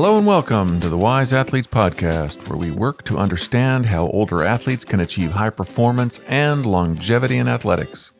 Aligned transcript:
Hello 0.00 0.16
and 0.16 0.28
welcome 0.28 0.78
to 0.78 0.88
the 0.88 0.96
Wise 0.96 1.32
Athletes 1.32 1.66
Podcast, 1.66 2.48
where 2.48 2.56
we 2.56 2.70
work 2.70 3.02
to 3.02 3.18
understand 3.18 3.86
how 3.86 4.06
older 4.10 4.44
athletes 4.44 4.84
can 4.84 5.00
achieve 5.00 5.32
high 5.32 5.50
performance 5.50 6.20
and 6.28 6.64
longevity 6.64 7.36
in 7.36 7.48
athletics. 7.48 8.12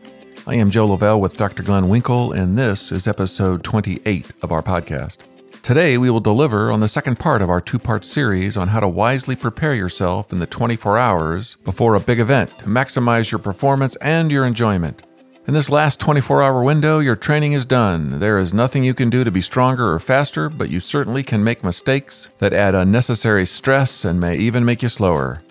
I 0.45 0.57
am 0.57 0.71
Joe 0.71 0.86
Lavelle 0.86 1.21
with 1.21 1.36
Dr. 1.36 1.62
Glen 1.62 1.85
Winkel, 1.85 2.36
and 2.36 2.59
this 2.59 2.91
is 2.91 3.07
episode 3.07 3.62
28 3.62 4.32
of 4.43 4.50
our 4.50 4.61
podcast. 4.61 5.18
Today, 5.62 5.96
we 5.99 6.11
will 6.11 6.18
deliver 6.18 6.72
on 6.72 6.80
the 6.80 6.89
second 6.89 7.21
part 7.21 7.43
of 7.43 7.49
our 7.49 7.61
two 7.61 7.79
part 7.79 8.04
series 8.04 8.57
on 8.57 8.67
how 8.67 8.81
to 8.81 8.89
wisely 8.89 9.36
prepare 9.36 9.72
yourself 9.72 10.32
in 10.32 10.40
the 10.40 10.49
24 10.49 10.99
hours 10.99 11.58
before 11.64 11.95
a 11.95 12.00
big 12.00 12.18
event 12.18 12.58
to 12.58 12.64
maximize 12.64 13.31
your 13.31 13.39
performance 13.39 13.95
and 14.03 14.32
your 14.32 14.45
enjoyment. 14.45 15.04
In 15.48 15.54
this 15.54 15.70
last 15.70 15.98
24 15.98 16.43
hour 16.43 16.62
window, 16.62 16.98
your 16.98 17.16
training 17.16 17.54
is 17.54 17.64
done. 17.64 18.18
There 18.18 18.38
is 18.38 18.52
nothing 18.52 18.84
you 18.84 18.93
can 18.93 19.08
do 19.08 19.25
to 19.25 19.30
be 19.30 19.40
stronger 19.40 19.90
or 19.90 19.98
faster, 19.98 20.50
but 20.50 20.68
you 20.68 20.79
certainly 20.79 21.22
can 21.22 21.43
make 21.43 21.64
mistakes 21.64 22.29
that 22.36 22.52
add 22.52 22.74
unnecessary 22.74 23.46
stress 23.46 24.04
and 24.04 24.21
may 24.21 24.36
even 24.36 24.62
make 24.62 24.82
you 24.82 24.90
slower. 24.90 25.43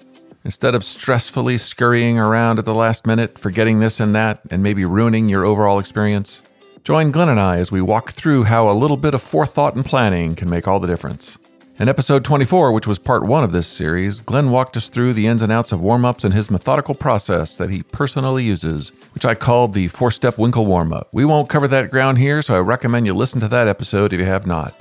Instead 0.46 0.76
of 0.76 0.84
stressfully 0.84 1.60
scurrying 1.60 2.20
around 2.20 2.60
at 2.60 2.66
the 2.66 2.76
last 2.76 3.08
minute, 3.08 3.40
forgetting 3.40 3.80
this 3.80 4.00
and 4.00 4.14
that, 4.14 4.40
and 4.52 4.62
maybe 4.62 4.86
ruining 4.86 5.30
your 5.30 5.44
overall 5.44 5.80
experience, 5.80 6.44
join 6.84 7.10
Glen 7.10 7.30
and 7.30 7.40
I 7.40 7.58
as 7.58 7.72
we 7.72 7.82
walk 7.82 8.12
through 8.12 8.44
how 8.44 8.70
a 8.70 8.78
little 8.78 8.98
bit 8.98 9.16
of 9.16 9.24
forethought 9.24 9.74
and 9.76 9.84
planning 9.84 10.36
can 10.36 10.48
make 10.48 10.68
all 10.68 10.80
the 10.80 10.86
difference. 10.86 11.40
In 11.80 11.88
episode 11.88 12.26
24, 12.26 12.72
which 12.72 12.88
was 12.88 12.98
part 12.98 13.24
one 13.24 13.44
of 13.44 13.52
this 13.52 13.68
series, 13.68 14.20
Glen 14.20 14.50
walked 14.50 14.76
us 14.76 14.90
through 14.90 15.14
the 15.14 15.28
ins 15.28 15.44
and 15.44 15.52
outs 15.52 15.72
of 15.72 15.80
warm 15.80 16.06
ups 16.06 16.24
and 16.24 16.34
his 16.34 16.50
methodical 16.50 16.96
process 16.96 17.56
that 17.58 17.70
he 17.70 17.84
personally 17.84 18.44
uses, 18.44 18.92
which 19.14 19.26
I 19.26 19.36
called 19.36 19.74
the 19.76 19.88
four 19.88 20.10
step 20.10 20.38
Winkel 20.38 20.66
warm 20.66 20.92
up. 20.92 21.08
We 21.12 21.24
won't 21.24 21.50
cover 21.50 21.68
that 21.68 21.92
ground 21.92 22.18
here, 22.18 22.42
so 22.42 22.56
I 22.56 22.62
recommend 22.62 23.06
you 23.06 23.14
listen 23.14 23.40
to 23.42 23.48
that 23.50 23.68
episode 23.68 24.12
if 24.12 24.20
you 24.20 24.26
have 24.26 24.48
not. 24.48 24.74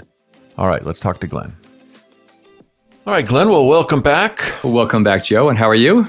All 0.56 0.68
right, 0.68 0.86
let's 0.86 0.98
talk 0.98 1.20
to 1.20 1.26
Glen. 1.26 1.54
All 3.06 3.12
right, 3.12 3.26
Glen, 3.26 3.50
well, 3.50 3.66
welcome 3.66 4.00
back. 4.00 4.54
Welcome 4.64 5.04
back, 5.04 5.22
Joe. 5.22 5.50
And 5.50 5.58
how 5.58 5.68
are 5.68 5.74
you? 5.74 6.08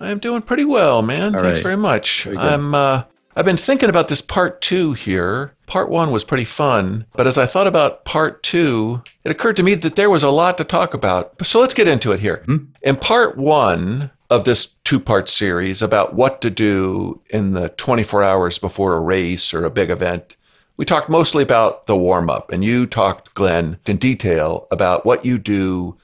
I 0.00 0.10
am 0.10 0.18
doing 0.18 0.42
pretty 0.42 0.64
well, 0.64 1.02
man. 1.02 1.36
All 1.36 1.40
Thanks 1.42 1.58
right. 1.58 1.62
very 1.62 1.76
much. 1.76 2.24
Very. 2.24 2.36
I'm 2.36 2.74
uh 2.74 3.04
I've 3.36 3.44
been 3.44 3.56
thinking 3.56 3.88
about 3.88 4.08
this 4.08 4.20
part 4.20 4.60
2 4.60 4.94
here. 4.94 5.54
Part 5.70 5.88
1 5.88 6.10
was 6.10 6.24
pretty 6.24 6.44
fun, 6.44 7.06
but 7.14 7.28
as 7.28 7.38
I 7.38 7.46
thought 7.46 7.68
about 7.68 8.04
part 8.04 8.42
2, 8.42 9.02
it 9.22 9.30
occurred 9.30 9.54
to 9.54 9.62
me 9.62 9.76
that 9.76 9.94
there 9.94 10.10
was 10.10 10.24
a 10.24 10.28
lot 10.28 10.58
to 10.58 10.64
talk 10.64 10.94
about. 10.94 11.46
So 11.46 11.60
let's 11.60 11.74
get 11.74 11.86
into 11.86 12.10
it 12.10 12.18
here. 12.18 12.42
Mhm. 12.48 12.66
In 12.82 12.96
part 12.96 13.38
1 13.38 14.10
of 14.28 14.42
this 14.42 14.74
two-part 14.82 15.30
series 15.30 15.80
about 15.80 16.12
what 16.12 16.40
to 16.40 16.50
do 16.50 17.20
in 17.30 17.52
the 17.52 17.68
24 17.68 18.20
hours 18.20 18.58
before 18.58 18.96
a 18.96 19.00
race 19.00 19.54
or 19.54 19.64
a 19.64 19.70
big 19.70 19.90
event, 19.90 20.34
we 20.76 20.84
talked 20.84 21.08
mostly 21.08 21.44
about 21.44 21.86
the 21.86 21.94
warm-up, 21.94 22.50
and 22.50 22.64
you 22.64 22.84
talked 22.84 23.32
Glen 23.34 23.76
in 23.86 23.96
detail 23.96 24.66
about 24.72 25.06
what 25.06 25.24
you 25.24 25.38
do 25.38 25.96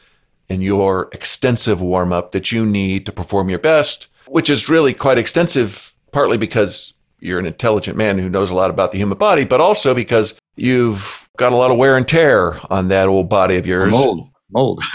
in 0.48 0.62
your 0.62 1.08
extensive 1.10 1.80
warm 1.80 2.12
up 2.12 2.30
that 2.30 2.52
you 2.52 2.64
need 2.64 3.04
to 3.04 3.10
perform 3.10 3.48
your 3.48 3.58
best, 3.58 4.06
which 4.28 4.48
is 4.48 4.68
really 4.68 4.94
quite 4.94 5.18
extensive, 5.18 5.92
partly 6.12 6.36
because 6.36 6.92
you're 7.20 7.38
an 7.38 7.46
intelligent 7.46 7.96
man 7.96 8.18
who 8.18 8.28
knows 8.28 8.50
a 8.50 8.54
lot 8.54 8.70
about 8.70 8.92
the 8.92 8.98
human 8.98 9.18
body, 9.18 9.44
but 9.44 9.60
also 9.60 9.94
because 9.94 10.38
you've 10.56 11.28
got 11.36 11.52
a 11.52 11.56
lot 11.56 11.70
of 11.70 11.76
wear 11.76 11.96
and 11.96 12.06
tear 12.06 12.60
on 12.70 12.88
that 12.88 13.08
old 13.08 13.28
body 13.28 13.56
of 13.56 13.66
yours. 13.66 13.92
Mold. 13.92 14.28
Mold. 14.50 14.82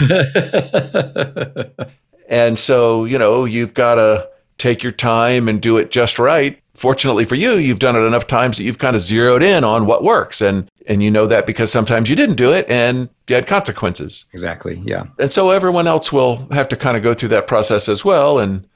And 2.32 2.58
so, 2.58 3.04
you 3.04 3.18
know, 3.18 3.44
you've 3.44 3.74
got 3.74 3.96
to 3.96 4.26
take 4.56 4.82
your 4.82 4.92
time 4.92 5.48
and 5.48 5.60
do 5.60 5.76
it 5.76 5.90
just 5.90 6.18
right. 6.18 6.58
Fortunately 6.72 7.26
for 7.26 7.34
you, 7.34 7.52
you've 7.52 7.78
done 7.78 7.94
it 7.94 8.00
enough 8.00 8.26
times 8.26 8.56
that 8.56 8.64
you've 8.64 8.78
kind 8.78 8.96
of 8.96 9.02
zeroed 9.02 9.42
in 9.42 9.64
on 9.64 9.84
what 9.84 10.02
works. 10.02 10.40
And 10.40 10.68
and 10.86 11.02
you 11.02 11.10
know 11.10 11.26
that 11.26 11.46
because 11.46 11.70
sometimes 11.70 12.08
you 12.08 12.16
didn't 12.16 12.36
do 12.36 12.50
it 12.52 12.68
and 12.68 13.10
you 13.28 13.34
had 13.34 13.46
consequences. 13.46 14.24
exactly. 14.32 14.82
Yeah. 14.84 15.04
And 15.18 15.30
so 15.30 15.50
everyone 15.50 15.86
else 15.86 16.10
will 16.10 16.48
have 16.50 16.68
to 16.70 16.76
kind 16.76 16.96
of 16.96 17.02
go 17.02 17.12
through 17.12 17.28
that 17.28 17.46
process 17.46 17.88
as 17.88 18.02
well. 18.02 18.38
And 18.38 18.66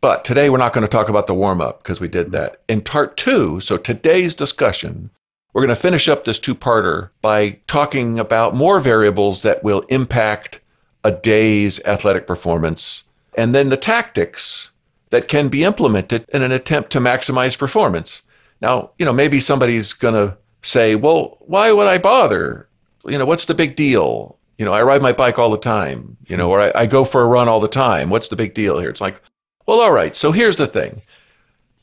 but 0.00 0.24
today 0.24 0.50
we're 0.50 0.58
not 0.58 0.72
going 0.72 0.82
to 0.82 0.88
talk 0.88 1.08
about 1.08 1.26
the 1.26 1.34
warm 1.34 1.60
up 1.60 1.82
because 1.82 2.00
we 2.00 2.08
did 2.08 2.32
that. 2.32 2.62
In 2.68 2.80
part 2.80 3.16
two, 3.16 3.60
so 3.60 3.76
today's 3.76 4.34
discussion, 4.34 5.10
we're 5.52 5.62
going 5.62 5.74
to 5.74 5.80
finish 5.80 6.08
up 6.08 6.24
this 6.24 6.38
two 6.38 6.54
parter 6.54 7.10
by 7.22 7.60
talking 7.66 8.18
about 8.18 8.54
more 8.54 8.80
variables 8.80 9.42
that 9.42 9.64
will 9.64 9.80
impact 9.88 10.60
a 11.02 11.10
day's 11.10 11.82
athletic 11.84 12.26
performance 12.26 13.04
and 13.36 13.54
then 13.54 13.68
the 13.68 13.76
tactics 13.76 14.70
that 15.10 15.28
can 15.28 15.48
be 15.48 15.62
implemented 15.62 16.24
in 16.32 16.42
an 16.42 16.50
attempt 16.50 16.90
to 16.90 17.00
maximize 17.00 17.56
performance. 17.56 18.22
Now, 18.60 18.90
you 18.98 19.04
know, 19.04 19.12
maybe 19.12 19.40
somebody's 19.40 19.92
going 19.92 20.14
to 20.14 20.36
say, 20.62 20.94
well, 20.94 21.38
why 21.40 21.70
would 21.70 21.86
I 21.86 21.98
bother? 21.98 22.68
You 23.04 23.18
know, 23.18 23.26
what's 23.26 23.44
the 23.44 23.54
big 23.54 23.76
deal? 23.76 24.38
You 24.58 24.64
know, 24.64 24.72
I 24.72 24.82
ride 24.82 25.02
my 25.02 25.12
bike 25.12 25.38
all 25.38 25.50
the 25.50 25.58
time, 25.58 26.16
you 26.26 26.36
know, 26.36 26.50
or 26.50 26.60
I, 26.60 26.72
I 26.74 26.86
go 26.86 27.04
for 27.04 27.22
a 27.22 27.26
run 27.26 27.48
all 27.48 27.60
the 27.60 27.68
time. 27.68 28.08
What's 28.10 28.28
the 28.28 28.36
big 28.36 28.54
deal 28.54 28.80
here? 28.80 28.90
It's 28.90 29.02
like, 29.02 29.20
well, 29.66 29.80
all 29.80 29.92
right. 29.92 30.14
So 30.14 30.32
here's 30.32 30.56
the 30.56 30.66
thing 30.66 31.02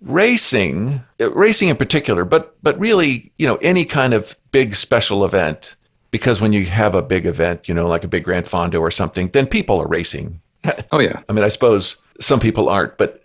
racing, 0.01 1.01
uh, 1.19 1.31
racing 1.31 1.69
in 1.69 1.77
particular, 1.77 2.25
but, 2.25 2.55
but 2.61 2.77
really, 2.79 3.31
you 3.37 3.47
know, 3.47 3.55
any 3.57 3.85
kind 3.85 4.13
of 4.13 4.35
big 4.51 4.75
special 4.75 5.23
event, 5.23 5.75
because 6.11 6.41
when 6.41 6.53
you 6.53 6.65
have 6.65 6.93
a 6.93 7.01
big 7.01 7.25
event, 7.25 7.67
you 7.67 7.73
know, 7.73 7.87
like 7.87 8.03
a 8.03 8.07
big 8.07 8.25
Gran 8.25 8.43
Fondo 8.43 8.79
or 8.81 8.91
something, 8.91 9.29
then 9.29 9.47
people 9.47 9.81
are 9.81 9.87
racing. 9.87 10.41
Oh, 10.91 10.99
yeah. 10.99 11.21
I 11.27 11.33
mean, 11.33 11.43
I 11.43 11.49
suppose 11.49 11.97
some 12.21 12.39
people 12.39 12.69
aren't, 12.69 12.97
but 12.97 13.23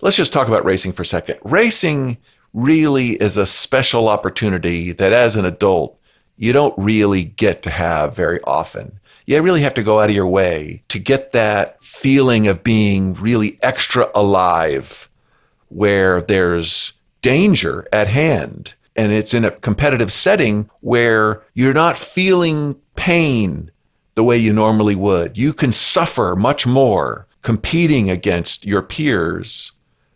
let's 0.00 0.16
just 0.16 0.32
talk 0.32 0.48
about 0.48 0.64
racing 0.64 0.92
for 0.92 1.02
a 1.02 1.06
second. 1.06 1.38
Racing 1.44 2.16
really 2.52 3.10
is 3.10 3.36
a 3.36 3.46
special 3.46 4.08
opportunity 4.08 4.90
that 4.92 5.12
as 5.12 5.36
an 5.36 5.44
adult, 5.44 5.98
you 6.36 6.52
don't 6.52 6.74
really 6.76 7.24
get 7.24 7.62
to 7.62 7.70
have 7.70 8.16
very 8.16 8.40
often. 8.42 8.98
You 9.30 9.40
really 9.42 9.60
have 9.60 9.74
to 9.74 9.84
go 9.84 10.00
out 10.00 10.10
of 10.10 10.16
your 10.16 10.26
way 10.26 10.82
to 10.88 10.98
get 10.98 11.30
that 11.30 11.82
feeling 11.84 12.48
of 12.48 12.64
being 12.64 13.14
really 13.14 13.60
extra 13.62 14.10
alive 14.12 15.08
where 15.68 16.20
there's 16.20 16.94
danger 17.22 17.86
at 17.92 18.08
hand 18.08 18.74
and 18.96 19.12
it's 19.12 19.32
in 19.32 19.44
a 19.44 19.52
competitive 19.52 20.10
setting 20.10 20.68
where 20.80 21.44
you're 21.54 21.72
not 21.72 21.96
feeling 21.96 22.74
pain 22.96 23.70
the 24.16 24.24
way 24.24 24.36
you 24.36 24.52
normally 24.52 24.96
would. 24.96 25.38
You 25.38 25.52
can 25.52 25.70
suffer 25.70 26.34
much 26.34 26.66
more 26.66 27.28
competing 27.42 28.10
against 28.10 28.66
your 28.66 28.82
peers 28.82 29.70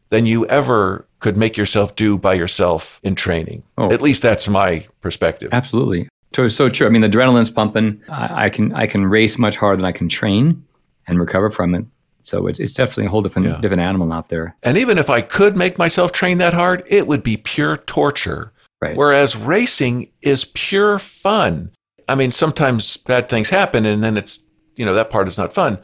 than 0.09 0.27
you 0.27 0.45
ever 0.47 1.07
could 1.21 1.37
make 1.37 1.57
yourself 1.57 1.95
do 1.95 2.19
by 2.19 2.35
yourself 2.35 2.99
in 3.05 3.15
training. 3.15 3.63
Oh. 3.79 3.93
At 3.93 4.03
least 4.03 4.23
that's 4.23 4.49
my 4.49 4.89
perspective. 5.01 5.51
Absolutely. 5.53 6.09
So, 6.35 6.49
so 6.49 6.69
true. 6.69 6.87
I 6.87 6.91
mean, 6.91 7.03
the 7.03 7.09
adrenaline's 7.09 7.51
pumping. 7.51 8.01
I, 8.09 8.47
I 8.47 8.51
can 8.51 8.73
I 8.73 8.87
can 8.87 9.07
race 9.07 9.39
much 9.39 9.57
harder 9.57 9.77
than 9.77 9.85
I 9.85 9.93
can 9.93 10.09
train 10.09 10.65
and 11.07 11.21
recover 11.21 11.51
from 11.51 11.75
it. 11.75 11.85
So 12.23 12.47
it's, 12.47 12.59
it's 12.59 12.73
definitely 12.73 13.07
a 13.07 13.11
whole 13.11 13.23
different 13.23 13.49
Yeah. 13.49 13.61
different 13.61 13.83
animal 13.83 14.13
out 14.13 14.29
there. 14.29 14.57
And 14.63 14.77
even 14.79 14.99
if 14.99 15.11
I 15.11 15.21
could 15.21 15.57
make 15.57 15.79
myself 15.79 16.11
train 16.13 16.39
that 16.39 16.55
hard, 16.55 16.83
it 16.87 17.07
would 17.07 17.23
be 17.23 17.37
pure 17.37 17.77
torture. 17.77 18.53
Right. 18.83 18.97
Whereas 18.97 19.37
racing 19.37 20.11
is 20.23 20.47
pure 20.55 20.99
fun. 20.99 21.71
I 22.09 22.15
mean, 22.15 22.33
sometimes 22.33 22.97
bad 22.97 23.29
things 23.29 23.51
happen 23.51 23.87
and 23.87 24.03
then 24.03 24.17
it's, 24.17 24.41
you 24.77 24.85
know, 24.85 24.95
that 24.95 25.11
part 25.11 25.29
is 25.29 25.39
not 25.39 25.55
fun. 25.55 25.79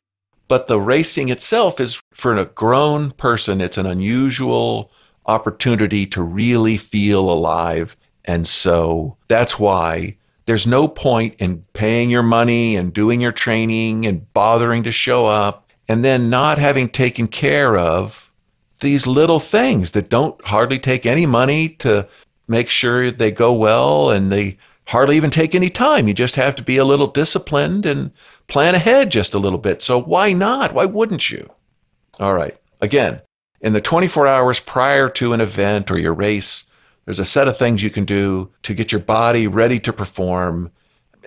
But 0.48 0.66
the 0.66 0.80
racing 0.80 1.28
itself 1.28 1.78
is 1.80 2.00
for 2.12 2.34
a 2.36 2.44
grown 2.46 3.12
person, 3.12 3.60
it's 3.60 3.78
an 3.78 3.86
unusual 3.86 4.90
opportunity 5.26 6.06
to 6.06 6.22
really 6.22 6.76
feel 6.76 7.30
alive. 7.30 7.96
And 8.24 8.48
so 8.48 9.16
that's 9.28 9.58
why 9.58 10.16
there's 10.46 10.66
no 10.66 10.88
point 10.88 11.34
in 11.38 11.64
paying 11.72 12.10
your 12.10 12.22
money 12.22 12.76
and 12.76 12.92
doing 12.92 13.20
your 13.20 13.32
training 13.32 14.06
and 14.06 14.32
bothering 14.32 14.82
to 14.84 14.92
show 14.92 15.26
up 15.26 15.70
and 15.88 16.04
then 16.04 16.30
not 16.30 16.58
having 16.58 16.88
taken 16.88 17.28
care 17.28 17.76
of 17.76 18.30
these 18.80 19.06
little 19.06 19.40
things 19.40 19.92
that 19.92 20.08
don't 20.08 20.42
hardly 20.46 20.78
take 20.78 21.04
any 21.04 21.26
money 21.26 21.68
to 21.68 22.08
make 22.48 22.68
sure 22.68 23.10
they 23.10 23.30
go 23.30 23.52
well 23.52 24.10
and 24.10 24.32
they 24.32 24.58
hardly 24.86 25.16
even 25.16 25.30
take 25.30 25.54
any 25.54 25.70
time. 25.70 26.08
You 26.08 26.14
just 26.14 26.36
have 26.36 26.56
to 26.56 26.62
be 26.62 26.76
a 26.76 26.84
little 26.84 27.06
disciplined 27.06 27.86
and 27.86 28.10
plan 28.48 28.74
ahead 28.74 29.10
just 29.10 29.34
a 29.34 29.38
little 29.38 29.58
bit. 29.58 29.82
So 29.82 30.00
why 30.00 30.32
not? 30.32 30.74
Why 30.74 30.84
wouldn't 30.84 31.30
you? 31.30 31.50
All 32.18 32.34
right. 32.34 32.56
Again, 32.80 33.20
in 33.60 33.72
the 33.72 33.80
24 33.80 34.26
hours 34.26 34.58
prior 34.58 35.08
to 35.10 35.32
an 35.32 35.40
event 35.40 35.90
or 35.90 35.98
your 35.98 36.14
race, 36.14 36.64
there's 37.10 37.18
a 37.18 37.24
set 37.24 37.48
of 37.48 37.58
things 37.58 37.82
you 37.82 37.90
can 37.90 38.04
do 38.04 38.52
to 38.62 38.72
get 38.72 38.92
your 38.92 39.00
body 39.00 39.48
ready 39.48 39.80
to 39.80 39.92
perform. 39.92 40.70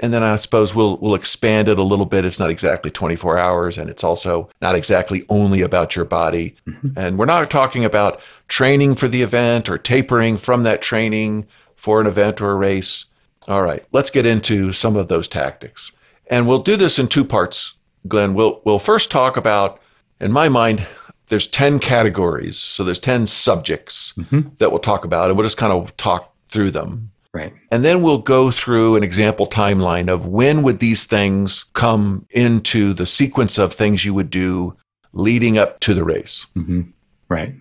And 0.01 0.13
then 0.13 0.24
I 0.24 0.38
suppose 0.38 0.74
we'll 0.74 0.95
we'll 0.95 1.13
expand 1.13 1.68
it 1.68 1.77
a 1.77 1.83
little 1.83 2.06
bit. 2.06 2.24
It's 2.24 2.39
not 2.39 2.50
exactly 2.50 2.89
24 2.89 3.38
hours 3.38 3.77
and 3.77 3.89
it's 3.89 4.01
also 4.01 4.50
not 4.62 4.75
exactly 4.75 5.25
only 5.27 5.59
about 5.59 5.94
your 5.94 6.06
body. 6.06 6.56
Mm-hmm. 6.65 6.97
And 6.97 7.18
we're 7.18 7.25
not 7.25 7.51
talking 7.51 7.83
about 7.83 8.21
training 8.47 8.95
for 8.95 9.09
the 9.09 9.24
event 9.24 9.68
or 9.68 9.77
tapering 9.77 10.38
from 10.38 10.63
that 10.63 10.81
training 10.81 11.47
for 11.75 12.00
an 12.00 12.07
event 12.07 12.39
or 12.39 12.51
a 12.51 12.56
race. 12.56 13.03
All 13.50 13.62
right, 13.62 13.85
let's 13.91 14.09
get 14.09 14.25
into 14.25 14.71
some 14.71 14.95
of 14.95 15.09
those 15.09 15.27
tactics. 15.27 15.91
And 16.27 16.47
we'll 16.47 16.63
do 16.63 16.77
this 16.77 16.97
in 16.97 17.09
two 17.09 17.25
parts, 17.25 17.74
Glen. 18.07 18.35
We'll 18.35 18.62
we'll 18.63 18.80
first 18.80 19.12
talk 19.12 19.35
about 19.35 19.81
in 20.21 20.31
my 20.31 20.47
mind 20.47 20.88
there's 21.28 21.48
10 21.48 21.80
categories. 21.80 22.58
So 22.58 22.84
there's 22.84 23.00
10 23.00 23.28
subjects 23.28 24.14
that 24.58 24.72
we'll 24.72 24.80
talk 24.80 25.06
about 25.06 25.30
and 25.30 25.38
we'll 25.38 25.46
just 25.46 25.58
kind 25.58 25.74
of 25.74 25.96
talk 25.98 26.34
through 26.50 26.72
them. 26.72 27.12
Right. 27.34 27.54
And 27.72 27.84
then 27.84 28.04
we'll 28.04 28.20
go 28.20 28.52
through 28.52 28.96
an 28.96 29.04
example 29.04 29.48
timeline 29.48 30.08
of 30.08 30.28
when 30.28 30.62
would 30.62 30.80
these 30.80 31.06
things 31.06 31.66
come 31.74 32.28
into 32.30 32.94
the 32.94 33.08
sequence 33.08 33.58
of 33.58 33.74
things 33.74 34.06
you 34.06 34.14
would 34.14 34.30
do 34.30 34.78
leading 35.14 35.58
up 35.58 35.80
to 35.81 35.94
the 35.94 36.04
race. 36.04 36.46
hmm 36.54 36.81
Right. 37.30 37.56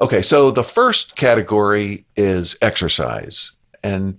Okay, 0.00 0.22
so 0.22 0.50
the 0.50 0.64
first 0.64 1.14
category 1.14 2.04
is 2.16 2.56
exercise. 2.60 3.52
And 3.84 4.18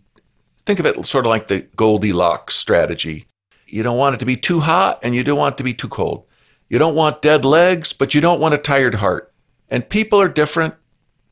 think 0.65 0.79
of 0.79 0.85
it 0.85 1.05
sort 1.05 1.25
of 1.25 1.29
like 1.29 1.47
the 1.47 1.59
Goldilocks 1.75 2.55
strategy. 2.55 3.25
You 3.67 3.83
don't 3.83 3.97
want 3.97 4.15
it 4.15 4.19
to 4.19 4.25
be 4.25 4.37
too 4.37 4.61
hot 4.61 4.99
and 5.03 5.13
you 5.13 5.23
don't 5.23 5.37
want 5.37 5.55
it 5.55 5.57
to 5.57 5.63
be 5.63 5.73
too 5.73 5.89
cold. 5.89 6.25
You 6.73 6.79
don't 6.79 6.95
want 6.95 7.21
dead 7.21 7.45
legs, 7.45 7.93
but 7.93 8.15
you 8.15 8.19
don't 8.19 8.39
want 8.39 8.55
a 8.55 8.57
tired 8.57 8.95
heart. 8.95 9.31
And 9.69 9.87
people 9.87 10.19
are 10.19 10.27
different. 10.27 10.73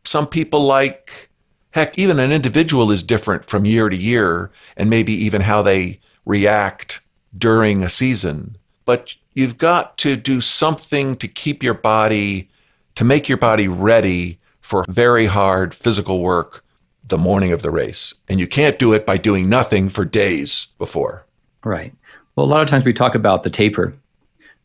Some 0.03 0.27
people 0.27 0.65
like, 0.65 1.31
heck, 1.71 1.97
even 1.97 2.19
an 2.19 2.31
individual 2.31 2.91
is 2.91 3.01
different 3.01 3.45
from 3.45 3.65
year 3.65 3.89
to 3.89 3.95
year, 3.97 4.51
and 4.77 4.87
maybe 4.87 5.13
even 5.13 5.41
how 5.41 5.63
they 5.63 5.99
react 6.25 7.01
during 7.35 7.81
a 7.81 7.89
season. 7.89 8.55
But 8.85 9.15
you've 9.33 9.57
got 9.57 9.97
to 9.97 10.15
do 10.15 10.41
something 10.41 11.17
to 11.17 11.27
keep 11.27 11.63
your 11.63 11.73
body, 11.73 12.47
to 12.93 13.03
make 13.03 13.27
your 13.27 13.39
body 13.39 13.67
ready 13.67 14.37
for 14.59 14.85
very 14.89 15.25
hard 15.25 15.73
physical 15.73 16.19
work 16.19 16.63
the 17.03 17.17
morning 17.17 17.51
of 17.51 17.63
the 17.63 17.71
race. 17.71 18.13
And 18.29 18.39
you 18.39 18.45
can't 18.45 18.77
do 18.77 18.93
it 18.93 19.07
by 19.07 19.17
doing 19.17 19.49
nothing 19.49 19.89
for 19.89 20.05
days 20.05 20.67
before. 20.77 21.25
Right. 21.63 21.95
Well, 22.35 22.45
a 22.45 22.51
lot 22.51 22.61
of 22.61 22.67
times 22.67 22.85
we 22.85 22.93
talk 22.93 23.15
about 23.15 23.41
the 23.41 23.49
taper. 23.49 23.95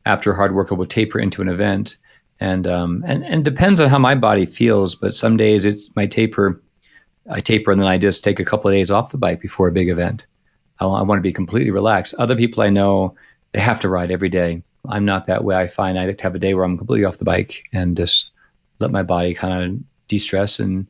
After 0.07 0.33
hard 0.33 0.55
work, 0.55 0.73
I 0.73 0.75
will 0.77 0.87
taper 0.87 1.19
into 1.19 1.43
an 1.43 1.49
event, 1.49 1.99
and 2.41 2.67
um, 2.67 3.05
and 3.07 3.25
and 3.25 3.45
depends 3.45 3.81
on 3.81 3.91
how 3.91 3.99
my 3.99 4.15
body 4.15 4.47
feels. 4.47 4.95
But 4.95 5.15
some 5.15 5.37
days 5.37 5.65
it's 5.65 5.95
my 5.97 6.07
taper. 6.07 6.63
I 7.31 7.41
taper 7.41 7.73
and 7.73 7.81
then 7.81 7.89
I 7.89 7.99
just 7.99 8.23
take 8.23 8.39
a 8.39 8.45
couple 8.45 8.71
of 8.71 8.75
days 8.75 8.91
off 8.91 9.11
the 9.11 9.19
bike 9.19 9.41
before 9.41 9.69
a 9.69 9.73
big 9.73 9.89
event. 9.89 10.27
I, 10.79 10.87
I 10.87 11.03
want 11.03 11.19
to 11.19 11.23
be 11.23 11.33
completely 11.33 11.73
relaxed. 11.73 12.15
Other 12.19 12.37
people 12.37 12.63
I 12.63 12.71
know 12.71 13.17
they 13.53 13.61
have 13.61 13.81
to 13.81 13.89
ride 13.89 14.13
every 14.13 14.29
day. 14.29 14.63
I'm 14.89 15.05
not 15.05 15.27
that 15.27 15.43
way. 15.43 15.57
I 15.57 15.67
find 15.67 15.99
I 15.99 16.07
like 16.07 16.19
to 16.19 16.23
have 16.23 16.35
a 16.37 16.39
day 16.39 16.55
where 16.55 16.65
I'm 16.65 16.79
completely 16.79 17.05
off 17.05 17.19
the 17.19 17.25
bike 17.25 17.65
and 17.73 17.97
just 17.97 18.31
let 18.79 18.93
my 18.93 19.03
body 19.03 19.35
kind 19.35 19.65
of 19.65 19.81
de-stress 20.07 20.61
and 20.61 20.87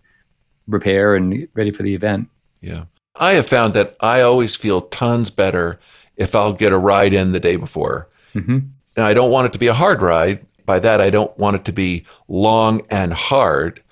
repair 0.69 1.15
and 1.15 1.33
get 1.33 1.51
ready 1.55 1.71
for 1.71 1.83
the 1.83 1.95
event. 1.95 2.29
Yeah. 2.61 2.85
I 3.15 3.35
have 3.35 3.49
found 3.49 3.73
that 3.73 3.97
I 4.01 4.21
always 4.21 4.57
feel 4.57 4.83
tons 4.83 5.31
better 5.31 5.81
if 6.17 6.35
I'll 6.35 6.53
get 6.53 6.73
a 6.73 6.79
ride 6.79 7.15
in 7.15 7.33
the 7.33 7.41
day 7.41 7.57
before. 7.57 8.09
hmm 8.35 8.59
And 8.97 9.05
I 9.05 9.15
don't 9.15 9.31
want 9.31 9.47
it 9.47 9.53
to 9.53 9.59
be 9.59 9.67
a 9.67 9.75
hard 9.75 10.03
ride. 10.03 10.45
By 10.65 10.79
that, 10.81 11.01
I 11.01 11.11
don't 11.11 11.37
want 11.39 11.57
it 11.57 11.65
to 11.67 11.73
be 11.73 12.05
long 12.29 12.83
and 12.91 13.13
hard, 13.13 13.83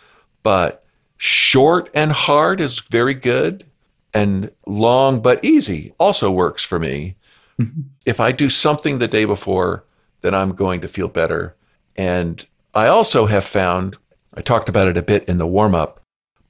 but 0.42 0.84
short 1.16 1.88
and 1.94 2.10
hard 2.10 2.60
is 2.60 2.80
very 2.80 3.14
good. 3.14 3.64
And 4.12 4.50
long 4.66 5.20
but 5.20 5.44
easy 5.44 5.92
also 5.98 6.30
works 6.30 6.64
for 6.64 6.78
me. 6.78 7.16
Mhm. 7.60 7.84
If 8.06 8.18
I 8.20 8.32
do 8.32 8.48
something 8.50 8.98
the 8.98 9.08
day 9.08 9.24
before, 9.24 9.84
then 10.22 10.34
I'm 10.34 10.54
going 10.54 10.80
to 10.80 10.88
feel 10.88 11.08
better. 11.08 11.54
And 11.96 12.44
I 12.74 12.86
also 12.86 13.26
have 13.26 13.44
found, 13.44 13.96
I 14.34 14.40
talked 14.40 14.68
about 14.68 14.88
it 14.88 14.96
a 14.96 15.02
bit 15.02 15.24
in 15.24 15.38
the 15.38 15.46
warm 15.46 15.74
up, 15.74 16.00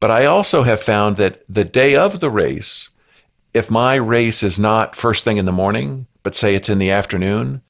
but 0.00 0.10
I 0.10 0.24
also 0.24 0.62
have 0.62 0.82
found 0.82 1.16
that 1.16 1.42
the 1.48 1.64
day 1.64 1.94
of 1.94 2.20
the 2.20 2.30
race, 2.30 2.88
if 3.52 3.70
my 3.70 3.94
race 3.94 4.42
is 4.42 4.58
not 4.58 4.96
first 4.96 5.24
thing 5.24 5.36
in 5.36 5.44
the 5.44 5.52
morning, 5.52 6.06
but 6.22 6.34
say 6.34 6.54
it's 6.54 6.68
in 6.68 6.78
the 6.78 6.90
afternoon, 6.90 7.62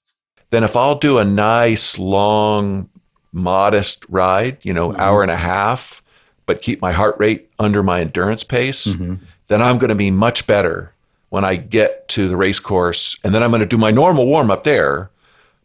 then 0.55 0.65
if 0.65 0.77
I'll 0.77 0.95
do 0.95 1.19
a 1.19 1.25
nice, 1.25 1.99
long, 1.99 2.89
modest 3.33 4.05
ride, 4.09 4.59
you 4.62 4.73
know, 4.73 4.91
Mhm. 4.93 4.99
hour 4.99 5.23
and 5.23 5.31
a 5.31 5.37
half, 5.37 6.01
but 6.47 6.62
keep 6.62 6.81
my 6.81 6.93
heart 6.93 7.17
rate 7.19 7.49
under 7.59 7.83
my 7.83 8.01
endurance 8.01 8.45
pace, 8.45 8.85
hmm 8.93 9.15
then 9.49 9.61
I'm 9.61 9.77
going 9.77 9.91
to 9.91 9.95
be 9.95 10.11
much 10.11 10.47
better 10.47 10.93
when 11.29 11.45
I 11.45 11.56
get 11.56 12.09
to 12.09 12.29
the 12.29 12.37
race 12.37 12.59
course. 12.59 13.15
And 13.23 13.35
then 13.35 13.43
I'm 13.43 13.51
going 13.51 13.61
to 13.61 13.67
do 13.67 13.77
my 13.77 13.91
normal 13.91 14.25
warm 14.27 14.51
up 14.51 14.65
there, 14.65 15.11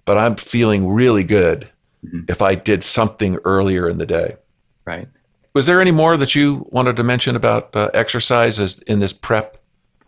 but 0.04 0.18
I'm 0.18 0.36
feeling 0.36 0.90
really 0.90 1.24
good 1.24 1.70
Mhm. 2.06 2.30
if 2.30 2.42
I 2.42 2.56
did 2.56 2.84
something 2.84 3.38
earlier 3.46 3.88
in 3.88 3.98
the 3.98 4.06
day. 4.06 4.36
Right. 4.86 5.08
Was 5.54 5.66
there 5.66 5.80
any 5.80 5.92
more 5.92 6.18
that 6.18 6.36
you 6.36 6.68
wanted 6.72 6.98
to 6.98 7.04
mention 7.04 7.38
about 7.38 7.70
uh, 7.74 7.90
exercise 7.94 8.60
as 8.60 8.80
in 8.80 9.00
this 9.00 9.14
prep? 9.14 9.56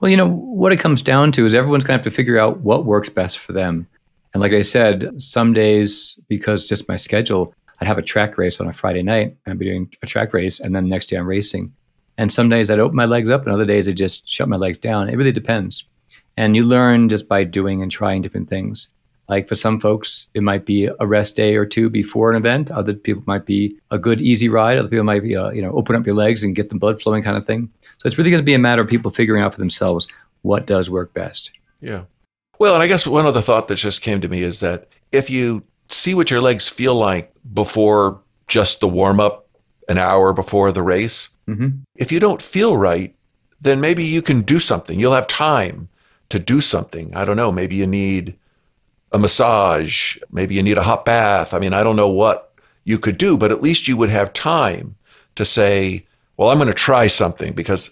Well, 0.01 0.12
you 0.12 0.18
know, 0.18 0.27
what 0.27 0.74
it 0.74 0.77
comes 0.81 1.01
down 1.01 1.31
to 1.34 1.45
is 1.45 1.56
everyone's 1.56 1.86
going 1.86 1.98
to 1.98 2.04
have 2.04 2.12
to 2.12 2.16
figure 2.16 2.38
out 2.39 2.60
what 2.60 2.84
works 2.86 3.07
best 3.07 3.39
for 3.39 3.54
them. 3.54 3.88
And 4.33 4.42
like 4.42 4.54
I 4.54 4.62
said, 4.62 5.22
some 5.22 5.54
days, 5.54 6.19
because 6.28 6.68
just 6.68 6.88
my 6.88 6.95
schedule, 6.95 7.54
I'd 7.80 7.88
have 7.88 7.98
a 7.98 8.04
track 8.04 8.38
race 8.38 8.62
on 8.62 8.68
a 8.68 8.74
Friday 8.74 9.04
night. 9.04 9.36
And 9.45 9.54
I'd 9.54 9.60
be 9.60 9.66
doing 9.66 9.92
a 10.01 10.07
track 10.07 10.33
race, 10.33 10.60
and 10.60 10.75
then 10.75 10.83
the 10.83 10.89
next 10.89 11.07
day 11.07 11.18
I'm 11.18 11.28
racing. 11.28 11.74
And 12.18 12.31
some 12.31 12.50
days 12.50 12.69
I'd 12.69 12.80
open 12.80 12.95
my 12.95 13.06
legs 13.06 13.30
up, 13.30 13.44
and 13.44 13.54
other 13.54 13.66
days 13.66 13.88
I 13.89 13.92
just 13.92 14.28
shut 14.28 14.48
my 14.48 14.57
legs 14.57 14.78
down. 14.78 15.10
It 15.10 15.16
really 15.16 15.31
depends. 15.31 15.83
And 16.38 16.56
you 16.56 16.66
learn 16.66 17.10
just 17.10 17.28
by 17.28 17.44
doing 17.44 17.81
and 17.81 17.92
trying 17.92 18.22
different 18.22 18.50
things. 18.50 18.89
Like 19.28 19.48
for 19.48 19.56
some 19.56 19.80
folks, 19.80 20.28
it 20.34 20.44
might 20.44 20.66
be 20.66 20.89
a 21.00 21.07
rest 21.07 21.36
day 21.36 21.56
or 21.56 21.66
two 21.66 21.89
before 21.89 22.31
an 22.31 22.38
event. 22.38 22.69
Other 22.69 22.94
people 22.94 23.24
might 23.25 23.45
be 23.45 23.77
a 23.89 23.98
good 23.98 24.22
easy 24.22 24.50
ride. 24.50 24.77
Other 24.77 24.89
people 24.89 25.06
might 25.06 25.24
be, 25.24 25.36
a, 25.36 25.54
you 25.54 25.62
know, 25.62 25.72
open 25.72 25.95
up 25.95 26.06
your 26.06 26.16
legs 26.16 26.44
and 26.44 26.56
get 26.56 26.69
the 26.69 26.75
blood 26.75 27.01
flowing 27.01 27.24
kind 27.24 27.38
of 27.38 27.45
thing. 27.45 27.69
So 27.98 28.07
it's 28.07 28.18
really 28.18 28.30
going 28.30 28.42
to 28.42 28.45
be 28.45 28.54
a 28.54 28.60
matter 28.60 28.81
of 28.81 28.89
people 28.89 29.10
figuring 29.10 29.42
out 29.42 29.54
for 29.54 29.60
themselves 29.60 30.07
what 30.42 30.66
does 30.66 30.89
work 30.89 31.13
best. 31.13 31.51
Yeah. 31.80 32.04
Well, 32.62 32.75
and 32.75 32.84
I 32.84 32.88
guess 32.88 33.08
one 33.08 33.25
other 33.25 33.42
thought 33.42 33.68
that 33.69 33.78
just 33.78 34.04
came 34.04 34.22
to 34.22 34.28
me 34.28 34.44
is 34.44 34.60
that 34.60 34.88
if 35.12 35.31
you 35.31 35.63
see 35.90 36.13
what 36.13 36.30
your 36.30 36.42
legs 36.42 36.69
feel 36.69 36.94
like 36.94 37.34
before 37.56 38.22
just 38.48 38.81
the 38.81 38.88
warm 38.88 39.19
up, 39.19 39.48
an 39.90 39.98
hour 39.98 40.31
before 40.31 40.72
the 40.72 40.84
race, 40.84 41.30
hmm 41.48 41.69
if 41.96 42.12
you 42.12 42.19
don't 42.19 42.40
feel 42.40 42.78
right, 42.78 43.16
then 43.60 43.81
maybe 43.81 44.04
you 44.04 44.22
can 44.22 44.42
do 44.42 44.60
something. 44.60 45.00
You'll 45.00 45.16
have 45.16 45.25
time 45.25 45.90
to 46.30 46.38
do 46.38 46.62
something. 46.62 47.12
I 47.16 47.25
don't 47.25 47.36
know. 47.36 47.52
Maybe 47.52 47.78
you 47.78 47.88
need 47.88 48.38
a 49.12 49.18
massage. 49.18 50.18
Maybe 50.31 50.54
you 50.54 50.62
need 50.62 50.78
a 50.78 50.84
hot 50.84 51.04
bath. 51.04 51.56
I 51.56 51.58
mean, 51.58 51.74
I 51.74 51.81
don't 51.81 51.96
know 51.96 52.10
what 52.10 52.54
you 52.84 53.00
could 53.00 53.18
do, 53.18 53.38
but 53.38 53.52
at 53.52 53.63
least 53.63 53.88
you 53.88 53.98
would 53.98 54.12
have 54.12 54.34
time 54.34 54.96
to 55.34 55.46
say, 55.46 56.06
well, 56.38 56.50
I'm 56.50 56.60
going 56.60 56.68
to 56.68 56.75
try 56.75 57.08
something 57.08 57.54
because 57.54 57.90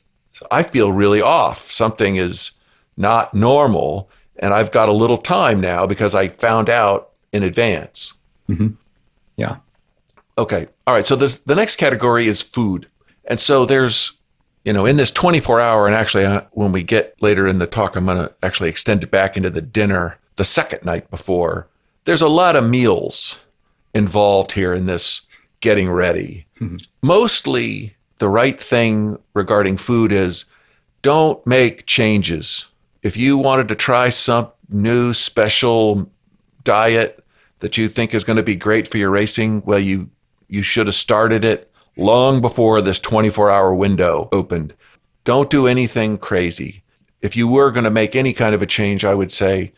I 0.51 0.61
feel 0.61 0.91
really 0.91 1.23
off. 1.23 1.71
Something 1.71 2.17
is 2.17 2.51
not 2.97 3.33
normal. 3.33 4.11
And 4.39 4.53
I've 4.53 4.71
got 4.71 4.89
a 4.89 4.93
little 4.93 5.17
time 5.17 5.59
now 5.61 5.85
because 5.85 6.15
I 6.15 6.29
found 6.29 6.69
out 6.69 7.09
in 7.31 7.43
advance. 7.43 8.13
hmm 8.47 8.69
Yeah. 9.35 9.57
Okay. 10.37 10.67
All 10.87 10.93
right. 10.93 11.05
So 11.05 11.15
this, 11.15 11.37
the 11.37 11.55
next 11.55 11.75
category 11.75 12.27
is 12.27 12.41
food. 12.41 12.87
And 13.25 13.39
so 13.39 13.65
there's, 13.65 14.13
you 14.63 14.71
know, 14.73 14.85
in 14.85 14.95
this 14.95 15.11
24 15.11 15.59
hour, 15.59 15.85
and 15.85 15.95
actually, 15.95 16.25
uh, 16.25 16.41
when 16.51 16.71
we 16.71 16.81
get 16.83 17.21
later 17.21 17.45
in 17.47 17.59
the 17.59 17.67
talk, 17.67 17.95
I'm 17.95 18.05
going 18.05 18.17
to 18.25 18.33
actually 18.41 18.69
extend 18.69 19.03
it 19.03 19.11
back 19.11 19.35
into 19.35 19.49
the 19.49 19.61
dinner 19.61 20.17
the 20.37 20.43
second 20.45 20.85
night 20.85 21.09
before. 21.11 21.67
There's 22.05 22.21
a 22.21 22.27
lot 22.29 22.55
of 22.55 22.67
meals 22.69 23.39
involved 23.93 24.53
here 24.53 24.73
in 24.73 24.85
this 24.85 25.21
getting 25.59 25.91
ready. 25.91 26.45
Mhm. 26.59 26.81
Mostly 27.01 27.95
the 28.19 28.29
right 28.29 28.59
thing 28.59 29.17
regarding 29.33 29.75
food 29.77 30.11
is 30.13 30.45
don't 31.01 31.45
make 31.45 31.85
changes. 31.85 32.67
If 33.01 33.15
you 33.17 33.37
wanted 33.37 33.67
to 33.69 33.75
try 33.75 34.09
some 34.09 34.49
new 34.69 35.13
special 35.13 36.09
diet 36.63 37.23
that 37.59 37.77
you 37.77 37.89
think 37.89 38.13
is 38.13 38.23
going 38.23 38.37
to 38.37 38.43
be 38.43 38.55
great 38.55 38.87
for 38.87 38.97
your 38.97 39.09
racing, 39.09 39.63
well, 39.65 39.79
you 39.79 40.09
you 40.49 40.63
should 40.63 40.87
have 40.87 40.95
started 40.95 41.45
it 41.45 41.71
long 41.95 42.41
before 42.41 42.81
this 42.81 42.99
24-hour 42.99 43.73
window 43.75 44.27
opened. 44.31 44.73
Don't 45.23 45.49
do 45.49 45.67
anything 45.67 46.17
crazy. 46.17 46.83
If 47.21 47.35
you 47.35 47.47
were 47.47 47.71
going 47.71 47.83
to 47.83 47.91
make 47.91 48.15
any 48.15 48.33
kind 48.33 48.55
of 48.55 48.61
a 48.61 48.65
change, 48.65 49.05
I 49.05 49.13
would 49.13 49.31
say 49.31 49.73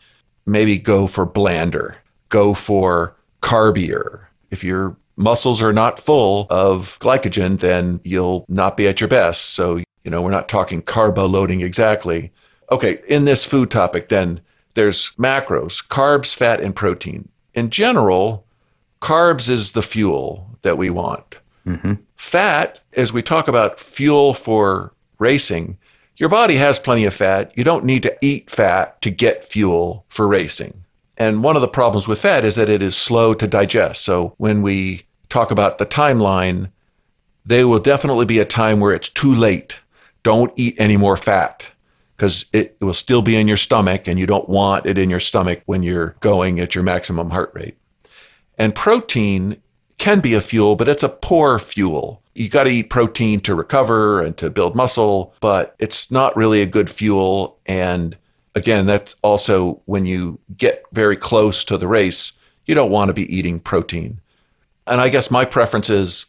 maybe 0.46 0.78
go 0.78 1.06
for 1.06 1.26
blander, 1.26 1.98
go 2.30 2.54
for 2.54 3.16
carbier. 3.42 4.26
If 4.50 4.64
your 4.64 4.96
muscles 5.16 5.60
are 5.60 5.72
not 5.72 5.98
full 5.98 6.46
of 6.48 6.98
glycogen, 7.00 7.60
then 7.60 8.00
you'll 8.02 8.46
not 8.48 8.76
be 8.76 8.88
at 8.88 9.00
your 9.00 9.08
best. 9.08 9.50
So, 9.50 9.76
you 9.76 10.10
know, 10.10 10.22
we're 10.22 10.30
not 10.30 10.48
talking 10.48 10.80
carbo 10.80 11.26
loading 11.26 11.60
exactly. 11.60 12.32
Okay, 12.72 13.00
in 13.06 13.26
this 13.26 13.44
food 13.44 13.70
topic, 13.70 14.08
then 14.08 14.40
there's 14.72 15.10
macros, 15.16 15.86
carbs, 15.86 16.34
fat, 16.34 16.58
and 16.58 16.74
protein. 16.74 17.28
In 17.52 17.68
general, 17.68 18.46
carbs 19.02 19.50
is 19.50 19.72
the 19.72 19.82
fuel 19.82 20.48
that 20.62 20.78
we 20.78 20.88
want. 20.88 21.38
hmm 21.64 21.94
Fat, 22.16 22.80
as 22.94 23.12
we 23.12 23.20
talk 23.20 23.46
about 23.46 23.78
fuel 23.78 24.32
for 24.32 24.94
racing, 25.18 25.76
your 26.16 26.30
body 26.30 26.54
has 26.54 26.78
plenty 26.78 27.04
of 27.04 27.12
fat. 27.12 27.52
You 27.56 27.64
don't 27.64 27.84
need 27.84 28.04
to 28.04 28.16
eat 28.22 28.48
fat 28.48 29.02
to 29.02 29.10
get 29.10 29.44
fuel 29.44 30.06
for 30.08 30.26
racing. 30.26 30.84
And 31.18 31.42
one 31.42 31.56
of 31.56 31.62
the 31.62 31.68
problems 31.68 32.08
with 32.08 32.20
fat 32.20 32.42
is 32.42 32.54
that 32.54 32.70
it 32.70 32.80
is 32.80 32.96
slow 32.96 33.34
to 33.34 33.46
digest. 33.46 34.02
So 34.02 34.34
when 34.38 34.62
we 34.62 35.02
talk 35.28 35.50
about 35.50 35.76
the 35.76 35.84
timeline, 35.84 36.70
there 37.44 37.68
will 37.68 37.80
definitely 37.80 38.24
be 38.24 38.38
a 38.38 38.46
time 38.46 38.80
where 38.80 38.94
it's 38.94 39.10
too 39.10 39.34
late. 39.34 39.80
Don't 40.22 40.52
eat 40.56 40.76
any 40.78 40.96
more 40.96 41.18
fat 41.18 41.72
because 42.22 42.44
it 42.52 42.76
will 42.78 42.94
still 42.94 43.20
be 43.20 43.34
in 43.34 43.48
your 43.48 43.56
stomach 43.56 44.06
and 44.06 44.16
you 44.16 44.26
don't 44.26 44.48
want 44.48 44.86
it 44.86 44.96
in 44.96 45.10
your 45.10 45.18
stomach 45.18 45.60
when 45.66 45.82
you're 45.82 46.14
going 46.20 46.60
at 46.60 46.72
your 46.72 46.84
maximum 46.84 47.30
heart 47.30 47.50
rate. 47.52 47.76
And 48.56 48.76
protein 48.76 49.60
can 49.98 50.20
be 50.20 50.32
a 50.34 50.40
fuel, 50.40 50.76
but 50.76 50.88
it's 50.88 51.02
a 51.02 51.08
poor 51.08 51.58
fuel. 51.58 52.22
You 52.36 52.48
got 52.48 52.62
to 52.62 52.70
eat 52.70 52.90
protein 52.90 53.40
to 53.40 53.56
recover 53.56 54.22
and 54.22 54.36
to 54.36 54.50
build 54.50 54.76
muscle, 54.76 55.34
but 55.40 55.74
it's 55.80 56.12
not 56.12 56.36
really 56.36 56.62
a 56.62 56.66
good 56.66 56.88
fuel. 56.88 57.58
And 57.66 58.16
again, 58.54 58.86
that's 58.86 59.16
also 59.22 59.82
when 59.86 60.06
you 60.06 60.38
get 60.56 60.84
very 60.92 61.16
close 61.16 61.64
to 61.64 61.76
the 61.76 61.88
race, 61.88 62.30
you 62.66 62.76
don't 62.76 62.92
want 62.92 63.08
to 63.08 63.14
be 63.14 63.36
eating 63.36 63.58
protein. 63.58 64.20
And 64.86 65.00
I 65.00 65.08
guess 65.08 65.28
my 65.28 65.44
preference 65.44 65.90
is 65.90 66.26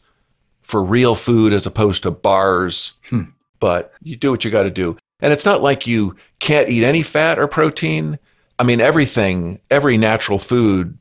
for 0.64 0.84
real 0.84 1.14
food 1.14 1.54
as 1.54 1.68
opposed 1.68 2.02
to 2.02 2.10
bars, 2.10 2.94
hmm. 3.10 3.26
but 3.60 3.94
you 4.02 4.16
do 4.16 4.32
what 4.32 4.44
you 4.44 4.50
got 4.50 4.64
to 4.64 4.72
do. 4.72 4.98
And 5.24 5.32
it's 5.32 5.46
not 5.46 5.64
like 5.64 5.88
you 5.88 6.18
can't 6.40 6.68
eat 6.68 6.84
any 6.84 7.02
fat 7.02 7.40
or 7.40 7.48
protein. 7.48 8.20
I 8.60 8.64
mean, 8.64 8.82
everything, 8.82 9.62
every 9.72 9.98
natural 9.98 10.38
food 10.38 10.98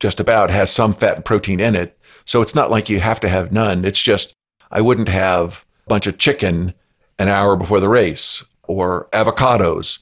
just 0.00 0.18
about 0.18 0.50
has 0.50 0.72
some 0.72 0.92
fat 0.92 1.14
and 1.14 1.24
protein 1.24 1.60
in 1.60 1.76
it. 1.76 1.96
So 2.24 2.42
it's 2.42 2.54
not 2.54 2.68
like 2.70 2.90
you 2.90 2.98
have 2.98 3.20
to 3.20 3.28
have 3.28 3.52
none. 3.52 3.84
It's 3.84 4.02
just 4.02 4.34
I 4.72 4.80
wouldn't 4.80 5.08
have 5.08 5.64
a 5.86 5.88
bunch 5.88 6.08
of 6.08 6.18
chicken 6.18 6.74
an 7.20 7.28
hour 7.28 7.54
before 7.54 7.78
the 7.78 7.88
race 7.88 8.42
or 8.64 9.08
avocados 9.12 9.98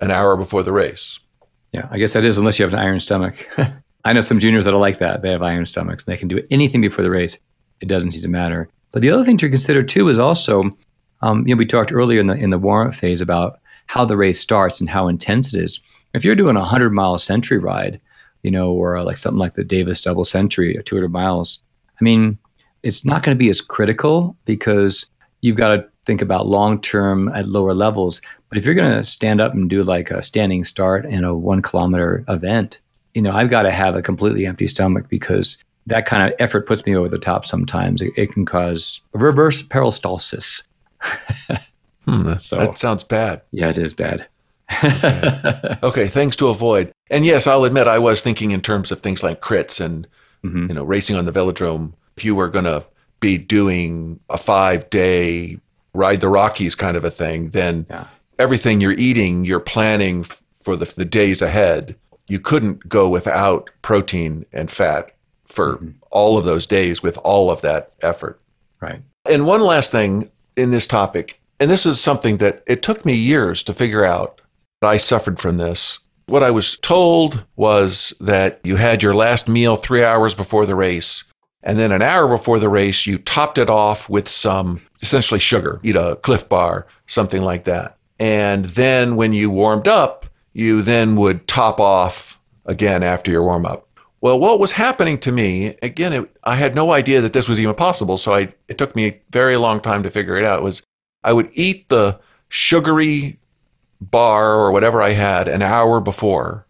an 0.00 0.10
hour 0.10 0.34
before 0.34 0.62
the 0.62 0.72
race. 0.72 1.20
Yeah, 1.72 1.88
I 1.90 1.98
guess 1.98 2.14
that 2.14 2.24
is 2.24 2.38
unless 2.38 2.58
you 2.58 2.64
have 2.64 2.72
an 2.72 2.78
iron 2.78 3.00
stomach. 3.00 3.46
I 4.04 4.14
know 4.14 4.22
some 4.22 4.40
juniors 4.40 4.64
that 4.64 4.72
are 4.72 4.80
like 4.80 4.98
that. 4.98 5.20
They 5.20 5.30
have 5.30 5.42
iron 5.42 5.66
stomachs 5.66 6.06
and 6.06 6.12
they 6.14 6.18
can 6.18 6.28
do 6.28 6.42
anything 6.50 6.80
before 6.80 7.04
the 7.04 7.10
race. 7.10 7.38
It 7.82 7.88
doesn't 7.88 8.12
seem 8.12 8.22
to 8.22 8.28
matter. 8.28 8.70
But 8.92 9.02
the 9.02 9.10
other 9.10 9.24
thing 9.24 9.36
to 9.36 9.50
consider 9.50 9.82
too 9.82 10.08
is 10.08 10.18
also, 10.18 10.70
um, 11.22 11.46
you 11.46 11.54
know, 11.54 11.58
we 11.58 11.66
talked 11.66 11.92
earlier 11.92 12.20
in 12.20 12.26
the 12.26 12.34
in 12.34 12.50
the 12.50 12.58
warm 12.58 12.88
up 12.88 12.94
phase 12.94 13.20
about 13.20 13.60
how 13.86 14.04
the 14.04 14.16
race 14.16 14.40
starts 14.40 14.80
and 14.80 14.88
how 14.88 15.08
intense 15.08 15.54
it 15.54 15.62
is. 15.62 15.80
If 16.14 16.24
you're 16.24 16.34
doing 16.34 16.56
a 16.56 16.64
hundred 16.64 16.90
mile 16.90 17.18
century 17.18 17.58
ride, 17.58 18.00
you 18.42 18.50
know, 18.50 18.72
or 18.72 19.02
like 19.02 19.18
something 19.18 19.38
like 19.38 19.54
the 19.54 19.64
Davis 19.64 20.00
Double 20.00 20.24
Century, 20.24 20.76
or 20.76 20.82
200 20.82 21.08
miles, 21.08 21.62
I 22.00 22.04
mean, 22.04 22.38
it's 22.82 23.04
not 23.04 23.22
going 23.22 23.36
to 23.36 23.38
be 23.38 23.50
as 23.50 23.60
critical 23.60 24.36
because 24.44 25.06
you've 25.42 25.56
got 25.56 25.68
to 25.68 25.86
think 26.06 26.22
about 26.22 26.46
long 26.46 26.80
term 26.80 27.28
at 27.30 27.48
lower 27.48 27.74
levels. 27.74 28.22
But 28.48 28.58
if 28.58 28.64
you're 28.64 28.74
going 28.74 28.92
to 28.92 29.04
stand 29.04 29.40
up 29.40 29.54
and 29.54 29.68
do 29.68 29.82
like 29.82 30.10
a 30.10 30.22
standing 30.22 30.64
start 30.64 31.04
in 31.04 31.24
a 31.24 31.34
one 31.34 31.62
kilometer 31.62 32.24
event, 32.28 32.80
you 33.14 33.22
know, 33.22 33.32
I've 33.32 33.50
got 33.50 33.62
to 33.62 33.70
have 33.70 33.96
a 33.96 34.02
completely 34.02 34.46
empty 34.46 34.66
stomach 34.66 35.08
because 35.08 35.58
that 35.86 36.06
kind 36.06 36.22
of 36.22 36.34
effort 36.38 36.66
puts 36.66 36.84
me 36.86 36.96
over 36.96 37.08
the 37.08 37.18
top 37.18 37.44
sometimes. 37.44 38.00
It, 38.02 38.12
it 38.16 38.32
can 38.32 38.46
cause 38.46 39.00
reverse 39.12 39.62
peristalsis. 39.62 40.62
hmm, 42.04 42.36
so, 42.36 42.56
that 42.56 42.78
sounds 42.78 43.04
bad. 43.04 43.42
Yeah, 43.50 43.70
it 43.70 43.78
is 43.78 43.94
bad. 43.94 44.26
okay. 44.84 45.76
okay, 45.82 46.08
things 46.08 46.36
to 46.36 46.48
avoid. 46.48 46.92
And 47.10 47.24
yes, 47.24 47.46
I'll 47.46 47.64
admit 47.64 47.88
I 47.88 47.98
was 47.98 48.22
thinking 48.22 48.52
in 48.52 48.60
terms 48.60 48.90
of 48.90 49.00
things 49.00 49.22
like 49.22 49.40
crits 49.40 49.84
and 49.84 50.06
mm-hmm. 50.44 50.68
you 50.68 50.74
know 50.74 50.84
racing 50.84 51.16
on 51.16 51.24
the 51.24 51.32
velodrome. 51.32 51.92
If 52.16 52.24
you 52.24 52.34
were 52.34 52.48
going 52.48 52.66
to 52.66 52.84
be 53.20 53.38
doing 53.38 54.20
a 54.28 54.38
five 54.38 54.88
day 54.90 55.58
ride 55.92 56.20
the 56.20 56.28
Rockies 56.28 56.74
kind 56.74 56.96
of 56.96 57.04
a 57.04 57.10
thing, 57.10 57.50
then 57.50 57.86
yeah. 57.90 58.06
everything 58.38 58.80
you're 58.80 58.92
eating, 58.92 59.44
you're 59.44 59.60
planning 59.60 60.24
for 60.62 60.76
the, 60.76 60.84
the 60.84 61.04
days 61.04 61.42
ahead. 61.42 61.96
You 62.28 62.38
couldn't 62.38 62.88
go 62.88 63.08
without 63.08 63.70
protein 63.82 64.46
and 64.52 64.70
fat 64.70 65.12
for 65.46 65.76
mm-hmm. 65.76 65.90
all 66.10 66.38
of 66.38 66.44
those 66.44 66.66
days 66.66 67.02
with 67.02 67.18
all 67.18 67.50
of 67.50 67.60
that 67.62 67.92
effort. 68.02 68.40
Right. 68.80 69.02
And 69.26 69.46
one 69.46 69.60
last 69.60 69.90
thing 69.90 70.30
in 70.56 70.70
this 70.70 70.86
topic, 70.86 71.40
and 71.58 71.70
this 71.70 71.86
is 71.86 72.00
something 72.00 72.38
that 72.38 72.62
it 72.66 72.82
took 72.82 73.04
me 73.04 73.14
years 73.14 73.62
to 73.64 73.74
figure 73.74 74.04
out. 74.04 74.40
I 74.82 74.96
suffered 74.96 75.38
from 75.38 75.58
this 75.58 75.98
what 76.30 76.42
I 76.44 76.50
was 76.50 76.78
told 76.78 77.44
was 77.56 78.14
that 78.20 78.60
you 78.62 78.76
had 78.76 79.02
your 79.02 79.14
last 79.14 79.48
meal 79.48 79.76
three 79.76 80.04
hours 80.04 80.34
before 80.34 80.64
the 80.64 80.76
race, 80.76 81.24
and 81.62 81.76
then 81.76 81.92
an 81.92 82.02
hour 82.02 82.28
before 82.28 82.58
the 82.58 82.68
race, 82.68 83.06
you 83.06 83.18
topped 83.18 83.58
it 83.58 83.68
off 83.68 84.08
with 84.08 84.28
some 84.28 84.80
essentially 85.02 85.40
sugar, 85.40 85.80
eat 85.82 85.96
a 85.96 86.16
Clif 86.22 86.48
Bar, 86.48 86.86
something 87.06 87.42
like 87.42 87.64
that. 87.64 87.96
And 88.18 88.66
then 88.66 89.16
when 89.16 89.32
you 89.32 89.50
warmed 89.50 89.88
up, 89.88 90.26
you 90.52 90.82
then 90.82 91.16
would 91.16 91.48
top 91.48 91.80
off 91.80 92.38
again 92.64 93.02
after 93.02 93.30
your 93.30 93.42
warm 93.42 93.66
up. 93.66 93.88
Well, 94.20 94.38
what 94.38 94.60
was 94.60 94.72
happening 94.72 95.18
to 95.20 95.32
me, 95.32 95.76
again, 95.82 96.12
it, 96.12 96.36
I 96.44 96.56
had 96.56 96.74
no 96.74 96.92
idea 96.92 97.20
that 97.20 97.32
this 97.32 97.48
was 97.48 97.58
even 97.58 97.74
possible. 97.74 98.18
So 98.18 98.34
I, 98.34 98.52
it 98.68 98.76
took 98.76 98.94
me 98.94 99.06
a 99.06 99.20
very 99.30 99.56
long 99.56 99.80
time 99.80 100.02
to 100.02 100.10
figure 100.10 100.36
it 100.36 100.44
out. 100.44 100.62
Was 100.62 100.82
I 101.24 101.32
would 101.32 101.50
eat 101.54 101.88
the 101.88 102.20
sugary 102.48 103.38
bar 104.00 104.54
or 104.54 104.72
whatever 104.72 105.02
I 105.02 105.10
had 105.10 105.48
an 105.48 105.62
hour 105.62 106.00
before, 106.00 106.66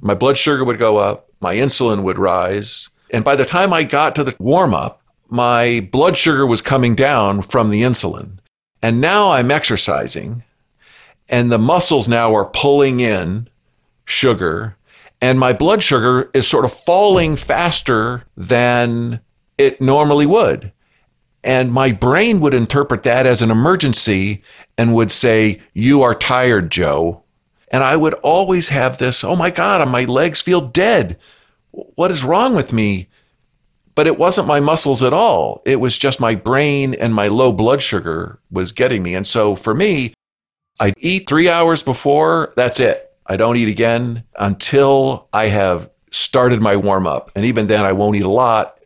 my 0.00 0.14
blood 0.14 0.36
sugar 0.36 0.64
would 0.64 0.78
go 0.78 0.98
up, 0.98 1.30
my 1.40 1.54
insulin 1.54 2.02
would 2.02 2.18
rise. 2.18 2.88
And 3.10 3.24
by 3.24 3.36
the 3.36 3.44
time 3.44 3.72
I 3.72 3.84
got 3.84 4.14
to 4.16 4.24
the 4.24 4.34
warm 4.38 4.74
up, 4.74 5.02
my 5.28 5.88
blood 5.92 6.16
sugar 6.16 6.46
was 6.46 6.62
coming 6.62 6.94
down 6.94 7.42
from 7.42 7.70
the 7.70 7.82
insulin. 7.82 8.38
And 8.82 9.00
now 9.00 9.30
I'm 9.30 9.50
exercising, 9.50 10.44
and 11.28 11.50
the 11.50 11.58
muscles 11.58 12.08
now 12.08 12.34
are 12.34 12.44
pulling 12.44 13.00
in 13.00 13.48
sugar, 14.04 14.76
and 15.26 15.40
my 15.40 15.52
blood 15.52 15.82
sugar 15.82 16.30
is 16.34 16.46
sort 16.46 16.64
of 16.64 16.72
falling 16.72 17.34
faster 17.34 18.22
than 18.36 19.18
it 19.58 19.80
normally 19.80 20.24
would. 20.24 20.70
And 21.42 21.72
my 21.72 21.90
brain 21.90 22.38
would 22.38 22.54
interpret 22.54 23.02
that 23.02 23.26
as 23.26 23.42
an 23.42 23.50
emergency 23.50 24.44
and 24.78 24.94
would 24.94 25.10
say, 25.10 25.60
You 25.74 26.02
are 26.02 26.14
tired, 26.14 26.70
Joe. 26.70 27.24
And 27.72 27.82
I 27.82 27.96
would 27.96 28.14
always 28.14 28.68
have 28.68 28.98
this, 28.98 29.24
oh 29.24 29.34
my 29.34 29.50
God, 29.50 29.88
my 29.88 30.04
legs 30.04 30.42
feel 30.42 30.60
dead. 30.60 31.18
What 31.72 32.12
is 32.12 32.22
wrong 32.22 32.54
with 32.54 32.72
me? 32.72 33.08
But 33.96 34.06
it 34.06 34.18
wasn't 34.18 34.46
my 34.46 34.60
muscles 34.60 35.02
at 35.02 35.12
all. 35.12 35.60
It 35.66 35.80
was 35.80 35.98
just 35.98 36.20
my 36.20 36.36
brain 36.36 36.94
and 36.94 37.12
my 37.12 37.26
low 37.26 37.50
blood 37.50 37.82
sugar 37.82 38.38
was 38.48 38.70
getting 38.70 39.02
me. 39.02 39.16
And 39.16 39.26
so 39.26 39.56
for 39.56 39.74
me, 39.74 40.14
I'd 40.78 40.94
eat 40.98 41.28
three 41.28 41.48
hours 41.48 41.82
before, 41.82 42.52
that's 42.54 42.78
it. 42.78 43.12
I 43.28 43.36
don't 43.36 43.56
eat 43.56 43.68
again 43.68 44.24
until 44.38 45.28
I 45.32 45.46
have 45.46 45.90
started 46.10 46.60
my 46.62 46.76
warm 46.76 47.06
up. 47.06 47.30
And 47.34 47.44
even 47.44 47.66
then, 47.66 47.84
I 47.84 47.92
won't 47.92 48.16
eat 48.16 48.22
a 48.22 48.28
lot 48.28 48.76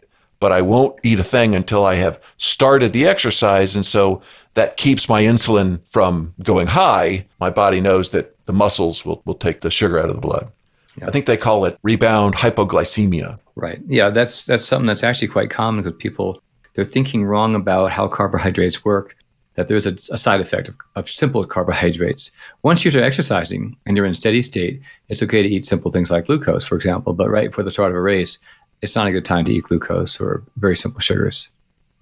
but 0.41 0.53
I 0.53 0.63
won't 0.63 0.99
eat 1.03 1.21
a 1.21 1.25
thing 1.25 1.55
until 1.55 1.85
I 1.85 1.97
have 1.97 2.19
started 2.39 2.93
the 2.93 3.07
exercise. 3.07 3.77
And 3.77 3.87
so 3.87 4.23
that 4.55 4.79
keeps 4.79 5.09
my 5.09 5.23
insulin 5.23 5.87
from 5.87 6.35
going 6.43 6.67
high. 6.67 7.27
My 7.39 7.51
body 7.51 7.81
knows 7.81 8.11
that 8.11 8.35
the 8.47 8.53
muscles 8.53 9.05
will, 9.05 9.23
will 9.27 9.35
take 9.35 9.61
the 9.61 9.71
sugar 9.71 10.01
out 10.01 10.09
of 10.09 10.17
the 10.17 10.21
blood. 10.21 10.51
Yeah. 10.97 11.07
I 11.07 11.11
think 11.13 11.27
they 11.27 11.37
call 11.37 11.67
it 11.67 11.79
rebound 11.83 12.35
hypoglycemia. 12.35 13.39
Right. 13.55 13.81
Yeah, 13.87 14.11
that's 14.11 14.47
that's 14.47 14.65
something 14.65 14.87
that's 14.87 15.05
actually 15.05 15.29
quite 15.29 15.51
common 15.51 15.85
because 15.85 15.97
people 15.99 16.43
they're 16.75 16.85
thinking 16.85 17.25
wrong 17.25 17.55
about 17.55 17.93
how 17.93 18.09
carbohydrates 18.09 18.85
work. 18.85 19.17
That 19.61 19.69
there's 19.69 19.87
a, 19.87 19.93
a 20.15 20.17
side 20.17 20.41
effect 20.41 20.69
of, 20.69 20.75
of 20.97 21.07
simple 21.07 21.45
carbohydrates. 21.45 22.31
Once 22.63 22.83
you're 22.83 23.05
exercising 23.05 23.77
and 23.85 23.95
you're 23.95 24.07
in 24.07 24.15
steady 24.15 24.41
state, 24.41 24.81
it's 25.11 25.23
okay 25.23 25.43
to 25.43 25.49
eat 25.51 25.67
simple 25.67 25.91
things 25.91 26.11
like 26.11 26.25
glucose, 26.25 26.65
for 26.65 26.77
example. 26.77 27.13
But 27.13 27.29
right 27.29 27.53
for 27.53 27.63
the 27.63 27.71
start 27.71 27.91
of 27.91 27.97
a 27.97 28.01
race, 28.01 28.39
it's 28.81 28.97
not 28.97 29.07
a 29.07 29.13
good 29.13 29.27
time 29.27 29.45
to 29.45 29.53
eat 29.53 29.65
glucose 29.65 30.19
or 30.19 30.43
very 30.57 30.75
simple 30.77 31.01
sugars. 31.01 31.51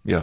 Yeah. 0.05 0.23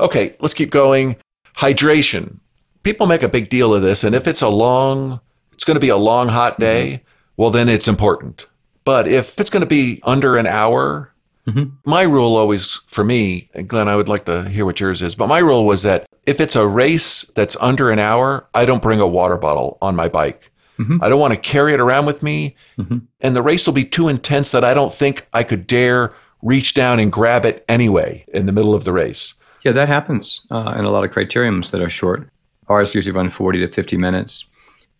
Okay, 0.00 0.34
let's 0.40 0.54
keep 0.54 0.70
going. 0.72 1.14
Hydration. 1.56 2.40
People 2.82 3.06
make 3.06 3.22
a 3.22 3.28
big 3.28 3.48
deal 3.48 3.72
of 3.72 3.82
this, 3.82 4.02
and 4.02 4.12
if 4.12 4.26
it's 4.26 4.42
a 4.42 4.48
long, 4.48 5.20
it's 5.52 5.62
going 5.62 5.76
to 5.76 5.80
be 5.80 5.88
a 5.88 5.96
long, 5.96 6.26
hot 6.26 6.58
day, 6.58 6.94
mm-hmm. 6.94 7.04
well, 7.36 7.50
then 7.50 7.68
it's 7.68 7.86
important. 7.86 8.48
But 8.82 9.06
if 9.06 9.38
it's 9.38 9.50
going 9.50 9.60
to 9.60 9.66
be 9.66 10.00
under 10.02 10.36
an 10.36 10.48
hour, 10.48 11.11
mm-hmm. 11.46 11.74
my 11.84 12.02
rule 12.02 12.36
always 12.36 12.80
for 12.86 13.04
me, 13.04 13.50
Glen, 13.66 13.88
I 13.88 13.96
would 13.96 14.08
like 14.08 14.24
to 14.26 14.48
hear 14.48 14.64
what 14.64 14.80
yours 14.80 15.02
is, 15.02 15.14
but 15.14 15.28
my 15.28 15.38
rule 15.38 15.64
was 15.64 15.82
that 15.82 16.06
if 16.26 16.40
it's 16.40 16.56
a 16.56 16.66
race 16.66 17.24
that's 17.34 17.56
under 17.60 17.90
an 17.90 17.98
hour, 17.98 18.46
I 18.54 18.64
don't 18.64 18.82
bring 18.82 19.00
a 19.00 19.06
water 19.06 19.36
bottle 19.36 19.78
on 19.82 19.96
my 19.96 20.08
bike. 20.08 20.50
Mm-hmm. 20.78 21.02
I 21.02 21.08
don't 21.08 21.20
want 21.20 21.34
to 21.34 21.40
carry 21.40 21.72
it 21.72 21.80
around 21.80 22.06
with 22.06 22.22
me. 22.22 22.56
Mm-hmm. 22.78 22.98
And 23.20 23.36
the 23.36 23.42
race 23.42 23.66
will 23.66 23.74
be 23.74 23.84
too 23.84 24.08
intense 24.08 24.50
that 24.52 24.64
I 24.64 24.74
don't 24.74 24.92
think 24.92 25.26
I 25.32 25.42
could 25.42 25.66
dare 25.66 26.14
reach 26.42 26.74
down 26.74 26.98
and 26.98 27.12
grab 27.12 27.44
it 27.44 27.64
anyway 27.68 28.24
in 28.28 28.46
the 28.46 28.52
middle 28.52 28.74
of 28.74 28.84
the 28.84 28.92
race. 28.92 29.34
Yeah, 29.62 29.72
that 29.72 29.88
happens 29.88 30.40
uh, 30.50 30.74
in 30.76 30.84
a 30.84 30.90
lot 30.90 31.04
of 31.04 31.12
criteriums 31.12 31.70
that 31.70 31.80
are 31.80 31.88
short. 31.88 32.28
Ours 32.68 32.94
usually 32.94 33.14
run 33.14 33.30
40 33.30 33.60
to 33.60 33.68
50 33.68 33.96
minutes, 33.96 34.44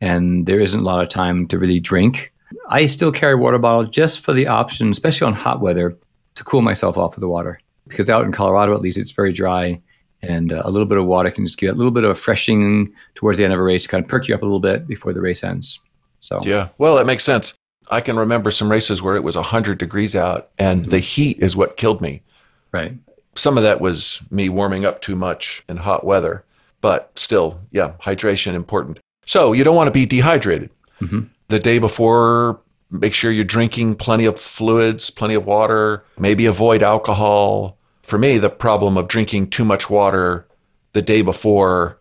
and 0.00 0.46
there 0.46 0.60
isn't 0.60 0.80
a 0.80 0.84
lot 0.84 1.02
of 1.02 1.08
time 1.08 1.48
to 1.48 1.58
really 1.58 1.80
drink. 1.80 2.32
I 2.68 2.86
still 2.86 3.10
carry 3.10 3.34
a 3.34 3.38
water 3.38 3.58
bottle 3.58 3.84
just 3.90 4.20
for 4.20 4.32
the 4.32 4.46
option, 4.46 4.90
especially 4.90 5.26
on 5.26 5.32
hot 5.32 5.60
weather, 5.60 5.96
to 6.34 6.44
cool 6.44 6.62
myself 6.62 6.96
off 6.96 7.14
with 7.14 7.20
the 7.20 7.28
water. 7.28 7.60
Because 7.88 8.08
out 8.08 8.24
in 8.24 8.32
Colorado, 8.32 8.74
at 8.74 8.80
least, 8.80 8.98
it's 8.98 9.10
very 9.10 9.32
dry 9.32 9.80
and 10.22 10.52
uh, 10.52 10.62
a 10.64 10.70
little 10.70 10.86
bit 10.86 10.98
of 10.98 11.06
water 11.06 11.30
can 11.30 11.44
just 11.44 11.58
give 11.58 11.68
you 11.68 11.72
a 11.72 11.76
little 11.76 11.90
bit 11.90 12.04
of 12.04 12.10
refreshing 12.10 12.92
towards 13.14 13.38
the 13.38 13.44
end 13.44 13.52
of 13.52 13.58
a 13.58 13.62
race, 13.62 13.86
kind 13.86 14.04
of 14.04 14.08
perk 14.08 14.28
you 14.28 14.34
up 14.34 14.42
a 14.42 14.44
little 14.44 14.60
bit 14.60 14.86
before 14.86 15.12
the 15.12 15.20
race 15.20 15.42
ends. 15.42 15.80
So 16.20 16.38
yeah, 16.42 16.68
well, 16.78 16.98
it 16.98 17.06
makes 17.06 17.24
sense. 17.24 17.54
I 17.90 18.00
can 18.00 18.16
remember 18.16 18.50
some 18.50 18.70
races 18.70 19.02
where 19.02 19.16
it 19.16 19.24
was 19.24 19.34
100 19.34 19.78
degrees 19.78 20.14
out 20.14 20.50
and 20.58 20.84
the 20.86 21.00
heat 21.00 21.38
is 21.40 21.56
what 21.56 21.76
killed 21.76 22.00
me. 22.00 22.22
Right. 22.70 22.96
Some 23.34 23.56
of 23.56 23.64
that 23.64 23.80
was 23.80 24.20
me 24.30 24.48
warming 24.48 24.84
up 24.84 25.02
too 25.02 25.16
much 25.16 25.64
in 25.68 25.78
hot 25.78 26.04
weather, 26.04 26.44
but 26.80 27.10
still, 27.16 27.60
yeah, 27.72 27.92
hydration 28.00 28.54
important. 28.54 29.00
So 29.26 29.52
you 29.52 29.64
don't 29.64 29.76
want 29.76 29.88
to 29.88 29.92
be 29.92 30.06
dehydrated. 30.06 30.70
Mm-hmm. 31.00 31.22
The 31.48 31.58
day 31.58 31.78
before 31.78 32.60
make 32.92 33.14
sure 33.14 33.32
you're 33.32 33.44
drinking 33.44 33.96
plenty 33.96 34.26
of 34.26 34.38
fluids, 34.38 35.10
plenty 35.10 35.34
of 35.34 35.46
water, 35.46 36.04
maybe 36.18 36.46
avoid 36.46 36.82
alcohol. 36.82 37.78
For 38.02 38.18
me, 38.18 38.38
the 38.38 38.50
problem 38.50 38.96
of 38.96 39.08
drinking 39.08 39.50
too 39.50 39.64
much 39.64 39.88
water 39.88 40.46
the 40.92 41.02
day 41.02 41.22
before 41.22 41.98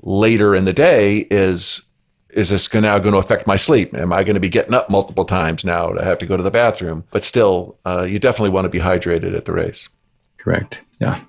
later 0.00 0.54
in 0.54 0.64
the 0.64 0.72
day 0.72 1.26
is 1.30 1.82
is 2.30 2.50
this 2.50 2.72
now 2.72 2.98
going 2.98 3.12
to 3.12 3.18
affect 3.18 3.46
my 3.46 3.56
sleep? 3.56 3.94
Am 3.94 4.12
I 4.12 4.22
going 4.22 4.34
to 4.34 4.40
be 4.40 4.50
getting 4.50 4.74
up 4.74 4.90
multiple 4.90 5.24
times 5.24 5.64
now 5.64 5.90
to 5.92 6.04
have 6.04 6.18
to 6.18 6.26
go 6.26 6.36
to 6.36 6.42
the 6.42 6.50
bathroom? 6.50 7.04
But 7.10 7.24
still, 7.24 7.78
uh, 7.86 8.02
you 8.02 8.18
definitely 8.18 8.50
want 8.50 8.66
to 8.66 8.68
be 8.68 8.78
hydrated 8.78 9.34
at 9.34 9.46
the 9.46 9.52
race. 9.52 9.88
Correct. 10.36 10.82
Yeah. 11.00 11.20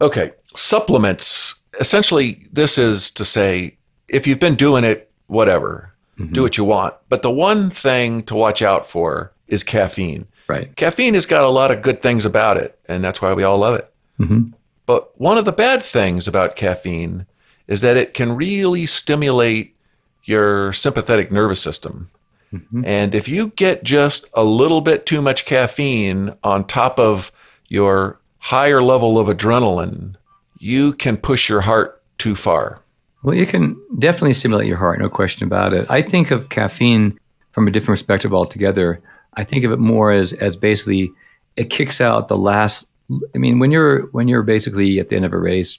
Okay. 0.00 0.32
Supplements. 0.56 1.54
Essentially, 1.78 2.46
this 2.52 2.78
is 2.78 3.12
to 3.12 3.24
say 3.24 3.78
if 4.08 4.26
you've 4.26 4.40
been 4.40 4.56
doing 4.56 4.82
it, 4.82 5.10
whatever, 5.28 5.89
mm-hmm. 6.20 6.32
do 6.32 6.42
what 6.42 6.56
you 6.56 6.64
want. 6.64 6.94
But 7.08 7.22
the 7.22 7.30
one 7.30 7.70
thing 7.70 8.22
to 8.24 8.34
watch 8.34 8.62
out 8.62 8.86
for 8.86 9.32
is 9.48 9.64
caffeine. 9.64 10.26
Right. 10.48 10.74
Caffeine 10.76 11.14
has 11.14 11.26
got 11.26 11.44
a 11.44 11.48
lot 11.48 11.70
of 11.70 11.82
good 11.82 12.02
things 12.02 12.24
about 12.24 12.56
it, 12.56 12.78
and 12.88 13.04
that's 13.04 13.22
why 13.22 13.32
we 13.32 13.42
all 13.42 13.58
love 13.58 13.74
it. 13.74 13.92
Mm-hmm. 14.18 14.50
But 14.86 15.18
one 15.20 15.38
of 15.38 15.44
the 15.44 15.52
bad 15.52 15.82
things 15.82 16.26
about 16.26 16.56
caffeine 16.56 17.26
is 17.68 17.80
that 17.82 17.96
it 17.96 18.14
can 18.14 18.34
really 18.34 18.86
stimulate 18.86 19.76
your 20.24 20.72
sympathetic 20.72 21.30
nervous 21.30 21.60
system. 21.60 22.10
Mm-hmm. 22.52 22.84
And 22.84 23.14
if 23.14 23.28
you 23.28 23.48
get 23.48 23.84
just 23.84 24.26
a 24.34 24.42
little 24.42 24.80
bit 24.80 25.06
too 25.06 25.22
much 25.22 25.44
caffeine 25.44 26.34
on 26.42 26.66
top 26.66 26.98
of 26.98 27.30
your 27.68 28.20
higher 28.38 28.82
level 28.82 29.18
of 29.18 29.28
adrenaline, 29.28 30.16
you 30.58 30.92
can 30.92 31.16
push 31.16 31.48
your 31.48 31.60
heart 31.60 32.02
too 32.18 32.34
far. 32.34 32.80
Well, 33.22 33.34
you 33.34 33.46
can 33.46 33.80
definitely 33.98 34.32
stimulate 34.32 34.66
your 34.66 34.78
heart, 34.78 34.98
no 34.98 35.08
question 35.08 35.46
about 35.46 35.74
it. 35.74 35.86
I 35.90 36.02
think 36.02 36.30
of 36.30 36.48
caffeine 36.48 37.18
from 37.52 37.68
a 37.68 37.70
different 37.70 37.98
perspective 37.98 38.32
altogether. 38.32 39.02
I 39.34 39.44
think 39.44 39.64
of 39.64 39.72
it 39.72 39.78
more 39.78 40.10
as 40.10 40.32
as 40.34 40.56
basically 40.56 41.10
it 41.56 41.70
kicks 41.70 42.00
out 42.00 42.28
the 42.28 42.36
last 42.36 42.86
I 43.34 43.38
mean, 43.38 43.58
when 43.58 43.70
you're 43.70 44.06
when 44.08 44.28
you're 44.28 44.42
basically 44.42 44.98
at 45.00 45.08
the 45.08 45.16
end 45.16 45.24
of 45.24 45.32
a 45.32 45.38
race 45.38 45.78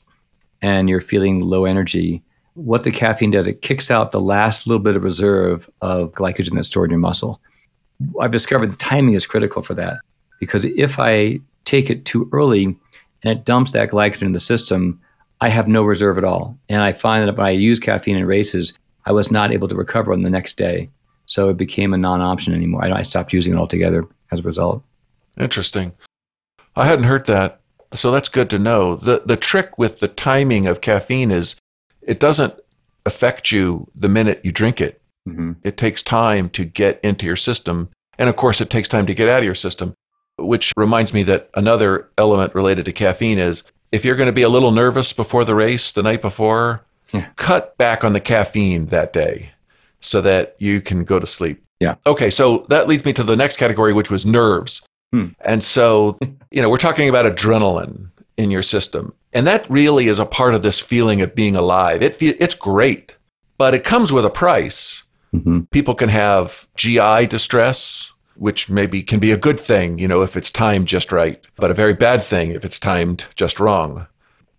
and 0.61 0.89
you're 0.89 1.01
feeling 1.01 1.41
low 1.41 1.65
energy, 1.65 2.21
what 2.53 2.83
the 2.83 2.91
caffeine 2.91 3.31
does, 3.31 3.47
it 3.47 3.61
kicks 3.61 3.89
out 3.89 4.11
the 4.11 4.19
last 4.19 4.67
little 4.67 4.83
bit 4.83 4.95
of 4.95 5.03
reserve 5.03 5.69
of 5.81 6.11
glycogen 6.11 6.55
that's 6.55 6.67
stored 6.67 6.89
in 6.89 6.91
your 6.91 6.99
muscle. 6.99 7.41
I've 8.19 8.31
discovered 8.31 8.71
the 8.71 8.77
timing 8.77 9.13
is 9.13 9.25
critical 9.25 9.61
for 9.61 9.73
that 9.75 9.99
because 10.39 10.65
if 10.65 10.99
I 10.99 11.39
take 11.65 11.89
it 11.89 12.05
too 12.05 12.29
early 12.33 12.65
and 12.65 13.37
it 13.37 13.45
dumps 13.45 13.71
that 13.71 13.91
glycogen 13.91 14.23
in 14.23 14.31
the 14.33 14.39
system, 14.39 14.99
I 15.41 15.49
have 15.49 15.67
no 15.67 15.83
reserve 15.83 16.17
at 16.17 16.23
all. 16.23 16.57
And 16.69 16.83
I 16.83 16.91
find 16.91 17.27
that 17.27 17.35
when 17.35 17.47
I 17.47 17.49
use 17.49 17.79
caffeine 17.79 18.17
in 18.17 18.25
races, 18.25 18.77
I 19.05 19.11
was 19.11 19.31
not 19.31 19.51
able 19.51 19.67
to 19.67 19.75
recover 19.75 20.13
on 20.13 20.21
the 20.21 20.29
next 20.29 20.55
day. 20.55 20.89
So 21.25 21.49
it 21.49 21.57
became 21.57 21.93
a 21.93 21.97
non 21.97 22.21
option 22.21 22.53
anymore. 22.53 22.85
I, 22.85 22.99
I 22.99 23.01
stopped 23.01 23.33
using 23.33 23.53
it 23.53 23.57
altogether 23.57 24.05
as 24.31 24.39
a 24.39 24.43
result. 24.43 24.83
Interesting. 25.39 25.93
I 26.75 26.85
hadn't 26.85 27.05
heard 27.05 27.25
that. 27.25 27.59
So 27.93 28.11
that's 28.11 28.29
good 28.29 28.49
to 28.51 28.59
know. 28.59 28.95
The 28.95 29.23
the 29.25 29.35
trick 29.35 29.77
with 29.77 29.99
the 29.99 30.07
timing 30.07 30.67
of 30.67 30.79
caffeine 30.79 31.31
is 31.31 31.55
it 32.01 32.19
doesn't 32.19 32.53
affect 33.05 33.51
you 33.51 33.89
the 33.95 34.09
minute 34.09 34.41
you 34.43 34.51
drink 34.51 34.79
it. 34.79 35.01
Mm-hmm. 35.27 35.53
It 35.63 35.77
takes 35.77 36.03
time 36.03 36.49
to 36.51 36.63
get 36.63 36.99
into 37.03 37.25
your 37.25 37.35
system. 37.35 37.89
And 38.17 38.29
of 38.29 38.35
course, 38.35 38.61
it 38.61 38.69
takes 38.69 38.87
time 38.87 39.07
to 39.07 39.13
get 39.13 39.27
out 39.27 39.39
of 39.39 39.45
your 39.45 39.55
system, 39.55 39.93
which 40.37 40.71
reminds 40.77 41.13
me 41.13 41.23
that 41.23 41.49
another 41.55 42.09
element 42.17 42.55
related 42.55 42.85
to 42.85 42.93
caffeine 42.93 43.39
is 43.39 43.63
if 43.91 44.05
you're 44.05 44.15
going 44.15 44.27
to 44.27 44.33
be 44.33 44.41
a 44.41 44.49
little 44.49 44.71
nervous 44.71 45.13
before 45.13 45.45
the 45.45 45.55
race 45.55 45.91
the 45.91 46.03
night 46.03 46.21
before, 46.21 46.83
yeah. 47.13 47.27
cut 47.35 47.77
back 47.77 48.03
on 48.03 48.13
the 48.13 48.19
caffeine 48.19 48.87
that 48.87 49.13
day 49.13 49.51
so 49.99 50.21
that 50.21 50.55
you 50.57 50.81
can 50.81 51.03
go 51.03 51.19
to 51.19 51.27
sleep. 51.27 51.63
Yeah. 51.79 51.95
Okay. 52.05 52.29
So 52.29 52.65
that 52.69 52.87
leads 52.87 53.05
me 53.05 53.13
to 53.13 53.23
the 53.23 53.35
next 53.35 53.57
category, 53.57 53.93
which 53.93 54.11
was 54.11 54.25
nerves. 54.25 54.81
Hmm. 55.11 55.27
And 55.43 55.63
so, 55.63 56.17
you 56.51 56.61
know, 56.61 56.69
we're 56.69 56.77
talking 56.77 57.09
about 57.09 57.25
adrenaline 57.25 58.09
in 58.37 58.51
your 58.51 58.63
system. 58.63 59.13
And 59.33 59.47
that 59.47 59.69
really 59.69 60.07
is 60.07 60.19
a 60.19 60.25
part 60.25 60.55
of 60.55 60.63
this 60.63 60.79
feeling 60.79 61.21
of 61.21 61.35
being 61.35 61.55
alive. 61.55 62.01
It, 62.01 62.21
it's 62.21 62.55
great, 62.55 63.17
but 63.57 63.73
it 63.73 63.83
comes 63.83 64.11
with 64.11 64.25
a 64.25 64.29
price. 64.29 65.03
Mm-hmm. 65.33 65.61
People 65.71 65.95
can 65.95 66.09
have 66.09 66.67
GI 66.75 67.27
distress, 67.27 68.10
which 68.41 68.71
maybe 68.71 69.03
can 69.03 69.19
be 69.19 69.31
a 69.31 69.37
good 69.37 69.59
thing, 69.59 69.99
you 69.99 70.07
know, 70.07 70.23
if 70.23 70.35
it's 70.35 70.49
timed 70.49 70.87
just 70.87 71.11
right, 71.11 71.45
but 71.57 71.69
a 71.69 71.75
very 71.75 71.93
bad 71.93 72.23
thing 72.23 72.49
if 72.49 72.65
it's 72.65 72.79
timed 72.79 73.25
just 73.35 73.59
wrong. 73.59 74.07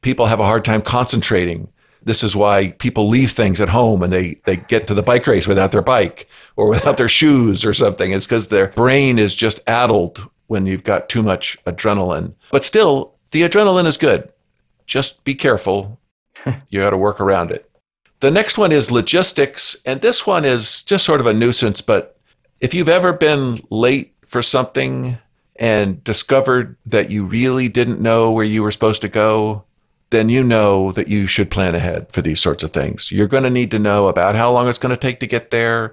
People 0.03 0.27
have 0.27 0.39
a 0.39 0.45
hard 0.45 0.65
time 0.65 0.83
concentrating. 0.83 1.67
This 2.01 2.23
is 2.23 2.37
why 2.37 2.71
people 2.79 3.09
leave 3.09 3.33
things 3.33 3.61
at 3.61 3.71
home 3.71 4.05
and 4.05 4.13
they, 4.13 4.41
they 4.45 4.55
get 4.57 4.87
to 4.87 4.95
the 4.95 5.03
bike 5.03 5.27
race 5.27 5.49
without 5.49 5.73
their 5.73 5.83
bike 5.83 6.29
or 6.55 6.69
without 6.71 6.97
their 6.97 7.09
shoes 7.09 7.65
or 7.65 7.75
something. 7.75 8.13
It's 8.13 8.25
because 8.25 8.47
their 8.47 8.69
brain 8.69 9.19
is 9.19 9.35
just 9.35 9.59
addled 9.67 10.29
when 10.47 10.65
you've 10.65 10.85
got 10.85 11.09
too 11.09 11.25
much 11.25 11.59
adrenaline. 11.65 12.35
But 12.53 12.63
still, 12.63 13.17
the 13.33 13.43
adrenaline 13.43 13.87
is 13.87 13.97
good. 13.97 14.31
Just 14.87 15.25
be 15.25 15.35
careful. 15.35 15.99
you 16.69 16.83
got 16.83 16.91
to 16.91 16.97
work 16.97 17.21
around 17.21 17.51
it. 17.51 17.69
The 18.21 18.31
next 18.31 18.57
one 18.57 18.71
is 18.71 18.93
logistics. 18.93 19.75
And 19.85 20.03
this 20.03 20.25
one 20.25 20.45
is 20.45 20.85
just 20.85 21.05
sort 21.05 21.19
of 21.19 21.27
a 21.27 21.33
nuisance. 21.33 21.81
But 21.81 22.17
if 22.63 22.73
you've 22.73 22.89
ever 22.89 23.13
been 23.13 23.61
late 23.71 24.15
for 24.25 24.41
something 24.41 25.19
and 25.57 26.03
discovered 26.05 26.77
that 26.87 27.11
you 27.11 27.25
really 27.25 27.69
didn't 27.69 28.01
know 28.01 28.31
where 28.31 28.45
you 28.45 28.63
were 28.63 28.71
supposed 28.71 29.03
to 29.03 29.09
go, 29.09 29.65
then 30.11 30.29
you 30.29 30.45
know 30.45 30.93
that 30.93 31.09
you 31.09 31.27
should 31.27 31.51
plan 31.51 31.75
ahead 31.75 32.11
for 32.13 32.23
these 32.23 32.41
sorts 32.41 32.63
of 32.63 32.73
things. 32.73 33.11
You're 33.11 33.27
going 33.27 33.43
to 33.43 33.51
need 33.51 33.73
to 33.73 33.81
know 33.81 34.07
about 34.07 34.37
how 34.37 34.53
long 34.53 34.69
it's 34.69 34.79
going 34.79 34.95
to 34.95 35.01
take 35.01 35.19
to 35.21 35.27
get 35.27 35.51
there. 35.51 35.93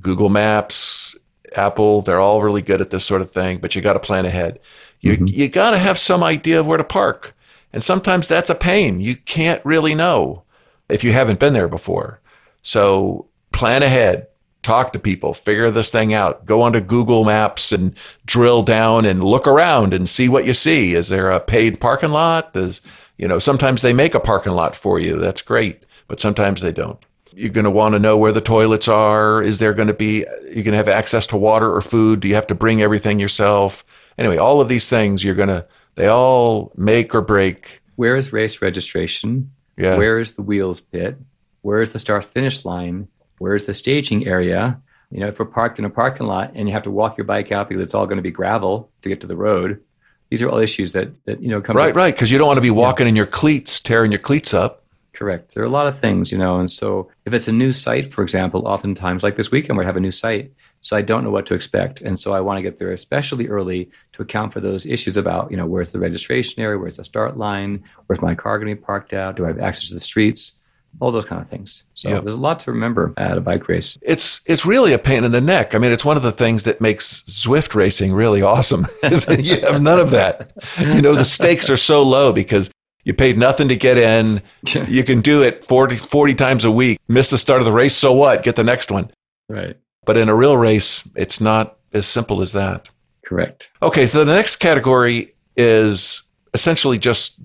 Google 0.00 0.28
Maps, 0.28 1.16
Apple, 1.56 2.02
they're 2.02 2.20
all 2.20 2.42
really 2.42 2.62
good 2.62 2.82
at 2.82 2.90
this 2.90 3.04
sort 3.04 3.22
of 3.22 3.30
thing, 3.30 3.58
but 3.58 3.74
you 3.74 3.80
got 3.80 3.94
to 3.94 4.00
plan 4.00 4.26
ahead. 4.26 4.60
You 5.00 5.14
mm-hmm. 5.14 5.26
you 5.28 5.48
got 5.48 5.70
to 5.70 5.78
have 5.78 5.98
some 5.98 6.22
idea 6.22 6.60
of 6.60 6.66
where 6.66 6.78
to 6.78 6.84
park. 6.84 7.34
And 7.72 7.82
sometimes 7.82 8.28
that's 8.28 8.50
a 8.50 8.54
pain. 8.54 9.00
You 9.00 9.16
can't 9.16 9.64
really 9.64 9.94
know 9.94 10.42
if 10.90 11.04
you 11.04 11.12
haven't 11.12 11.40
been 11.40 11.54
there 11.54 11.68
before. 11.68 12.20
So 12.62 13.28
plan 13.52 13.82
ahead, 13.82 14.26
talk 14.62 14.92
to 14.92 14.98
people, 14.98 15.34
figure 15.34 15.70
this 15.70 15.90
thing 15.90 16.12
out. 16.12 16.44
Go 16.44 16.62
onto 16.62 16.80
Google 16.80 17.24
Maps 17.24 17.72
and 17.72 17.94
drill 18.26 18.62
down 18.62 19.04
and 19.04 19.24
look 19.24 19.46
around 19.46 19.94
and 19.94 20.08
see 20.08 20.28
what 20.28 20.46
you 20.46 20.54
see. 20.54 20.94
Is 20.94 21.08
there 21.08 21.30
a 21.30 21.40
paid 21.40 21.80
parking 21.80 22.10
lot? 22.10 22.52
Does 22.52 22.80
you 23.20 23.28
know, 23.28 23.38
sometimes 23.38 23.82
they 23.82 23.92
make 23.92 24.14
a 24.14 24.20
parking 24.20 24.54
lot 24.54 24.74
for 24.74 24.98
you. 24.98 25.18
That's 25.18 25.42
great, 25.42 25.84
but 26.08 26.20
sometimes 26.20 26.62
they 26.62 26.72
don't. 26.72 26.98
You're 27.34 27.50
going 27.50 27.66
to 27.66 27.70
want 27.70 27.92
to 27.92 27.98
know 27.98 28.16
where 28.16 28.32
the 28.32 28.40
toilets 28.40 28.88
are. 28.88 29.42
Is 29.42 29.58
there 29.58 29.74
going 29.74 29.88
to 29.88 29.94
be, 29.94 30.24
you're 30.44 30.64
going 30.64 30.72
to 30.72 30.78
have 30.78 30.88
access 30.88 31.26
to 31.26 31.36
water 31.36 31.70
or 31.70 31.82
food? 31.82 32.20
Do 32.20 32.28
you 32.28 32.34
have 32.34 32.46
to 32.46 32.54
bring 32.54 32.80
everything 32.80 33.20
yourself? 33.20 33.84
Anyway, 34.16 34.38
all 34.38 34.62
of 34.62 34.70
these 34.70 34.88
things 34.88 35.22
you're 35.22 35.34
going 35.34 35.50
to, 35.50 35.66
they 35.96 36.06
all 36.06 36.72
make 36.76 37.14
or 37.14 37.20
break. 37.20 37.82
Where 37.96 38.16
is 38.16 38.32
race 38.32 38.62
registration? 38.62 39.52
Yeah. 39.76 39.98
Where 39.98 40.18
is 40.18 40.32
the 40.32 40.42
wheels 40.42 40.80
pit? 40.80 41.18
Where 41.60 41.82
is 41.82 41.92
the 41.92 41.98
start 41.98 42.24
finish 42.24 42.64
line? 42.64 43.08
Where 43.40 43.54
is 43.54 43.64
the 43.64 43.72
staging 43.72 44.26
area? 44.26 44.78
You 45.10 45.20
know, 45.20 45.28
if 45.28 45.38
we're 45.38 45.46
parked 45.46 45.78
in 45.78 45.86
a 45.86 45.90
parking 45.90 46.26
lot 46.26 46.52
and 46.54 46.68
you 46.68 46.74
have 46.74 46.82
to 46.82 46.90
walk 46.90 47.16
your 47.16 47.24
bike 47.24 47.50
out 47.50 47.70
because 47.70 47.82
it's 47.82 47.94
all 47.94 48.04
going 48.04 48.18
to 48.18 48.22
be 48.22 48.30
gravel 48.30 48.90
to 49.00 49.08
get 49.08 49.22
to 49.22 49.26
the 49.26 49.34
road, 49.34 49.80
these 50.28 50.42
are 50.42 50.50
all 50.50 50.58
issues 50.58 50.92
that 50.92 51.24
that 51.24 51.42
you 51.42 51.48
know 51.48 51.62
come. 51.62 51.74
Right, 51.74 51.94
right, 51.94 52.14
because 52.14 52.30
you 52.30 52.36
don't 52.36 52.46
want 52.46 52.58
to 52.58 52.62
be 52.62 52.70
walking 52.70 53.06
yeah. 53.06 53.10
in 53.10 53.16
your 53.16 53.26
cleats, 53.26 53.80
tearing 53.80 54.12
your 54.12 54.20
cleats 54.20 54.52
up. 54.52 54.84
Correct. 55.14 55.54
There 55.54 55.62
are 55.62 55.66
a 55.66 55.70
lot 55.70 55.86
of 55.86 55.98
things, 55.98 56.30
you 56.30 56.36
know, 56.36 56.60
and 56.60 56.70
so 56.70 57.10
if 57.24 57.32
it's 57.32 57.48
a 57.48 57.52
new 57.52 57.72
site, 57.72 58.12
for 58.12 58.22
example, 58.22 58.68
oftentimes, 58.68 59.22
like 59.22 59.36
this 59.36 59.50
weekend, 59.50 59.78
we 59.78 59.86
have 59.86 59.96
a 59.96 60.00
new 60.00 60.12
site, 60.12 60.52
so 60.82 60.96
I 60.96 61.02
don't 61.02 61.24
know 61.24 61.30
what 61.30 61.46
to 61.46 61.54
expect, 61.54 62.02
and 62.02 62.20
so 62.20 62.34
I 62.34 62.40
want 62.40 62.58
to 62.58 62.62
get 62.62 62.78
there 62.78 62.92
especially 62.92 63.48
early 63.48 63.90
to 64.12 64.22
account 64.22 64.52
for 64.52 64.60
those 64.60 64.84
issues 64.84 65.16
about, 65.16 65.50
you 65.50 65.56
know, 65.56 65.66
where's 65.66 65.92
the 65.92 65.98
registration 65.98 66.62
area, 66.62 66.78
where's 66.78 66.98
the 66.98 67.04
start 67.04 67.38
line, 67.38 67.84
where's 68.06 68.20
my 68.20 68.34
car 68.34 68.58
going 68.58 68.68
to 68.68 68.80
be 68.80 68.84
parked 68.84 69.14
out, 69.14 69.36
do 69.36 69.44
I 69.44 69.48
have 69.48 69.60
access 69.60 69.88
to 69.88 69.94
the 69.94 70.00
streets, 70.00 70.52
all 70.98 71.12
those 71.12 71.24
kind 71.24 71.40
of 71.40 71.48
things. 71.48 71.84
So 71.94 72.08
yep. 72.08 72.24
there's 72.24 72.34
a 72.34 72.40
lot 72.40 72.60
to 72.60 72.72
remember 72.72 73.14
at 73.16 73.38
a 73.38 73.40
bike 73.40 73.68
race. 73.68 73.96
It's 74.02 74.40
it's 74.46 74.66
really 74.66 74.92
a 74.92 74.98
pain 74.98 75.24
in 75.24 75.32
the 75.32 75.40
neck. 75.40 75.74
I 75.74 75.78
mean, 75.78 75.92
it's 75.92 76.04
one 76.04 76.16
of 76.16 76.22
the 76.22 76.32
things 76.32 76.64
that 76.64 76.80
makes 76.80 77.22
Zwift 77.22 77.74
racing 77.74 78.12
really 78.12 78.42
awesome. 78.42 78.86
you 79.02 79.60
have 79.60 79.82
none 79.82 80.00
of 80.00 80.10
that. 80.10 80.52
You 80.78 81.00
know, 81.00 81.14
the 81.14 81.24
stakes 81.24 81.70
are 81.70 81.76
so 81.76 82.02
low 82.02 82.32
because 82.32 82.70
you 83.04 83.14
paid 83.14 83.38
nothing 83.38 83.68
to 83.68 83.76
get 83.76 83.96
in. 83.98 84.42
you 84.88 85.04
can 85.04 85.20
do 85.20 85.42
it 85.42 85.64
40, 85.64 85.96
40 85.96 86.34
times 86.34 86.64
a 86.64 86.70
week. 86.70 86.98
Miss 87.08 87.30
the 87.30 87.38
start 87.38 87.60
of 87.60 87.64
the 87.64 87.72
race, 87.72 87.96
so 87.96 88.12
what? 88.12 88.42
Get 88.42 88.56
the 88.56 88.64
next 88.64 88.90
one. 88.90 89.10
Right. 89.48 89.76
But 90.04 90.16
in 90.16 90.28
a 90.28 90.34
real 90.34 90.56
race, 90.56 91.08
it's 91.14 91.40
not 91.40 91.78
as 91.92 92.06
simple 92.06 92.40
as 92.40 92.52
that. 92.52 92.88
Correct. 93.24 93.70
Okay, 93.82 94.06
so 94.06 94.24
the 94.24 94.34
next 94.34 94.56
category 94.56 95.34
is 95.56 96.22
essentially 96.52 96.98
just 96.98 97.40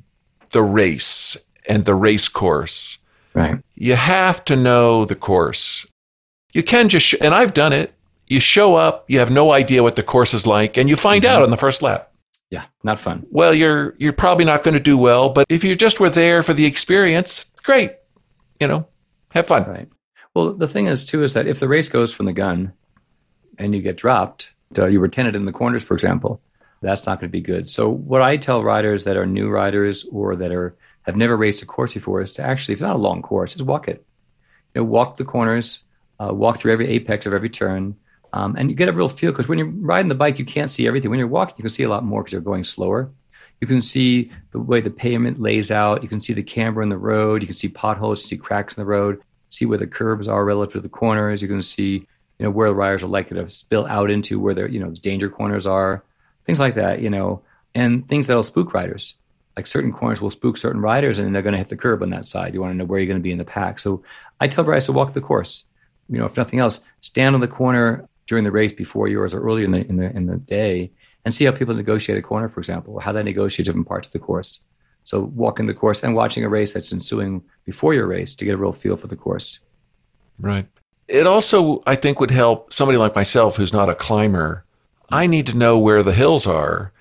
the 0.51 0.63
race 0.63 1.38
and 1.67 1.86
the 1.86 1.95
race 1.95 2.27
course. 2.27 2.97
Right. 3.36 3.62
You 3.76 3.95
have 3.95 4.43
to 4.45 4.56
know 4.56 5.06
the 5.06 5.15
course. 5.15 5.86
You 6.54 6.63
can 6.63 6.89
just, 6.89 7.06
sh- 7.06 7.15
and 7.21 7.36
I've 7.36 7.54
done 7.54 7.74
it. 7.74 7.93
You 8.28 8.39
show 8.39 8.76
up, 8.76 9.06
you 9.08 9.19
have 9.19 9.30
no 9.30 9.52
idea 9.52 9.84
what 9.84 9.98
the 9.98 10.04
course 10.04 10.34
is 10.34 10.48
like, 10.48 10.78
and 10.78 10.89
you 10.89 10.95
find 10.95 11.24
mm-hmm. 11.24 11.36
out 11.36 11.43
on 11.43 11.52
the 11.52 11.58
first 11.58 11.84
lap. 11.84 12.12
Yeah, 12.50 12.65
not 12.84 13.00
fun. 13.00 13.26
Well, 13.30 13.54
you're 13.54 13.95
you're 13.98 14.13
probably 14.13 14.45
not 14.45 14.63
going 14.63 14.74
to 14.74 14.80
do 14.80 14.98
well, 14.98 15.30
but 15.30 15.45
if 15.50 15.63
you 15.63 15.76
just 15.76 16.00
were 16.00 16.10
there 16.10 16.41
for 16.41 16.54
the 16.54 16.65
experience, 16.65 17.45
great. 17.63 17.91
You 18.60 18.67
know, 18.67 18.88
have 19.32 19.48
fun. 19.48 19.65
Right. 19.65 19.89
Well, 20.34 20.54
the 20.54 20.67
thing 20.67 20.88
is 20.88 21.06
too 21.06 21.24
is 21.24 21.34
that 21.34 21.48
if 21.48 21.60
the 21.60 21.67
race 21.67 21.89
goes 21.89 22.13
from 22.13 22.26
the 22.26 22.34
gun, 22.34 22.74
and 23.58 23.76
you 23.76 23.82
get 23.82 23.98
dropped, 23.98 24.52
uh, 24.78 24.86
you 24.86 25.00
were 25.00 25.08
tented 25.08 25.36
in 25.36 25.45
the 25.45 25.52
corners, 25.52 25.84
for 25.84 25.93
example, 25.93 26.41
that's 26.82 27.06
not 27.06 27.19
going 27.19 27.30
to 27.30 27.32
be 27.32 27.41
good. 27.41 27.69
So 27.69 27.89
what 27.89 28.21
I 28.21 28.38
tell 28.38 28.63
riders 28.63 29.04
that 29.04 29.17
are 29.17 29.26
new 29.26 29.50
riders 29.50 30.06
or 30.12 30.36
that 30.36 30.52
are 30.52 30.76
have 31.06 31.15
never 31.15 31.38
raced 31.38 31.62
a 31.62 31.65
course 31.65 31.94
before 31.94 32.22
is 32.22 32.34
to 32.34 32.44
actually, 32.44 32.74
if 32.74 32.78
it's 32.78 32.84
not 32.84 32.96
a 32.96 33.00
long 33.00 33.22
course, 33.22 33.54
just 33.54 33.65
walk 33.65 33.88
it. 33.88 34.06
You 34.74 34.82
know, 34.82 34.86
walk 34.86 35.15
the 35.15 35.26
corners, 35.26 35.84
uh, 36.20 36.34
walk 36.34 36.58
through 36.58 36.74
every 36.74 36.88
apex 36.88 37.26
of 37.26 37.34
every 37.34 37.50
turn, 37.50 37.96
um, 38.34 38.56
and 38.58 38.70
you 38.70 38.76
get 38.76 38.89
a 38.89 38.94
real 38.94 39.10
feel. 39.10 39.32
Because 39.32 39.48
when 39.48 39.58
you're 39.58 39.68
riding 39.70 40.10
the 40.10 40.15
bike, 40.15 40.39
you 40.39 40.46
can't 40.46 40.72
see 40.72 40.88
everything. 40.88 41.10
When 41.10 41.20
you're 41.20 41.28
walking, 41.28 41.56
you 41.58 41.63
can 41.63 41.70
see 41.70 41.84
a 41.84 41.89
lot 41.89 42.04
more 42.04 42.22
because 42.22 42.34
you're 42.34 42.41
going 42.41 42.63
slower. 42.63 43.12
You 43.62 43.68
can 43.68 43.82
see 43.82 44.32
the 44.52 44.60
way 44.60 44.82
the 44.82 44.89
pavement 44.89 45.39
lays 45.39 45.72
out. 45.72 46.04
You 46.04 46.10
can 46.10 46.20
see 46.20 46.34
the 46.34 46.44
camber 46.44 46.82
in 46.82 46.89
the 46.89 46.98
road. 46.98 47.41
You 47.41 47.48
can 47.48 47.56
see 47.56 47.70
potholes. 47.70 48.22
You 48.22 48.28
see 48.28 48.38
cracks 48.38 48.76
in 48.78 48.82
the 48.82 48.86
road. 48.86 49.22
See 49.50 49.65
where 49.65 49.78
the 49.78 49.88
curbs 49.88 50.28
are 50.28 50.44
relative 50.44 50.74
to 50.74 50.82
the 50.82 50.89
corners. 50.89 51.41
You 51.41 51.48
can 51.48 51.62
see, 51.62 52.06
you 52.38 52.44
know, 52.44 52.50
where 52.50 52.68
the 52.68 52.76
riders 52.76 53.04
are 53.04 53.08
likely 53.08 53.38
to 53.38 53.50
spill 53.50 53.86
out 53.86 54.12
into, 54.12 54.39
where 54.39 54.54
their, 54.54 54.68
you 54.68 54.80
know, 54.80 54.89
the 54.89 55.00
danger 55.00 55.30
corners 55.30 55.65
are, 55.65 56.04
things 56.44 56.60
like 56.60 56.76
that. 56.76 57.02
You 57.02 57.10
know, 57.10 57.44
and 57.74 58.06
things 58.08 58.28
that'll 58.28 58.44
spook 58.44 58.74
riders. 58.74 59.15
Like 59.56 59.68
certain 59.68 59.94
corners 59.94 60.22
will 60.22 60.32
spook 60.32 60.58
certain 60.58 60.82
riders, 60.82 61.18
and 61.18 61.34
they're 61.34 61.41
going 61.41 61.54
to 61.54 61.60
hit 61.60 61.70
the 61.70 61.78
curb 61.78 62.02
on 62.04 62.10
that 62.10 62.26
side. 62.26 62.54
You 62.54 62.62
want 62.62 62.74
to 62.74 62.78
know 62.78 62.86
where 62.86 63.00
you're 63.00 63.08
going 63.08 63.20
to 63.20 63.24
be 63.24 63.32
in 63.32 63.38
the 63.38 63.46
pack. 63.46 63.80
So 63.80 64.04
I 64.39 64.48
tell 64.48 64.65
riders 64.65 64.86
to 64.86 64.91
walk 64.91 65.13
the 65.13 65.22
course. 65.22 65.65
You 66.10 66.20
know, 66.20 66.26
if 66.26 66.38
nothing 66.38 66.60
else, 66.60 66.82
stand 67.00 67.36
on 67.36 67.41
the 67.41 67.48
corner 67.48 68.08
during 68.28 68.44
the 68.44 68.52
race 68.52 68.74
before 68.74 69.08
yours 69.08 69.34
or 69.34 69.41
early 69.41 69.63
in 69.63 69.72
the 69.72 69.88
in 69.88 69.98
the 69.98 70.15
in 70.15 70.26
the 70.26 70.38
day 70.38 70.91
and 71.26 71.34
see 71.34 71.46
how 71.46 71.52
people 71.52 71.74
negotiate 71.74 72.18
a 72.18 72.22
corner, 72.22 72.48
for 72.48 72.60
example, 72.60 73.00
how 73.00 73.12
they 73.12 73.24
negotiate 73.24 73.65
different 73.65 73.88
parts 73.88 74.08
of 74.08 74.13
the 74.13 74.20
course. 74.20 74.60
So 75.04 75.22
walking 75.22 75.68
the 75.68 75.74
course 75.74 76.04
and 76.04 76.15
watching 76.15 76.44
a 76.44 76.50
race 76.50 76.74
that's 76.74 76.94
ensuing 76.94 77.44
before 77.65 77.94
your 77.94 78.08
race 78.08 78.34
to 78.36 78.46
get 78.46 78.56
a 78.56 78.58
real 78.58 78.72
feel 78.72 78.96
for 78.96 79.08
the 79.08 79.15
course. 79.15 79.60
Right. 80.39 80.68
It 81.08 81.28
also, 81.28 81.84
I 81.86 81.96
think, 81.96 82.20
would 82.20 82.32
help 82.32 82.74
somebody 82.74 82.98
like 82.98 83.15
myself 83.15 83.58
who's 83.58 83.74
not 83.74 83.89
a 83.89 83.96
climber. 83.96 84.65
I 85.10 85.28
need 85.28 85.48
to 85.48 85.58
know 85.58 85.78
where 85.78 86.02
the 86.02 86.13
hills 86.13 86.48
are. 86.48 86.91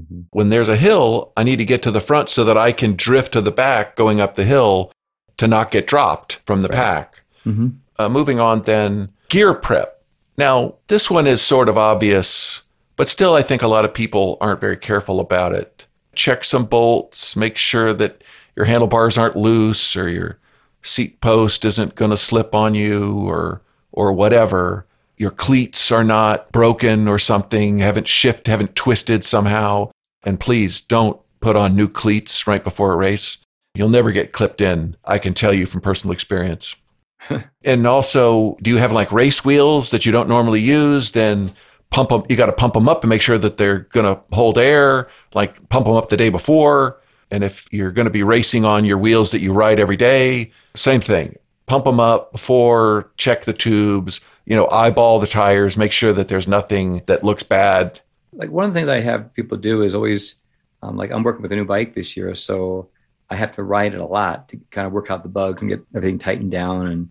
Mm-hmm. 0.00 0.22
When 0.30 0.48
there's 0.48 0.68
a 0.68 0.76
hill, 0.76 1.32
I 1.36 1.44
need 1.44 1.56
to 1.56 1.64
get 1.64 1.82
to 1.82 1.90
the 1.90 2.00
front 2.00 2.28
so 2.28 2.44
that 2.44 2.58
I 2.58 2.72
can 2.72 2.96
drift 2.96 3.32
to 3.32 3.40
the 3.40 3.52
back 3.52 3.96
going 3.96 4.20
up 4.20 4.34
the 4.34 4.44
hill 4.44 4.92
to 5.36 5.46
not 5.46 5.70
get 5.70 5.86
dropped 5.86 6.40
from 6.46 6.62
the 6.62 6.68
right. 6.68 6.76
pack. 6.76 7.22
Mm-hmm. 7.46 7.68
Uh, 7.98 8.08
moving 8.08 8.40
on, 8.40 8.62
then 8.62 9.10
gear 9.28 9.54
prep. 9.54 10.02
Now, 10.36 10.74
this 10.88 11.10
one 11.10 11.26
is 11.26 11.40
sort 11.40 11.68
of 11.68 11.78
obvious 11.78 12.62
but 12.96 13.08
still, 13.08 13.34
I 13.34 13.42
think 13.42 13.62
a 13.62 13.68
lot 13.68 13.84
of 13.84 13.94
people 13.94 14.38
aren't 14.40 14.60
very 14.60 14.76
careful 14.76 15.18
about 15.18 15.52
it. 15.52 15.86
Check 16.14 16.44
some 16.44 16.66
bolts, 16.66 17.34
make 17.34 17.56
sure 17.56 17.92
that 17.92 18.22
your 18.54 18.66
handlebars 18.66 19.18
aren't 19.18 19.36
loose 19.36 19.96
or 19.96 20.08
your 20.08 20.38
seat 20.82 21.20
post 21.20 21.64
isn't 21.64 21.96
going 21.96 22.10
to 22.12 22.16
slip 22.16 22.54
on 22.54 22.74
you 22.74 23.18
or 23.28 23.62
or 23.90 24.12
whatever. 24.12 24.86
Your 25.16 25.30
cleats 25.30 25.92
are 25.92 26.04
not 26.04 26.50
broken 26.50 27.06
or 27.06 27.18
something, 27.18 27.78
haven't 27.78 28.08
shifted, 28.08 28.50
haven't 28.50 28.74
twisted 28.74 29.24
somehow. 29.24 29.90
And 30.24 30.40
please 30.40 30.80
don't 30.80 31.20
put 31.40 31.56
on 31.56 31.76
new 31.76 31.88
cleats 31.88 32.46
right 32.46 32.64
before 32.64 32.92
a 32.92 32.96
race. 32.96 33.38
You'll 33.74 33.88
never 33.88 34.12
get 34.12 34.32
clipped 34.32 34.60
in. 34.60 34.96
I 35.04 35.18
can 35.18 35.34
tell 35.34 35.52
you 35.52 35.66
from 35.66 35.80
personal 35.80 36.12
experience. 36.12 36.74
and 37.64 37.86
also, 37.86 38.56
do 38.62 38.70
you 38.70 38.76
have 38.78 38.92
like 38.92 39.12
race 39.12 39.44
wheels 39.44 39.90
that 39.90 40.06
you 40.06 40.12
don't 40.12 40.28
normally 40.28 40.60
use? 40.60 41.12
Then 41.12 41.54
pump 41.90 42.08
them. 42.10 42.22
You 42.28 42.36
got 42.36 42.46
to 42.46 42.52
pump 42.52 42.74
them 42.74 42.88
up 42.88 43.02
and 43.02 43.08
make 43.08 43.22
sure 43.22 43.38
that 43.38 43.56
they're 43.56 43.80
going 43.80 44.14
to 44.14 44.20
hold 44.34 44.58
air. 44.58 45.08
Like 45.34 45.68
pump 45.68 45.86
them 45.86 45.94
up 45.94 46.08
the 46.08 46.16
day 46.16 46.28
before. 46.28 47.00
And 47.30 47.42
if 47.42 47.66
you're 47.72 47.90
going 47.90 48.04
to 48.04 48.10
be 48.10 48.22
racing 48.22 48.64
on 48.64 48.84
your 48.84 48.98
wheels 48.98 49.30
that 49.32 49.40
you 49.40 49.52
ride 49.52 49.80
every 49.80 49.96
day, 49.96 50.52
same 50.76 51.00
thing. 51.00 51.36
Pump 51.66 51.84
them 51.84 51.98
up 51.98 52.32
before. 52.32 53.10
Check 53.16 53.44
the 53.44 53.52
tubes. 53.52 54.20
You 54.46 54.56
know, 54.56 54.68
eyeball 54.68 55.20
the 55.20 55.26
tires. 55.26 55.76
Make 55.76 55.92
sure 55.92 56.12
that 56.12 56.28
there's 56.28 56.48
nothing 56.48 57.02
that 57.06 57.24
looks 57.24 57.42
bad. 57.42 58.00
Like 58.32 58.50
one 58.50 58.64
of 58.64 58.72
the 58.72 58.78
things 58.78 58.88
I 58.88 59.00
have 59.00 59.32
people 59.32 59.56
do 59.56 59.82
is 59.82 59.94
always, 59.94 60.36
um, 60.82 60.96
like 60.96 61.10
I'm 61.10 61.22
working 61.22 61.42
with 61.42 61.52
a 61.52 61.56
new 61.56 61.64
bike 61.64 61.94
this 61.94 62.16
year, 62.16 62.34
so 62.34 62.90
I 63.30 63.36
have 63.36 63.52
to 63.52 63.62
ride 63.62 63.94
it 63.94 64.00
a 64.00 64.06
lot 64.06 64.48
to 64.50 64.60
kind 64.70 64.86
of 64.86 64.92
work 64.92 65.10
out 65.10 65.22
the 65.22 65.28
bugs 65.28 65.62
and 65.62 65.70
get 65.70 65.84
everything 65.94 66.18
tightened 66.18 66.50
down 66.50 66.86
and 66.88 67.08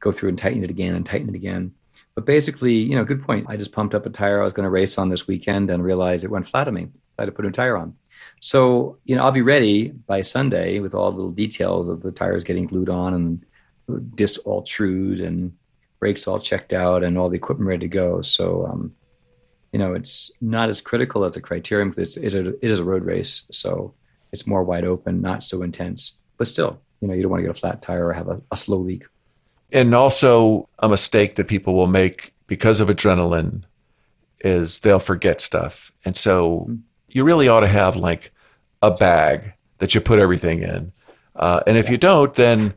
go 0.00 0.12
through 0.12 0.28
and 0.28 0.38
tighten 0.38 0.62
it 0.62 0.70
again 0.70 0.94
and 0.94 1.04
tighten 1.04 1.28
it 1.28 1.34
again. 1.34 1.72
But 2.14 2.24
basically, 2.24 2.74
you 2.74 2.96
know, 2.96 3.04
good 3.04 3.22
point. 3.22 3.46
I 3.48 3.56
just 3.56 3.72
pumped 3.72 3.94
up 3.94 4.06
a 4.06 4.10
tire 4.10 4.40
I 4.40 4.44
was 4.44 4.52
going 4.52 4.64
to 4.64 4.70
race 4.70 4.96
on 4.96 5.08
this 5.08 5.26
weekend 5.26 5.70
and 5.70 5.82
realized 5.84 6.24
it 6.24 6.30
went 6.30 6.46
flat 6.46 6.68
on 6.68 6.74
me. 6.74 6.88
I 7.18 7.22
had 7.22 7.26
to 7.26 7.32
put 7.32 7.44
a 7.44 7.48
new 7.48 7.52
tire 7.52 7.76
on. 7.76 7.94
So, 8.40 8.98
you 9.04 9.16
know, 9.16 9.22
I'll 9.22 9.32
be 9.32 9.42
ready 9.42 9.88
by 9.88 10.22
Sunday 10.22 10.78
with 10.78 10.94
all 10.94 11.10
the 11.10 11.16
little 11.16 11.32
details 11.32 11.88
of 11.88 12.02
the 12.02 12.12
tires 12.12 12.44
getting 12.44 12.66
glued 12.66 12.88
on 12.88 13.14
and 13.14 14.14
discs 14.14 14.38
all 14.38 14.62
trued 14.62 15.20
and 15.20 15.52
brakes 15.98 16.26
all 16.26 16.38
checked 16.38 16.72
out 16.72 17.02
and 17.02 17.18
all 17.18 17.28
the 17.28 17.36
equipment 17.36 17.68
ready 17.68 17.88
to 17.88 17.92
go. 17.94 18.20
So, 18.22 18.66
um, 18.66 18.94
you 19.72 19.78
know, 19.78 19.94
it's 19.94 20.30
not 20.40 20.68
as 20.68 20.80
critical 20.80 21.24
as 21.24 21.36
a 21.36 21.42
criterium 21.42 21.90
because 21.90 22.16
it's, 22.16 22.34
it 22.34 22.58
is 22.62 22.78
a 22.78 22.84
road 22.84 23.04
race. 23.04 23.44
So 23.50 23.94
it's 24.32 24.46
more 24.46 24.62
wide 24.62 24.84
open, 24.84 25.20
not 25.20 25.42
so 25.42 25.62
intense. 25.62 26.12
But 26.38 26.46
still, 26.46 26.80
you 27.00 27.08
know, 27.08 27.14
you 27.14 27.22
don't 27.22 27.30
want 27.30 27.40
to 27.40 27.46
get 27.46 27.56
a 27.56 27.60
flat 27.60 27.82
tire 27.82 28.06
or 28.06 28.12
have 28.12 28.28
a, 28.28 28.40
a 28.50 28.56
slow 28.56 28.78
leak. 28.78 29.04
And 29.72 29.94
also, 29.94 30.68
a 30.78 30.88
mistake 30.88 31.36
that 31.36 31.48
people 31.48 31.74
will 31.74 31.88
make 31.88 32.32
because 32.46 32.78
of 32.80 32.88
adrenaline 32.88 33.64
is 34.40 34.80
they'll 34.80 35.00
forget 35.00 35.40
stuff. 35.40 35.92
And 36.04 36.16
so, 36.16 36.60
mm-hmm. 36.60 36.76
you 37.08 37.24
really 37.24 37.48
ought 37.48 37.60
to 37.60 37.66
have 37.66 37.96
like 37.96 38.32
a 38.82 38.90
bag 38.90 39.54
that 39.78 39.94
you 39.94 40.00
put 40.00 40.18
everything 40.18 40.62
in. 40.62 40.92
Uh, 41.34 41.60
and 41.66 41.76
if 41.76 41.86
yeah. 41.86 41.92
you 41.92 41.98
don't, 41.98 42.34
then 42.34 42.74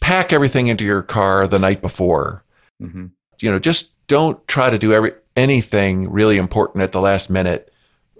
pack 0.00 0.32
everything 0.32 0.66
into 0.66 0.84
your 0.84 1.02
car 1.02 1.46
the 1.46 1.58
night 1.58 1.80
before. 1.80 2.44
Mm-hmm. 2.82 3.06
You 3.40 3.50
know, 3.50 3.58
just 3.58 3.92
don't 4.06 4.46
try 4.48 4.70
to 4.70 4.78
do 4.78 4.92
every 4.92 5.12
anything 5.36 6.10
really 6.10 6.38
important 6.38 6.82
at 6.82 6.92
the 6.92 7.00
last 7.00 7.28
minute 7.30 7.72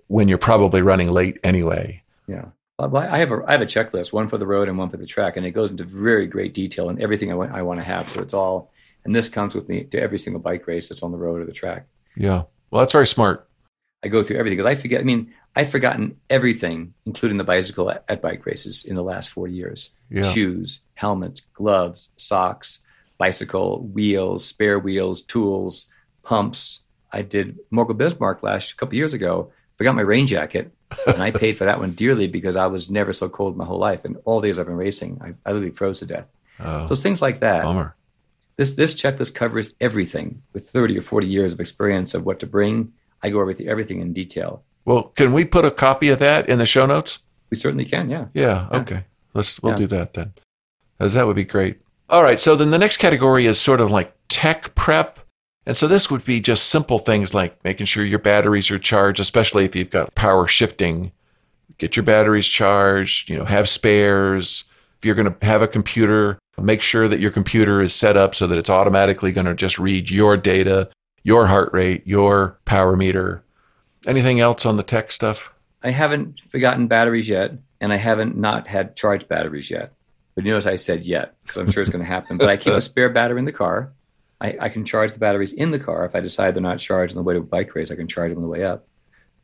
when 0.08 0.28
you're 0.28 0.38
probably 0.38 0.82
running 0.82 1.10
late 1.10 1.38
anyway. 1.42 2.02
Yeah. 2.26 2.46
I 2.78 3.18
have 3.18 3.32
a 3.32 3.42
I 3.46 3.52
have 3.52 3.62
a 3.62 3.66
checklist, 3.66 4.12
one 4.12 4.28
for 4.28 4.36
the 4.36 4.46
road 4.46 4.68
and 4.68 4.76
one 4.76 4.90
for 4.90 4.98
the 4.98 5.06
track, 5.06 5.38
and 5.38 5.46
it 5.46 5.52
goes 5.52 5.70
into 5.70 5.84
very 5.84 6.26
great 6.26 6.52
detail 6.52 6.90
and 6.90 7.00
everything 7.00 7.32
I 7.32 7.34
want 7.34 7.52
I 7.52 7.62
want 7.62 7.80
to 7.80 7.84
have. 7.86 8.10
So 8.10 8.20
it's 8.20 8.34
all, 8.34 8.70
and 9.04 9.14
this 9.14 9.30
comes 9.30 9.54
with 9.54 9.66
me 9.68 9.84
to 9.84 10.00
every 10.00 10.18
single 10.18 10.40
bike 10.40 10.66
race 10.66 10.90
that's 10.90 11.02
on 11.02 11.10
the 11.10 11.16
road 11.16 11.40
or 11.40 11.46
the 11.46 11.52
track. 11.52 11.86
Yeah, 12.16 12.42
well, 12.70 12.80
that's 12.80 12.92
very 12.92 13.06
smart. 13.06 13.48
I 14.04 14.08
go 14.08 14.22
through 14.22 14.36
everything 14.36 14.58
because 14.58 14.70
I 14.70 14.74
forget. 14.74 15.00
I 15.00 15.04
mean, 15.04 15.32
I've 15.54 15.70
forgotten 15.70 16.20
everything, 16.28 16.92
including 17.06 17.38
the 17.38 17.44
bicycle 17.44 17.90
at, 17.90 18.04
at 18.10 18.20
bike 18.20 18.44
races 18.44 18.84
in 18.84 18.94
the 18.94 19.02
last 19.02 19.30
four 19.30 19.48
years. 19.48 19.94
Yeah. 20.10 20.30
Shoes, 20.30 20.80
helmets, 20.94 21.40
gloves, 21.54 22.10
socks, 22.16 22.80
bicycle, 23.18 23.82
wheels, 23.82 24.44
spare 24.44 24.78
wheels, 24.78 25.20
tools, 25.22 25.86
pumps. 26.22 26.82
I 27.12 27.22
did 27.22 27.58
Moerkel 27.72 27.96
Bismarck 27.96 28.42
last 28.42 28.72
a 28.72 28.76
couple 28.76 28.96
years 28.96 29.14
ago. 29.14 29.52
Forgot 29.76 29.94
my 29.94 30.02
rain 30.02 30.26
jacket 30.26 30.72
and 31.06 31.22
I 31.22 31.30
paid 31.30 31.56
for 31.56 31.64
that 31.64 31.78
one 31.78 31.92
dearly 31.92 32.26
because 32.26 32.56
I 32.56 32.66
was 32.66 32.90
never 32.90 33.12
so 33.12 33.28
cold 33.28 33.56
my 33.56 33.64
whole 33.64 33.78
life. 33.78 34.04
And 34.04 34.16
all 34.24 34.40
days 34.40 34.58
I've 34.58 34.66
been 34.66 34.76
racing, 34.76 35.20
I, 35.22 35.34
I 35.48 35.52
literally 35.52 35.74
froze 35.74 36.00
to 36.00 36.06
death. 36.06 36.28
Oh, 36.60 36.86
so 36.86 36.94
things 36.94 37.20
like 37.20 37.40
that. 37.40 37.64
Bummer. 37.64 37.94
This 38.56 38.74
this 38.74 38.94
checklist 38.94 39.34
covers 39.34 39.74
everything 39.80 40.42
with 40.52 40.68
30 40.68 40.98
or 40.98 41.02
40 41.02 41.26
years 41.26 41.52
of 41.52 41.60
experience 41.60 42.14
of 42.14 42.24
what 42.24 42.40
to 42.40 42.46
bring. 42.46 42.92
I 43.22 43.30
go 43.30 43.40
over 43.40 43.52
everything 43.66 44.00
in 44.00 44.12
detail. 44.12 44.62
Well, 44.84 45.04
can 45.16 45.32
we 45.32 45.44
put 45.44 45.64
a 45.64 45.70
copy 45.70 46.08
of 46.08 46.20
that 46.20 46.48
in 46.48 46.58
the 46.58 46.66
show 46.66 46.86
notes? 46.86 47.18
We 47.50 47.56
certainly 47.56 47.84
can. 47.84 48.08
Yeah. 48.08 48.26
Yeah. 48.32 48.68
yeah. 48.70 48.78
Okay. 48.78 49.04
Let's 49.34 49.60
we'll 49.62 49.72
yeah. 49.72 49.78
do 49.78 49.86
that 49.88 50.14
then, 50.14 50.32
as 50.98 51.14
that 51.14 51.26
would 51.26 51.36
be 51.36 51.44
great. 51.44 51.80
All 52.08 52.22
right. 52.22 52.38
So 52.38 52.54
then 52.54 52.70
the 52.70 52.78
next 52.78 52.98
category 52.98 53.46
is 53.46 53.60
sort 53.60 53.80
of 53.80 53.90
like 53.90 54.14
tech 54.28 54.74
prep. 54.74 55.20
And 55.66 55.76
so 55.76 55.88
this 55.88 56.10
would 56.10 56.24
be 56.24 56.40
just 56.40 56.68
simple 56.68 56.98
things 56.98 57.34
like 57.34 57.62
making 57.64 57.86
sure 57.86 58.04
your 58.04 58.20
batteries 58.20 58.70
are 58.70 58.78
charged, 58.78 59.18
especially 59.18 59.64
if 59.64 59.74
you've 59.74 59.90
got 59.90 60.14
power 60.14 60.46
shifting. 60.46 61.10
Get 61.78 61.96
your 61.96 62.04
batteries 62.04 62.46
charged, 62.46 63.28
you 63.28 63.36
know, 63.36 63.44
have 63.44 63.68
spares. 63.68 64.64
If 64.98 65.04
you're 65.04 65.16
going 65.16 65.34
to 65.34 65.46
have 65.46 65.62
a 65.62 65.68
computer, 65.68 66.38
make 66.56 66.80
sure 66.80 67.08
that 67.08 67.20
your 67.20 67.32
computer 67.32 67.80
is 67.80 67.94
set 67.94 68.16
up 68.16 68.34
so 68.34 68.46
that 68.46 68.58
it's 68.58 68.70
automatically 68.70 69.32
going 69.32 69.46
to 69.46 69.54
just 69.54 69.78
read 69.78 70.08
your 70.08 70.36
data, 70.36 70.88
your 71.24 71.48
heart 71.48 71.70
rate, 71.72 72.06
your 72.06 72.58
power 72.64 72.96
meter. 72.96 73.42
Anything 74.06 74.38
else 74.38 74.64
on 74.64 74.76
the 74.76 74.82
tech 74.84 75.10
stuff? 75.10 75.52
I 75.82 75.90
haven't 75.90 76.40
forgotten 76.48 76.86
batteries 76.86 77.28
yet, 77.28 77.52
and 77.80 77.92
I 77.92 77.96
haven't 77.96 78.36
not 78.36 78.68
had 78.68 78.96
charged 78.96 79.28
batteries 79.28 79.70
yet. 79.70 79.92
But 80.36 80.44
you 80.44 80.52
notice 80.52 80.66
I 80.66 80.76
said 80.76 81.06
yet, 81.06 81.34
so 81.46 81.62
I'm 81.62 81.70
sure 81.72 81.82
it's 81.82 81.90
going 81.90 82.04
to 82.04 82.06
happen. 82.06 82.36
But 82.36 82.50
I 82.50 82.58
keep 82.58 82.74
a 82.74 82.80
spare 82.82 83.08
battery 83.08 83.38
in 83.38 83.46
the 83.46 83.52
car. 83.52 83.92
I, 84.38 84.56
I, 84.60 84.68
can 84.68 84.84
charge 84.84 85.12
the 85.12 85.18
batteries 85.18 85.54
in 85.54 85.70
the 85.70 85.78
car. 85.78 86.04
If 86.04 86.14
I 86.14 86.20
decide 86.20 86.54
they're 86.54 86.62
not 86.62 86.78
charged 86.78 87.14
on 87.14 87.16
the 87.16 87.22
way 87.22 87.32
to 87.32 87.40
a 87.40 87.42
bike 87.42 87.74
race, 87.74 87.90
I 87.90 87.96
can 87.96 88.06
charge 88.06 88.30
them 88.30 88.38
on 88.38 88.42
the 88.42 88.50
way 88.50 88.62
up. 88.62 88.86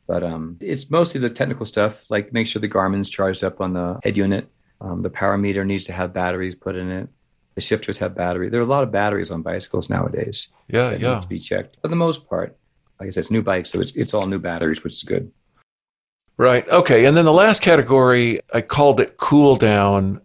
But 0.05 0.23
um, 0.23 0.57
it's 0.59 0.91
mostly 0.91 1.19
the 1.19 1.31
technical 1.31 1.65
stuff, 1.65 2.05
like 2.11 2.31
make 2.31 2.45
sure 2.45 2.59
the 2.59 2.67
Garmin's 2.67 3.09
charged 3.09 3.43
up 3.43 3.59
on 3.59 3.73
the 3.73 3.99
head 4.03 4.17
unit. 4.17 4.49
Um, 4.81 5.01
the 5.01 5.09
power 5.09 5.35
meter 5.35 5.65
needs 5.65 5.85
to 5.85 5.93
have 5.93 6.13
batteries 6.13 6.53
put 6.53 6.75
in 6.75 6.91
it. 6.91 7.09
The 7.55 7.61
shifters 7.61 7.97
have 7.97 8.13
battery. 8.13 8.49
There 8.49 8.59
are 8.59 8.63
a 8.63 8.67
lot 8.67 8.83
of 8.83 8.91
batteries 8.91 9.31
on 9.31 9.41
bicycles 9.41 9.89
nowadays. 9.89 10.49
Yeah, 10.67 10.91
yeah. 10.91 11.15
Need 11.15 11.21
to 11.23 11.27
be 11.27 11.39
checked 11.39 11.77
for 11.81 11.87
the 11.87 11.95
most 11.95 12.29
part. 12.29 12.55
Like 12.99 13.07
I 13.07 13.09
said, 13.11 13.21
it's 13.21 13.31
new 13.31 13.41
bikes, 13.41 13.71
so 13.71 13.79
it's 13.79 13.95
it's 13.95 14.13
all 14.13 14.27
new 14.27 14.39
batteries, 14.39 14.83
which 14.83 14.93
is 14.93 15.03
good. 15.03 15.31
Right. 16.37 16.67
Okay. 16.67 17.05
And 17.05 17.15
then 17.15 17.25
the 17.25 17.33
last 17.33 17.61
category, 17.61 18.41
I 18.53 18.61
called 18.61 18.99
it 18.99 19.17
cool 19.17 19.55
down, 19.55 20.21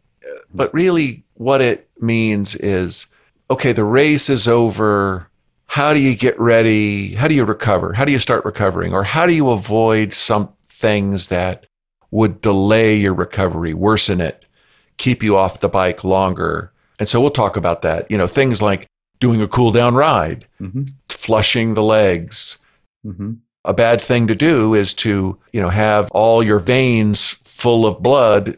but 0.52 0.72
really 0.74 1.24
what 1.34 1.60
it 1.60 1.88
means 2.00 2.54
is 2.56 3.06
okay, 3.50 3.72
the 3.72 3.84
race 3.84 4.28
is 4.28 4.46
over. 4.46 5.26
how 5.66 5.92
do 5.94 6.00
you 6.00 6.14
get 6.16 6.38
ready? 6.38 7.14
How 7.14 7.28
do 7.28 7.34
you 7.34 7.44
recover? 7.44 7.92
How 7.94 8.04
do 8.04 8.12
you 8.12 8.18
start 8.18 8.44
recovering? 8.44 8.92
Or 8.94 9.04
how 9.04 9.26
do 9.26 9.34
you 9.34 9.50
avoid 9.50 10.12
some 10.12 10.50
things 10.66 11.28
that 11.28 11.66
would 12.10 12.40
delay 12.40 12.94
your 12.96 13.14
recovery, 13.14 13.74
worsen 13.74 14.20
it, 14.20 14.46
keep 14.96 15.22
you 15.22 15.36
off 15.36 15.60
the 15.60 15.68
bike 15.68 16.04
longer? 16.04 16.72
And 16.98 17.08
so 17.08 17.20
we'll 17.20 17.30
talk 17.30 17.56
about 17.56 17.82
that. 17.82 18.10
You 18.10 18.18
know, 18.18 18.26
things 18.26 18.60
like 18.62 18.86
doing 19.20 19.40
a 19.42 19.48
cool 19.48 19.72
down 19.72 19.94
ride, 19.94 20.46
Mm-hmm. 20.60 20.84
flushing 21.08 21.74
the 21.74 21.82
legs. 21.82 22.58
Mm-hmm. 23.06 23.32
A 23.64 23.72
bad 23.74 24.00
thing 24.00 24.26
to 24.26 24.34
do 24.34 24.74
is 24.74 24.94
to, 24.94 25.38
you 25.52 25.60
know, 25.60 25.68
have 25.70 26.10
all 26.12 26.42
your 26.42 26.58
veins 26.60 27.32
full 27.44 27.84
of 27.86 28.02
blood 28.02 28.56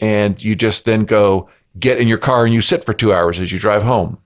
and 0.00 0.42
you 0.42 0.54
just 0.54 0.84
then 0.84 1.04
go 1.04 1.48
get 1.78 1.98
in 1.98 2.08
your 2.08 2.18
car 2.18 2.44
and 2.44 2.54
you 2.54 2.62
sit 2.62 2.84
for 2.84 2.92
2 2.92 3.12
hours 3.12 3.40
as 3.40 3.52
you 3.52 3.58
drive 3.58 3.82
home. 3.82 4.18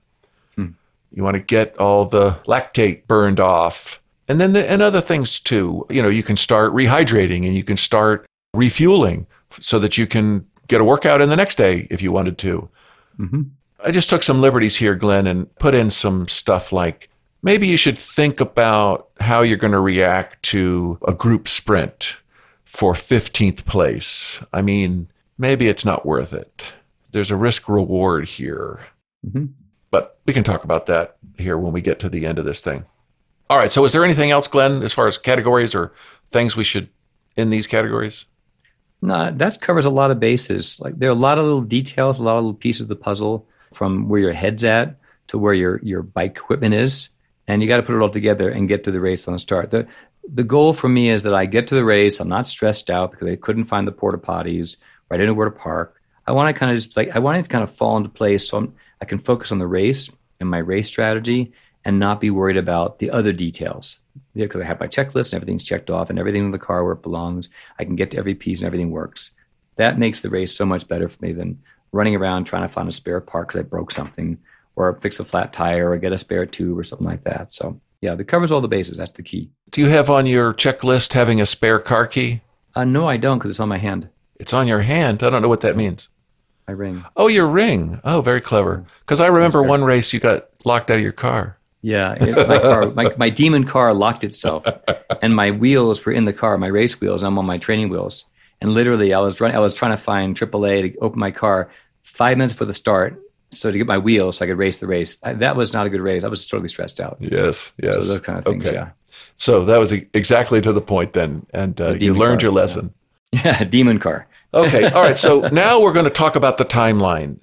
Hmm. 0.55 0.67
You 1.11 1.23
want 1.23 1.35
to 1.35 1.41
get 1.41 1.77
all 1.77 2.05
the 2.05 2.39
lactate 2.45 3.07
burned 3.07 3.39
off. 3.39 4.01
And 4.27 4.39
then 4.39 4.53
the, 4.53 4.69
and 4.69 4.81
other 4.81 5.01
things 5.01 5.39
too. 5.39 5.85
You 5.89 6.01
know, 6.01 6.09
you 6.09 6.23
can 6.23 6.37
start 6.37 6.73
rehydrating 6.73 7.45
and 7.45 7.55
you 7.55 7.63
can 7.63 7.77
start 7.77 8.25
refueling 8.53 9.27
so 9.59 9.79
that 9.79 9.97
you 9.97 10.07
can 10.07 10.45
get 10.67 10.81
a 10.81 10.85
workout 10.85 11.21
in 11.21 11.29
the 11.29 11.35
next 11.35 11.55
day 11.55 11.87
if 11.89 12.01
you 12.01 12.11
wanted 12.11 12.37
to. 12.39 12.69
Mm-hmm. 13.19 13.41
I 13.85 13.91
just 13.91 14.09
took 14.09 14.23
some 14.23 14.41
liberties 14.41 14.77
here, 14.77 14.95
Glen, 14.95 15.27
and 15.27 15.53
put 15.55 15.75
in 15.75 15.89
some 15.89 16.27
stuff 16.27 16.71
like 16.71 17.09
maybe 17.41 17.67
you 17.67 17.77
should 17.77 17.99
think 17.99 18.39
about 18.39 19.09
how 19.19 19.41
you're 19.41 19.57
going 19.57 19.73
to 19.73 19.79
react 19.79 20.41
to 20.43 20.97
a 21.05 21.13
group 21.13 21.47
sprint 21.47 22.17
for 22.63 22.93
15th 22.93 23.65
place. 23.65 24.41
I 24.53 24.61
mean, 24.61 25.09
maybe 25.43 25.67
it's 25.67 25.85
not 25.85 26.05
worth 26.05 26.33
it. 26.33 26.73
There's 27.11 27.29
a 27.29 27.35
risk 27.35 27.69
reward 27.69 28.27
here, 28.27 28.79
Mm-hmm. 29.25 29.45
but 29.91 30.17
we 30.25 30.33
can 30.33 30.43
talk 30.43 30.63
about 30.65 30.87
that 30.87 31.15
here 31.37 31.57
when 31.57 31.71
we 31.71 31.81
get 31.81 31.99
to 31.99 32.09
the 32.09 32.25
end 32.25 32.39
of 32.39 32.45
this 32.45 32.61
thing. 32.61 32.83
All 33.49 33.57
right. 33.57 33.71
So, 33.71 33.85
is 33.85 33.93
there 33.93 34.03
anything 34.03 34.31
else, 34.31 34.47
Glen, 34.47 34.81
as 34.83 34.91
far 34.91 35.07
as 35.07 35.17
categories 35.17 35.73
or 35.75 35.93
things 36.31 36.57
we 36.57 36.63
should 36.65 36.89
in 37.37 37.49
these 37.49 37.67
categories? 37.67 38.25
No, 39.01 39.31
that 39.31 39.61
covers 39.61 39.85
a 39.85 39.89
lot 39.89 40.11
of 40.11 40.19
bases. 40.19 40.79
Like 40.81 40.97
there 40.97 41.09
are 41.09 41.11
a 41.19 41.25
lot 41.27 41.37
of 41.37 41.45
little 41.45 41.61
details, 41.61 42.19
a 42.19 42.23
lot 42.23 42.37
of 42.37 42.43
little 42.43 42.57
pieces 42.57 42.81
of 42.81 42.87
the 42.87 42.95
puzzle 42.95 43.47
from 43.73 44.09
where 44.09 44.19
your 44.21 44.33
head's 44.33 44.63
at 44.63 44.97
to 45.27 45.37
where 45.37 45.53
your 45.53 45.79
your 45.83 46.01
bike 46.01 46.35
equipment 46.37 46.73
is, 46.73 47.09
and 47.47 47.61
you 47.61 47.67
got 47.67 47.77
to 47.77 47.83
put 47.83 47.95
it 47.95 48.01
all 48.01 48.09
together 48.09 48.49
and 48.49 48.67
get 48.69 48.83
to 48.85 48.91
the 48.91 48.99
race 49.01 49.27
on 49.27 49.33
the 49.33 49.39
start. 49.39 49.69
the 49.69 49.87
The 50.29 50.43
goal 50.43 50.73
for 50.73 50.89
me 50.89 51.09
is 51.09 51.23
that 51.23 51.33
I 51.33 51.45
get 51.45 51.67
to 51.67 51.75
the 51.75 51.85
race. 51.85 52.19
I'm 52.19 52.29
not 52.29 52.47
stressed 52.47 52.89
out 52.89 53.11
because 53.11 53.27
I 53.29 53.35
couldn't 53.35 53.65
find 53.65 53.87
the 53.87 53.91
porta 53.91 54.17
potties 54.17 54.77
or 55.13 55.15
I 55.15 55.17
didn't 55.17 55.27
know 55.27 55.33
where 55.35 55.49
to 55.49 55.55
park. 55.55 56.01
I 56.25 56.31
want 56.31 56.53
to 56.53 56.59
kind 56.59 56.71
of 56.71 56.77
just 56.77 56.97
like 56.97 57.15
I 57.15 57.19
want 57.19 57.37
it 57.37 57.43
to 57.43 57.49
kind 57.49 57.63
of 57.63 57.71
fall 57.73 57.97
into 57.97 58.09
place 58.09 58.47
so 58.47 58.57
I'm, 58.57 58.73
I 59.01 59.05
can 59.05 59.19
focus 59.19 59.51
on 59.51 59.59
the 59.59 59.67
race 59.67 60.09
and 60.39 60.49
my 60.49 60.57
race 60.57 60.87
strategy 60.87 61.53
and 61.85 61.99
not 61.99 62.21
be 62.21 62.29
worried 62.29 62.57
about 62.57 62.99
the 62.99 63.11
other 63.11 63.33
details. 63.33 63.99
Yeah, 64.33 64.45
because 64.45 64.61
I 64.61 64.65
have 64.65 64.79
my 64.79 64.87
checklist 64.87 65.33
and 65.33 65.35
everything's 65.35 65.63
checked 65.63 65.89
off 65.89 66.09
and 66.09 66.17
everything 66.17 66.45
in 66.45 66.51
the 66.51 66.59
car 66.59 66.83
where 66.83 66.93
it 66.93 67.03
belongs. 67.03 67.49
I 67.77 67.83
can 67.83 67.95
get 67.95 68.11
to 68.11 68.17
every 68.17 68.35
piece 68.35 68.59
and 68.59 68.65
everything 68.65 68.91
works. 68.91 69.31
That 69.75 69.99
makes 69.99 70.21
the 70.21 70.29
race 70.29 70.55
so 70.55 70.65
much 70.65 70.87
better 70.87 71.09
for 71.09 71.23
me 71.23 71.33
than 71.33 71.61
running 71.91 72.15
around 72.15 72.45
trying 72.45 72.63
to 72.63 72.73
find 72.73 72.87
a 72.87 72.91
spare 72.91 73.19
part 73.19 73.49
because 73.49 73.59
I 73.59 73.63
broke 73.63 73.91
something 73.91 74.37
or 74.75 74.95
fix 74.95 75.19
a 75.19 75.25
flat 75.25 75.53
tire 75.53 75.91
or 75.91 75.97
get 75.97 76.13
a 76.13 76.17
spare 76.17 76.45
tube 76.45 76.77
or 76.77 76.83
something 76.83 77.05
like 77.05 77.23
that. 77.23 77.51
So 77.51 77.79
yeah, 78.01 78.15
it 78.17 78.27
covers 78.27 78.51
all 78.51 78.61
the 78.61 78.67
bases. 78.67 78.97
That's 78.97 79.11
the 79.11 79.23
key. 79.23 79.49
Do 79.69 79.81
you 79.81 79.87
have 79.89 80.09
on 80.09 80.25
your 80.25 80.53
checklist 80.53 81.13
having 81.13 81.39
a 81.39 81.45
spare 81.45 81.79
car 81.79 82.07
key? 82.07 82.41
Uh, 82.75 82.83
no, 82.83 83.07
I 83.07 83.17
don't 83.17 83.37
because 83.37 83.51
it's 83.51 83.59
on 83.59 83.69
my 83.69 83.77
hand. 83.77 84.09
It's 84.43 84.51
on 84.51 84.67
your 84.67 84.81
hand. 84.81 85.23
I 85.23 85.29
don't 85.29 85.41
know 85.41 85.47
what 85.47 85.61
that 85.61 85.77
means. 85.77 86.09
My 86.67 86.73
ring. 86.73 87.05
Oh, 87.15 87.27
your 87.29 87.47
ring. 87.47 88.01
Oh, 88.03 88.19
very 88.19 88.41
clever. 88.41 88.83
Because 88.99 89.21
I 89.21 89.27
remember 89.27 89.63
one 89.63 89.85
race 89.85 90.11
you 90.11 90.19
got 90.19 90.49
locked 90.65 90.91
out 90.91 90.97
of 90.97 91.01
your 91.01 91.13
car. 91.13 91.57
Yeah, 91.81 92.11
it, 92.19 92.35
my 92.45 92.59
car, 92.59 92.89
my, 92.91 93.15
my 93.15 93.29
demon 93.29 93.63
car 93.63 93.93
locked 93.93 94.25
itself, 94.25 94.65
and 95.21 95.33
my 95.33 95.51
wheels 95.51 96.05
were 96.05 96.11
in 96.11 96.25
the 96.25 96.33
car, 96.33 96.57
my 96.57 96.67
race 96.67 96.99
wheels. 96.99 97.23
I'm 97.23 97.37
on 97.39 97.45
my 97.45 97.57
training 97.57 97.87
wheels, 97.87 98.25
and 98.59 98.73
literally, 98.73 99.13
I 99.13 99.19
was 99.21 99.39
running. 99.39 99.55
I 99.55 99.59
was 99.61 99.73
trying 99.73 99.91
to 99.91 99.97
find 99.97 100.35
AAA 100.37 100.93
to 100.93 100.97
open 100.99 101.19
my 101.19 101.31
car 101.31 101.69
five 102.03 102.37
minutes 102.37 102.51
before 102.51 102.67
the 102.67 102.73
start, 102.73 103.21
so 103.51 103.71
to 103.71 103.77
get 103.77 103.87
my 103.87 103.97
wheels, 103.97 104.37
so 104.37 104.45
I 104.45 104.49
could 104.49 104.57
race 104.57 104.79
the 104.79 104.87
race. 104.87 105.19
I, 105.23 105.33
that 105.35 105.55
was 105.55 105.73
not 105.73 105.85
a 105.85 105.89
good 105.89 106.01
race. 106.01 106.25
I 106.25 106.27
was 106.29 106.45
totally 106.47 106.67
stressed 106.69 106.99
out. 106.99 107.15
Yes, 107.21 107.71
yes. 107.81 107.95
So 107.95 108.01
those 108.01 108.21
kind 108.21 108.37
of 108.39 108.43
things. 108.45 108.65
Okay. 108.65 108.75
Yeah, 108.75 108.89
So 109.37 109.63
that 109.65 109.77
was 109.79 109.91
exactly 109.93 110.59
to 110.61 110.73
the 110.73 110.81
point 110.81 111.13
then, 111.13 111.45
and 111.53 111.79
uh, 111.79 111.93
The 111.93 112.05
you 112.05 112.13
learned 112.13 112.41
car, 112.41 112.49
your 112.49 112.57
yeah. 112.57 112.63
lesson. 112.65 112.93
yeah, 113.33 113.63
demon 113.65 113.99
car. 113.99 114.27
Okay, 114.53 114.85
all 114.85 115.01
right. 115.01 115.17
So 115.17 115.41
now 115.51 115.79
we're 115.79 115.93
going 115.93 116.05
to 116.05 116.09
talk 116.11 116.35
about 116.35 116.57
the 116.57 116.65
timeline, 116.65 117.37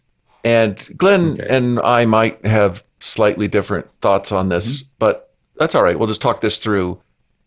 and 0.44 0.76
Glen 0.96 1.32
Okay. 1.32 1.46
and 1.48 1.80
I 1.80 2.04
might 2.06 2.44
have 2.46 2.84
slightly 3.00 3.48
different 3.48 3.86
thoughts 4.00 4.30
on 4.32 4.48
this, 4.48 4.82
Mm-hmm. 4.82 4.88
but 4.98 5.34
that's 5.56 5.74
all 5.74 5.82
right. 5.82 5.98
We'll 5.98 6.08
just 6.08 6.22
talk 6.22 6.40
this 6.40 6.58
through, 6.58 7.00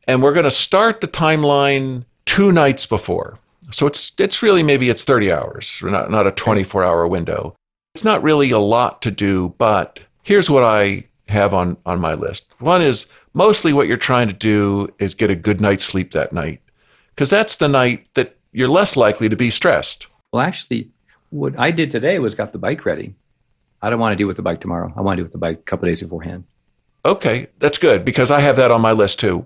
and 0.08 0.22
we're 0.22 0.34
going 0.34 0.44
to 0.44 0.52
start 0.52 1.02
the 1.02 1.08
timeline 1.08 2.06
two 2.26 2.52
nights 2.52 2.86
before. 2.86 3.40
So 3.72 3.88
it's 3.88 4.12
it's 4.18 4.44
really 4.44 4.62
maybe 4.64 4.90
it's 4.90 5.04
thirty 5.04 5.32
hours, 5.32 5.80
not 5.82 6.12
not 6.12 6.28
a 6.28 6.32
twenty 6.32 6.64
four 6.64 6.84
hour 6.84 7.08
window. 7.08 7.56
It's 7.96 8.04
not 8.04 8.22
really 8.24 8.52
a 8.52 8.60
lot 8.60 9.02
to 9.04 9.12
do, 9.12 9.54
but 9.58 10.02
here's 10.24 10.50
what 10.50 10.64
I 10.64 11.06
have 11.30 11.54
on 11.54 11.78
on 11.86 12.00
my 12.02 12.14
list. 12.14 12.46
One 12.60 12.82
is 12.82 13.08
mostly 13.34 13.72
what 13.74 13.88
you're 13.88 13.98
trying 13.98 14.28
to 14.28 14.34
do 14.34 14.94
is 15.00 15.14
get 15.16 15.30
a 15.32 15.36
good 15.36 15.62
night's 15.62 15.86
sleep 15.86 16.12
that 16.12 16.34
night, 16.34 16.62
because 17.16 17.30
that's 17.30 17.58
the 17.58 17.68
night 17.70 18.06
that 18.16 18.36
you're 18.54 18.70
less 18.70 18.96
likely 18.96 19.28
to 19.30 19.36
be 19.36 19.50
stressed. 19.50 20.08
Well, 20.32 20.42
actually, 20.42 20.90
what 21.30 21.60
I 21.60 21.72
did 21.72 21.92
today 21.92 22.20
was 22.20 22.36
got 22.36 22.52
the 22.52 22.60
bike 22.60 22.86
ready. 22.86 23.16
I 23.82 23.90
don't 23.90 24.00
want 24.00 24.14
to 24.14 24.18
do 24.18 24.28
with 24.28 24.38
the 24.38 24.44
bike 24.44 24.62
tomorrow. 24.62 24.94
I 24.96 25.02
want 25.02 25.18
to 25.18 25.22
do 25.22 25.24
with 25.24 25.34
the 25.34 25.38
bike 25.38 25.60
a 25.60 25.64
couple 25.64 25.88
days 25.88 26.02
beforehand. 26.02 26.46
Okay, 27.06 27.48
that's 27.60 27.78
good 27.78 28.06
because 28.06 28.32
I 28.32 28.40
have 28.40 28.56
that 28.56 28.72
on 28.72 28.80
my 28.80 28.94
list 28.94 29.20
too. 29.20 29.46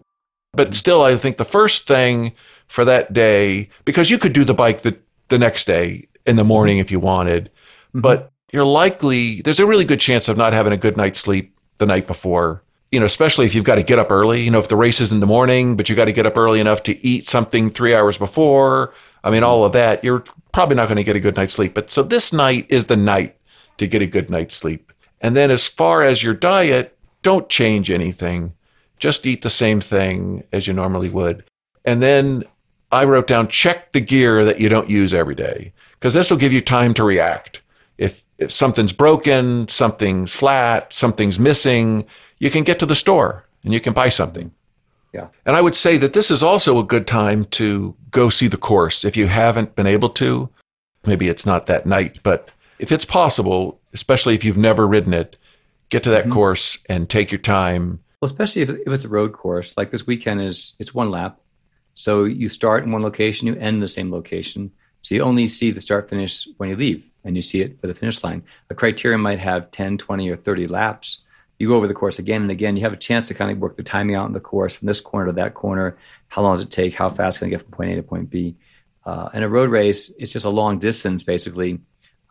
But 0.53 0.75
still, 0.75 1.01
I 1.01 1.17
think 1.17 1.37
the 1.37 1.45
first 1.45 1.87
thing 1.87 2.33
for 2.67 2.85
that 2.85 3.13
day, 3.13 3.69
because 3.85 4.09
you 4.09 4.17
could 4.17 4.33
do 4.33 4.43
the 4.43 4.53
bike 4.53 4.81
the, 4.81 4.97
the 5.29 5.39
next 5.39 5.65
day 5.65 6.07
in 6.25 6.35
the 6.35 6.43
morning 6.43 6.77
if 6.77 6.91
you 6.91 6.99
wanted, 6.99 7.45
mm-hmm. 7.45 8.01
but 8.01 8.31
you're 8.51 8.65
likely, 8.65 9.41
there's 9.41 9.59
a 9.59 9.65
really 9.65 9.85
good 9.85 9.99
chance 9.99 10.29
of 10.29 10.37
not 10.37 10.53
having 10.53 10.73
a 10.73 10.77
good 10.77 10.97
night's 10.97 11.19
sleep 11.19 11.57
the 11.79 11.85
night 11.85 12.07
before. 12.07 12.63
You 12.91 12.99
know, 12.99 13.05
especially 13.05 13.45
if 13.45 13.53
you've 13.53 13.65
got 13.65 13.75
to 13.75 13.83
get 13.83 13.99
up 13.99 14.11
early. 14.11 14.41
You 14.41 14.51
know, 14.51 14.59
if 14.59 14.69
the 14.69 14.75
race 14.75 15.01
is 15.01 15.11
in 15.11 15.19
the 15.19 15.25
morning, 15.25 15.75
but 15.75 15.89
you 15.89 15.95
got 15.95 16.05
to 16.05 16.13
get 16.13 16.25
up 16.25 16.37
early 16.37 16.59
enough 16.59 16.83
to 16.83 17.05
eat 17.05 17.27
something 17.27 17.69
three 17.69 17.93
hours 17.93 18.17
before. 18.17 18.93
I 19.23 19.29
mean, 19.29 19.43
all 19.43 19.65
of 19.65 19.73
that, 19.73 20.03
you're 20.03 20.23
probably 20.53 20.75
not 20.75 20.87
going 20.87 20.97
to 20.97 21.03
get 21.03 21.15
a 21.15 21.19
good 21.19 21.35
night's 21.35 21.53
sleep. 21.53 21.73
But 21.73 21.91
so 21.91 22.01
this 22.01 22.31
night 22.31 22.65
is 22.69 22.85
the 22.85 22.95
night 22.95 23.37
to 23.77 23.87
get 23.87 24.01
a 24.01 24.07
good 24.07 24.29
night's 24.29 24.55
sleep. 24.55 24.93
And 25.19 25.35
then 25.35 25.51
as 25.51 25.67
far 25.67 26.03
as 26.03 26.23
your 26.23 26.33
diet, 26.33 26.97
don't 27.23 27.49
change 27.49 27.89
anything. 27.89 28.53
Just 28.99 29.25
eat 29.25 29.41
the 29.41 29.49
same 29.49 29.81
thing 29.81 30.43
as 30.53 30.67
you 30.67 30.73
normally 30.73 31.09
would. 31.09 31.43
And 31.83 32.01
then 32.01 32.43
I 32.91 33.03
wrote 33.03 33.27
down 33.27 33.47
check 33.47 33.91
the 33.91 34.01
gear 34.01 34.45
that 34.45 34.59
you 34.59 34.69
don't 34.69 34.89
use 34.89 35.13
every 35.13 35.35
day 35.35 35.73
because 35.93 36.13
this 36.13 36.31
will 36.31 36.37
give 36.37 36.53
you 36.53 36.61
time 36.61 36.93
to 36.95 37.03
react. 37.03 37.61
If 37.97 38.23
if 38.37 38.51
something's 38.51 38.93
broken, 38.93 39.67
something's 39.67 40.35
flat, 40.35 40.93
something's 40.93 41.39
missing, 41.39 42.05
you 42.39 42.49
can 42.49 42.63
get 42.63 42.79
to 42.79 42.85
the 42.85 42.95
store 42.95 43.45
and 43.63 43.73
you 43.73 43.79
can 43.79 43.93
buy 43.93 44.09
something. 44.09 44.51
Yeah. 45.13 45.27
And 45.45 45.55
I 45.55 45.61
would 45.61 45.75
say 45.75 45.97
that 45.97 46.13
this 46.13 46.29
is 46.29 46.43
also 46.43 46.79
a 46.79 46.83
good 46.83 47.07
time 47.07 47.45
to 47.45 47.95
go 48.11 48.29
see 48.29 48.47
the 48.47 48.57
course 48.57 49.03
if 49.05 49.15
you 49.17 49.27
haven't 49.27 49.75
been 49.75 49.87
able 49.87 50.09
to. 50.11 50.49
Maybe 51.05 51.27
it's 51.29 51.45
not 51.45 51.65
that 51.67 51.85
night, 51.85 52.19
but 52.23 52.51
if 52.79 52.91
it's 52.91 53.05
possible, 53.05 53.79
especially 53.93 54.35
if 54.35 54.43
you've 54.43 54.57
never 54.57 54.85
ridden 54.87 55.13
it, 55.13 55.37
get 55.89 56.03
to 56.03 56.09
that 56.09 56.25
Mhm. 56.25 56.31
course 56.33 56.77
and 56.89 57.09
take 57.09 57.31
your 57.31 57.39
time. 57.39 57.99
Well, 58.21 58.29
especially 58.29 58.63
if, 58.63 58.69
if 58.69 58.87
it's 58.87 59.05
a 59.05 59.09
road 59.09 59.31
course, 59.33 59.77
like 59.77 59.91
this 59.91 60.05
weekend 60.05 60.41
is 60.41 60.73
it's 60.77 60.93
one 60.93 61.09
lap. 61.09 61.39
So 61.93 62.25
you 62.25 62.49
start 62.49 62.83
in 62.83 62.91
one 62.91 63.01
location, 63.01 63.47
you 63.47 63.53
end 63.55 63.75
in 63.75 63.79
the 63.79 63.87
same 63.87 64.11
location. 64.11 64.71
So 65.01 65.15
you 65.15 65.21
only 65.21 65.47
see 65.47 65.71
the 65.71 65.81
start 65.81 66.09
finish 66.09 66.47
when 66.57 66.69
you 66.69 66.75
leave 66.75 67.09
and 67.23 67.35
you 67.35 67.41
see 67.41 67.61
it 67.61 67.77
at 67.81 67.87
the 67.87 67.95
finish 67.95 68.23
line. 68.23 68.43
A 68.69 68.75
criterium 68.75 69.21
might 69.21 69.39
have 69.39 69.71
10, 69.71 69.97
20, 69.97 70.29
or 70.29 70.35
30 70.35 70.67
laps. 70.67 71.19
You 71.59 71.67
go 71.67 71.75
over 71.75 71.87
the 71.87 71.93
course 71.93 72.19
again 72.19 72.41
and 72.43 72.51
again. 72.51 72.75
You 72.75 72.83
have 72.83 72.93
a 72.93 72.97
chance 72.97 73.27
to 73.27 73.33
kind 73.33 73.51
of 73.51 73.57
work 73.57 73.75
the 73.77 73.83
timing 73.83 74.15
out 74.15 74.27
in 74.27 74.33
the 74.33 74.39
course 74.39 74.75
from 74.75 74.85
this 74.85 75.01
corner 75.01 75.27
to 75.27 75.31
that 75.33 75.53
corner. 75.55 75.97
How 76.27 76.41
long 76.43 76.53
does 76.53 76.61
it 76.61 76.69
take? 76.71 76.93
How 76.93 77.09
fast 77.09 77.39
can 77.39 77.47
I 77.47 77.49
get 77.49 77.61
from 77.61 77.71
point 77.71 77.91
A 77.91 77.95
to 77.95 78.03
point 78.03 78.29
B? 78.29 78.55
Uh, 79.05 79.29
in 79.33 79.41
a 79.41 79.49
road 79.49 79.69
race, 79.71 80.11
it's 80.19 80.33
just 80.33 80.45
a 80.45 80.49
long 80.49 80.77
distance, 80.79 81.23
basically. 81.23 81.79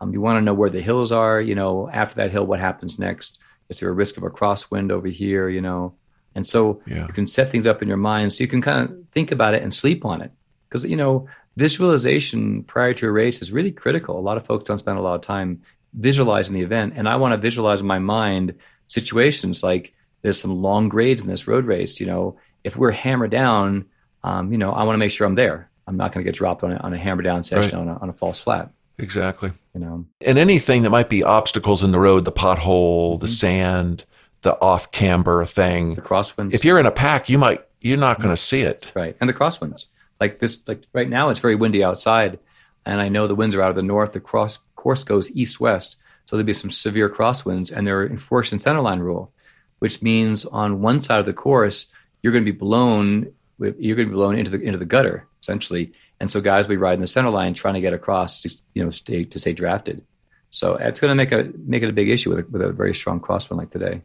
Um, 0.00 0.12
you 0.12 0.20
want 0.20 0.36
to 0.36 0.42
know 0.42 0.54
where 0.54 0.70
the 0.70 0.80
hills 0.80 1.10
are. 1.10 1.40
You 1.40 1.54
know, 1.54 1.88
after 1.90 2.16
that 2.16 2.30
hill, 2.30 2.44
what 2.46 2.60
happens 2.60 2.98
next? 2.98 3.38
Is 3.68 3.80
there 3.80 3.88
a 3.88 3.92
risk 3.92 4.16
of 4.16 4.22
a 4.22 4.30
crosswind 4.30 4.92
over 4.92 5.08
here? 5.08 5.48
You 5.48 5.60
know, 5.62 5.94
and 6.34 6.46
so 6.46 6.82
Yeah. 6.86 7.06
you 7.06 7.12
can 7.12 7.26
set 7.26 7.50
things 7.50 7.66
up 7.66 7.82
in 7.82 7.88
your 7.88 7.96
mind 7.96 8.32
so 8.32 8.44
you 8.44 8.48
can 8.48 8.62
kind 8.62 8.88
of 8.88 8.96
think 9.10 9.32
about 9.32 9.54
it 9.54 9.62
and 9.62 9.72
sleep 9.74 10.04
on 10.04 10.20
it. 10.20 10.30
Because 10.68 10.84
you 10.84 10.96
know, 10.96 11.26
visualization 11.56 12.62
prior 12.64 12.94
to 12.94 13.06
a 13.08 13.10
race 13.10 13.42
is 13.42 13.50
really 13.52 13.72
critical. 13.72 14.18
A 14.18 14.20
lot 14.20 14.36
of 14.36 14.46
folks 14.46 14.64
don't 14.64 14.78
spend 14.78 14.98
a 14.98 15.02
lot 15.02 15.14
of 15.14 15.20
time 15.22 15.62
visualizing 15.94 16.54
the 16.54 16.60
event, 16.62 16.92
and 16.96 17.08
I 17.08 17.16
want 17.16 17.32
to 17.32 17.38
visualize 17.38 17.80
in 17.80 17.86
my 17.86 17.98
mind 17.98 18.54
situations 18.86 19.62
like 19.62 19.92
there's 20.22 20.40
some 20.40 20.62
long 20.62 20.88
grades 20.88 21.22
in 21.22 21.28
this 21.28 21.46
road 21.46 21.64
race. 21.64 22.00
You 22.00 22.06
know, 22.06 22.36
if 22.64 22.76
we're 22.76 22.90
hammered 22.90 23.30
down, 23.30 23.86
um, 24.24 24.52
you 24.52 24.58
know, 24.58 24.72
I 24.72 24.84
want 24.84 24.94
to 24.94 24.98
make 24.98 25.10
sure 25.10 25.26
I'm 25.26 25.34
there. 25.34 25.70
I'm 25.86 25.96
not 25.96 26.12
going 26.12 26.24
to 26.24 26.28
get 26.28 26.36
dropped 26.36 26.64
on 26.64 26.72
a, 26.72 26.76
on 26.78 26.92
a 26.92 26.98
hammer 26.98 27.22
down 27.22 27.44
session 27.44 27.78
on, 27.78 27.88
a, 27.88 27.96
on 27.98 28.08
a 28.08 28.12
false 28.12 28.40
flat. 28.40 28.70
Exactly. 28.98 29.52
You 29.74 29.80
know, 29.80 30.06
And 30.20 30.38
anything 30.38 30.82
that 30.82 30.90
might 30.90 31.10
be 31.10 31.22
obstacles 31.22 31.82
in 31.82 31.92
the 31.92 32.00
road, 32.00 32.24
the 32.24 32.32
pothole, 32.32 33.20
the 33.20 33.28
sand, 33.28 34.04
the 34.42 34.60
off 34.60 34.90
camber 34.90 35.44
thing. 35.44 35.94
The 35.94 36.02
crosswinds. 36.02 36.54
If 36.54 36.64
you're 36.64 36.80
in 36.80 36.86
a 36.86 36.90
pack, 36.90 37.28
you 37.28 37.38
might 37.38 37.62
you're 37.80 37.98
not 37.98 38.18
going 38.20 38.34
to 38.34 38.40
see 38.40 38.62
it. 38.62 38.90
Right. 38.94 39.16
And 39.20 39.28
the 39.28 39.34
crosswinds. 39.34 39.86
Like 40.18 40.38
this 40.38 40.60
like 40.66 40.84
right 40.92 41.08
now 41.08 41.28
it's 41.28 41.40
very 41.40 41.54
windy 41.54 41.84
outside 41.84 42.38
and 42.86 43.00
I 43.00 43.08
know 43.08 43.26
the 43.26 43.34
winds 43.34 43.54
are 43.54 43.62
out 43.62 43.70
of 43.70 43.76
the 43.76 43.82
north. 43.82 44.12
The 44.12 44.20
cross 44.20 44.58
course 44.76 45.04
goes 45.04 45.30
east 45.32 45.60
west. 45.60 45.96
So 46.26 46.36
there'll 46.36 46.46
be 46.46 46.52
some 46.52 46.70
severe 46.70 47.08
crosswinds 47.08 47.72
and 47.72 47.86
they're 47.86 48.06
enforcing 48.06 48.58
centerline 48.58 49.00
rule, 49.00 49.32
which 49.78 50.02
means 50.02 50.44
on 50.44 50.82
one 50.82 51.00
side 51.00 51.20
of 51.20 51.26
the 51.26 51.32
course 51.32 51.86
you're 52.22 52.32
going 52.32 52.44
to 52.44 52.52
be 52.52 52.56
blown 52.56 53.32
you're 53.58 53.96
going 53.96 54.08
to 54.08 54.12
be 54.12 54.16
blown 54.16 54.38
into 54.38 54.50
the 54.50 54.60
into 54.60 54.78
the 54.78 54.84
gutter 54.84 55.26
essentially. 55.40 55.92
And 56.20 56.30
so 56.30 56.40
guys 56.40 56.66
will 56.66 56.74
be 56.74 56.78
riding 56.78 57.00
the 57.00 57.06
center 57.06 57.30
line 57.30 57.54
trying 57.54 57.74
to 57.74 57.80
get 57.80 57.92
across 57.92 58.42
to 58.42 58.50
you 58.74 58.84
know 58.84 58.90
stay 58.90 59.24
to 59.24 59.38
stay 59.38 59.52
drafted. 59.52 60.02
So 60.50 60.74
it's 60.74 61.00
going 61.00 61.10
to 61.10 61.14
make 61.14 61.32
a 61.32 61.52
make 61.64 61.82
it 61.82 61.88
a 61.88 61.92
big 61.92 62.08
issue 62.08 62.30
with 62.30 62.40
a, 62.40 62.46
with 62.50 62.62
a 62.62 62.72
very 62.72 62.94
strong 62.94 63.20
crosswind 63.20 63.58
like 63.58 63.70
today. 63.70 64.02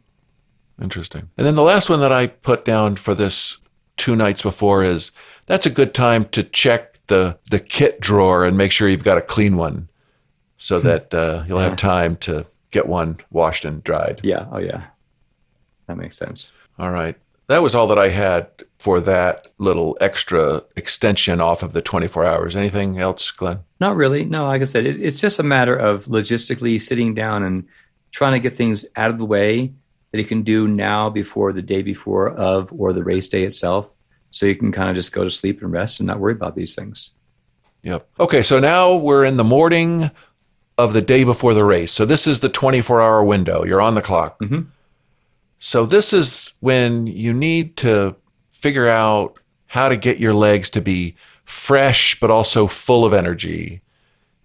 Interesting. 0.80 1.28
And 1.36 1.46
then 1.46 1.54
the 1.54 1.62
last 1.62 1.88
one 1.88 2.00
that 2.00 2.12
I 2.12 2.26
put 2.28 2.64
down 2.64 2.96
for 2.96 3.14
this 3.14 3.58
two 3.96 4.16
nights 4.16 4.42
before 4.42 4.82
is 4.82 5.10
that's 5.46 5.66
a 5.66 5.70
good 5.70 5.94
time 5.94 6.24
to 6.30 6.42
check 6.42 6.98
the 7.08 7.38
the 7.50 7.60
kit 7.60 8.00
drawer 8.00 8.44
and 8.44 8.56
make 8.56 8.72
sure 8.72 8.88
you've 8.88 9.04
got 9.04 9.18
a 9.18 9.22
clean 9.22 9.56
one, 9.56 9.88
so 10.62 10.78
hmm. 10.78 10.86
that 10.86 11.12
uh, 11.12 11.44
you'll 11.48 11.58
have 11.58 11.76
time 11.76 12.14
to 12.16 12.46
get 12.70 12.86
one 12.86 13.18
washed 13.32 13.64
and 13.64 13.82
dried. 13.82 14.20
Yeah. 14.22 14.46
Oh 14.52 14.58
yeah. 14.58 14.84
That 15.88 15.96
makes 15.96 16.16
sense. 16.16 16.52
All 16.78 16.92
right. 16.92 17.16
That 17.48 17.62
was 17.62 17.74
all 17.74 17.88
that 17.88 17.98
I 17.98 18.08
had 18.08 18.48
for 18.78 19.00
that 19.00 19.48
little 19.58 19.98
extra 20.00 20.62
extension 20.76 21.40
off 21.40 21.64
of 21.64 21.72
the 21.72 21.82
24 21.82 22.24
hours. 22.24 22.54
Anything 22.54 23.00
else, 23.00 23.32
Glen? 23.32 23.58
Not 23.80 23.96
really. 23.96 24.24
No, 24.24 24.46
like 24.46 24.62
I 24.62 24.66
said, 24.66 24.86
it, 24.86 25.02
it's 25.02 25.20
just 25.20 25.40
a 25.40 25.42
matter 25.42 25.76
of 25.76 26.04
logistically 26.04 26.80
sitting 26.80 27.12
down 27.12 27.42
and 27.42 27.66
trying 28.12 28.34
to 28.34 28.38
get 28.38 28.54
things 28.54 28.86
out 28.94 29.10
of 29.10 29.18
the 29.18 29.24
way 29.24 29.72
that 30.12 30.18
you 30.18 30.24
can 30.24 30.42
do 30.42 30.68
now 30.68 31.10
before 31.10 31.52
the 31.52 31.60
day 31.60 31.82
before 31.82 32.28
of 32.28 32.72
or 32.72 32.92
the 32.92 33.02
race 33.02 33.26
day 33.26 33.42
itself. 33.42 33.92
So 34.30 34.46
you 34.46 34.54
can 34.54 34.70
kind 34.70 34.88
of 34.88 34.94
just 34.94 35.10
go 35.10 35.24
to 35.24 35.30
sleep 35.30 35.60
and 35.60 35.72
rest 35.72 35.98
and 35.98 36.06
not 36.06 36.20
worry 36.20 36.32
about 36.32 36.54
these 36.54 36.76
things. 36.76 37.14
Yep. 37.82 38.08
Okay, 38.20 38.44
so 38.44 38.60
now 38.60 38.94
we're 38.94 39.24
in 39.24 39.36
the 39.36 39.44
morning 39.44 40.12
of 40.82 40.92
the 40.92 41.00
day 41.00 41.22
before 41.22 41.54
the 41.54 41.64
race. 41.64 41.92
So 41.92 42.04
this 42.04 42.26
is 42.26 42.40
the 42.40 42.48
24 42.48 43.00
hour 43.00 43.22
window. 43.22 43.64
You're 43.64 43.80
on 43.80 43.94
the 43.94 44.02
clock. 44.02 44.38
Mm-hmm. 44.40 44.62
So 45.60 45.86
this 45.86 46.12
is 46.12 46.52
when 46.58 47.06
you 47.06 47.32
need 47.32 47.76
to 47.78 48.16
figure 48.50 48.88
out 48.88 49.38
how 49.66 49.88
to 49.88 49.96
get 49.96 50.18
your 50.18 50.34
legs 50.34 50.68
to 50.70 50.80
be 50.80 51.14
fresh 51.44 52.18
but 52.18 52.30
also 52.30 52.66
full 52.66 53.04
of 53.04 53.12
energy. 53.12 53.80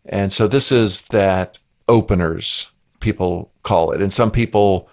And 0.06 0.32
so 0.32 0.48
this 0.48 0.72
is 0.72 1.02
that 1.08 1.58
openers 1.88 2.70
people 3.00 3.52
call 3.64 3.92
it. 3.92 4.02
And 4.02 4.14
some 4.14 4.30
people 4.30 4.90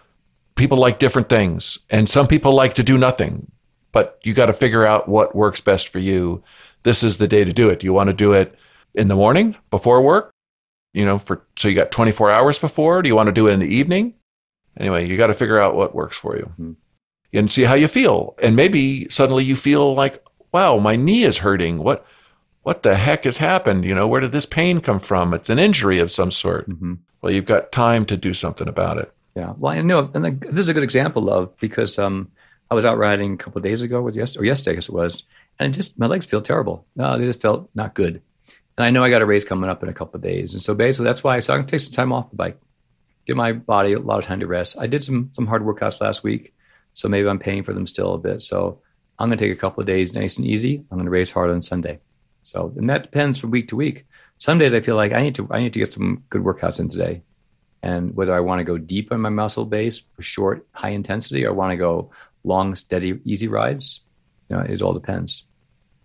people 0.57 0.79
like 0.79 0.99
different 0.99 1.29
things 1.29 1.79
and 1.91 2.09
some 2.09 2.27
people 2.27 2.53
like 2.53 2.75
to 2.75 2.83
do 2.83 2.97
nothing. 2.97 3.51
But 3.93 4.19
you 4.25 4.33
got 4.33 4.47
to 4.47 4.53
figure 4.55 4.85
out 4.85 5.09
what 5.09 5.37
works 5.37 5.61
best 5.61 5.89
for 5.89 5.99
you. 5.99 6.43
This 6.85 7.03
is 7.03 7.19
the 7.19 7.29
day 7.29 7.45
to 7.45 7.53
do 7.53 7.69
it. 7.69 7.81
Do 7.81 7.87
you 7.87 7.93
want 7.93 8.09
to 8.09 8.15
do 8.15 8.33
it 8.33 8.55
in 8.95 9.09
the 9.09 9.15
morning 9.15 9.57
before 9.71 10.01
work? 10.01 10.34
You 10.95 11.05
know, 11.05 11.19
for 11.19 11.45
so 11.57 11.69
you 11.69 11.75
got 11.75 11.91
24 11.91 12.31
hours 12.31 12.59
before? 12.59 13.03
Do 13.03 13.09
you 13.09 13.17
want 13.17 13.27
to 13.27 13.33
do 13.33 13.49
it 13.49 13.53
in 13.53 13.61
the 13.61 13.67
evening? 13.67 14.15
Anyway, 14.79 15.07
you 15.07 15.17
got 15.17 15.27
to 15.27 15.35
figure 15.35 15.61
out 15.61 15.75
what 15.75 15.95
works 15.95 16.17
for 16.17 16.37
you 16.37 16.53
mm-hmm. 16.59 16.73
and 17.33 17.51
see 17.51 17.65
how 17.65 17.75
you 17.75 17.89
feel. 17.89 18.35
And 18.43 18.57
maybe 18.57 19.09
suddenly 19.09 19.45
you 19.45 19.57
feel 19.57 19.95
like, 19.95 20.25
wow, 20.53 20.79
my 20.79 20.97
knee 20.97 21.25
is 21.25 21.39
hurting. 21.39 21.79
What, 21.79 22.07
what 22.63 22.83
the 22.83 22.95
heck 22.95 23.25
has 23.25 23.37
happened? 23.37 23.85
You 23.85 23.95
know, 23.95 24.09
where 24.09 24.21
did 24.21 24.33
this 24.33 24.47
pain 24.47 24.81
come 24.81 25.01
from? 25.01 25.35
It's 25.35 25.51
an 25.51 25.59
injury 25.59 25.99
of 25.99 26.11
some 26.11 26.31
sort. 26.31 26.69
Mm-hmm. 26.69 26.95
Well, 27.21 27.33
you've 27.33 27.45
got 27.45 27.73
time 27.73 28.07
to 28.07 28.17
do 28.17 28.35
something 28.35 28.69
about 28.69 28.99
it. 28.99 29.13
Yeah. 29.37 29.55
Well, 29.59 29.73
I 29.73 29.81
know, 29.81 30.11
and 30.15 30.41
this 30.41 30.61
is 30.61 30.69
a 30.69 30.75
good 30.75 30.85
example 30.85 31.31
of 31.31 31.57
because 31.59 31.99
um, 31.99 32.31
I 32.71 32.75
was 32.75 32.85
out 32.85 32.99
riding 32.99 33.35
a 33.35 33.37
couple 33.37 33.59
of 33.59 33.65
days 33.65 33.83
ago 33.83 34.01
with 34.03 34.15
yesterday, 34.15 34.43
or 34.43 34.47
yesterday, 34.47 34.73
I 34.73 34.75
guess 34.77 34.89
it 34.89 34.95
was, 34.95 35.25
and 35.59 35.75
just 35.75 35.99
my 35.99 36.07
legs 36.07 36.27
feel 36.27 36.41
terrible. 36.41 36.87
No, 36.97 37.19
they 37.19 37.25
just 37.25 37.41
felt 37.41 37.69
not 37.75 37.95
good. 37.95 38.23
And 38.77 38.85
I 38.85 38.91
know 38.91 39.05
I 39.05 39.11
got 39.11 39.23
a 39.23 39.27
race 39.27 39.45
coming 39.45 39.71
up 39.71 39.83
in 39.83 39.89
a 39.89 39.95
couple 39.95 40.17
of 40.17 40.23
days, 40.23 40.53
and 40.53 40.63
so 40.63 40.75
basically 40.75 41.07
that's 41.07 41.23
why 41.23 41.37
I 41.37 41.41
said 41.41 41.55
I'm 41.55 41.61
gonna 41.61 41.71
take 41.71 41.81
some 41.81 41.93
time 41.93 42.13
off 42.13 42.31
the 42.31 42.37
bike 42.37 42.59
give 43.27 43.37
my 43.37 43.53
body 43.53 43.93
a 43.93 43.99
lot 43.99 44.19
of 44.19 44.25
time 44.25 44.41
to 44.41 44.47
rest. 44.47 44.77
I 44.79 44.87
did 44.87 45.05
some 45.05 45.31
some 45.33 45.47
hard 45.47 45.63
workouts 45.63 46.01
last 46.01 46.23
week, 46.23 46.55
so 46.93 47.09
maybe 47.09 47.29
I'm 47.29 47.39
paying 47.39 47.63
for 47.63 47.73
them 47.73 47.87
still 47.87 48.15
a 48.15 48.19
bit. 48.19 48.43
So 48.43 48.81
I'm 49.19 49.29
going 49.29 49.39
to 49.39 49.45
take 49.45 49.57
a 49.57 49.61
couple 49.61 49.81
of 49.81 49.87
days 49.87 50.15
nice 50.15 50.37
and 50.39 50.47
easy. 50.47 50.79
I'm 50.91 50.97
going 50.97 51.05
to 51.05 51.11
race 51.11 51.31
hard 51.31 51.51
on 51.51 51.63
Sunday. 51.63 52.01
So 52.43 52.73
and 52.77 52.91
that 52.91 53.03
depends 53.03 53.39
from 53.39 53.51
week 53.51 53.69
to 53.69 53.77
week. 53.77 54.07
Some 54.39 54.59
days 54.59 54.75
I 54.75 54.81
feel 54.81 54.97
like 54.97 55.13
I 55.13 55.23
need 55.23 55.37
to 55.37 55.49
I 55.51 55.61
need 55.61 55.73
to 55.73 55.79
get 55.79 55.93
some 55.93 56.25
good 56.29 56.43
workouts 56.43 56.81
in 56.81 56.89
today, 56.89 57.23
and 57.83 58.15
whether 58.15 58.35
I 58.35 58.41
want 58.41 58.61
to 58.61 58.65
go 58.65 58.79
deep 58.79 59.13
on 59.13 59.21
my 59.21 59.31
muscle 59.31 59.65
base 59.65 59.99
for 59.99 60.23
short 60.23 60.67
high 60.73 60.91
intensity 60.91 61.47
or 61.47 61.55
want 61.55 61.73
to 61.73 61.77
go 61.77 62.11
long 62.43 62.75
steady 62.75 63.19
easy 63.25 63.49
rides, 63.49 64.01
you 64.51 64.57
know, 64.57 64.63
it 64.63 64.83
all 64.83 64.93
depends. 64.93 65.45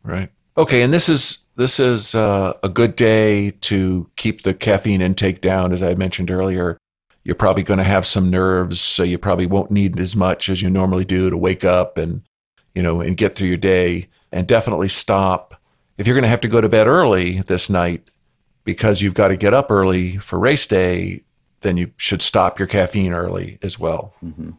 Right. 0.03 0.31
Okay, 0.59 0.81
and 0.81 0.93
this 0.93 1.07
is 1.07 1.37
this 1.55 1.79
is 1.79 2.13
uh, 2.13 2.51
a 2.61 2.67
good 2.67 2.97
day 2.97 3.51
to 3.61 4.09
keep 4.17 4.41
the 4.41 4.53
caffeine 4.53 4.99
intake 4.99 5.39
down, 5.39 5.71
as 5.71 5.81
I 5.81 5.95
mentioned 5.95 6.29
earlier. 6.29 6.77
You're 7.23 7.35
probably 7.35 7.63
going 7.63 7.77
to 7.77 7.85
have 7.85 8.05
some 8.05 8.29
nerves, 8.29 8.81
so 8.81 9.03
you 9.03 9.17
probably 9.17 9.45
won't 9.45 9.71
need 9.71 9.97
as 10.01 10.17
much 10.17 10.49
as 10.49 10.61
you 10.61 10.69
normally 10.69 11.05
do 11.05 11.29
to 11.29 11.37
wake 11.37 11.63
up 11.63 11.97
and, 11.97 12.23
you 12.75 12.83
know, 12.83 12.99
and 12.99 13.15
get 13.15 13.35
through 13.35 13.47
your 13.47 13.55
day. 13.55 14.09
And 14.33 14.47
definitely 14.47 14.89
stop. 14.89 15.61
If 15.97 16.05
you're 16.05 16.15
going 16.15 16.23
to 16.23 16.29
have 16.29 16.41
to 16.41 16.49
go 16.49 16.59
to 16.59 16.67
bed 16.67 16.87
early 16.87 17.39
this 17.39 17.69
night 17.69 18.11
because 18.65 19.01
you've 19.01 19.13
got 19.13 19.29
to 19.29 19.37
get 19.37 19.53
up 19.53 19.71
early 19.71 20.17
for 20.17 20.37
race 20.37 20.67
day, 20.67 21.23
then 21.61 21.77
you 21.77 21.91
should 21.95 22.21
stop 22.21 22.59
your 22.59 22.67
caffeine 22.67 23.13
early 23.13 23.59
as 23.61 23.79
well. 23.79 24.13
Mm-hmm. 24.21 24.51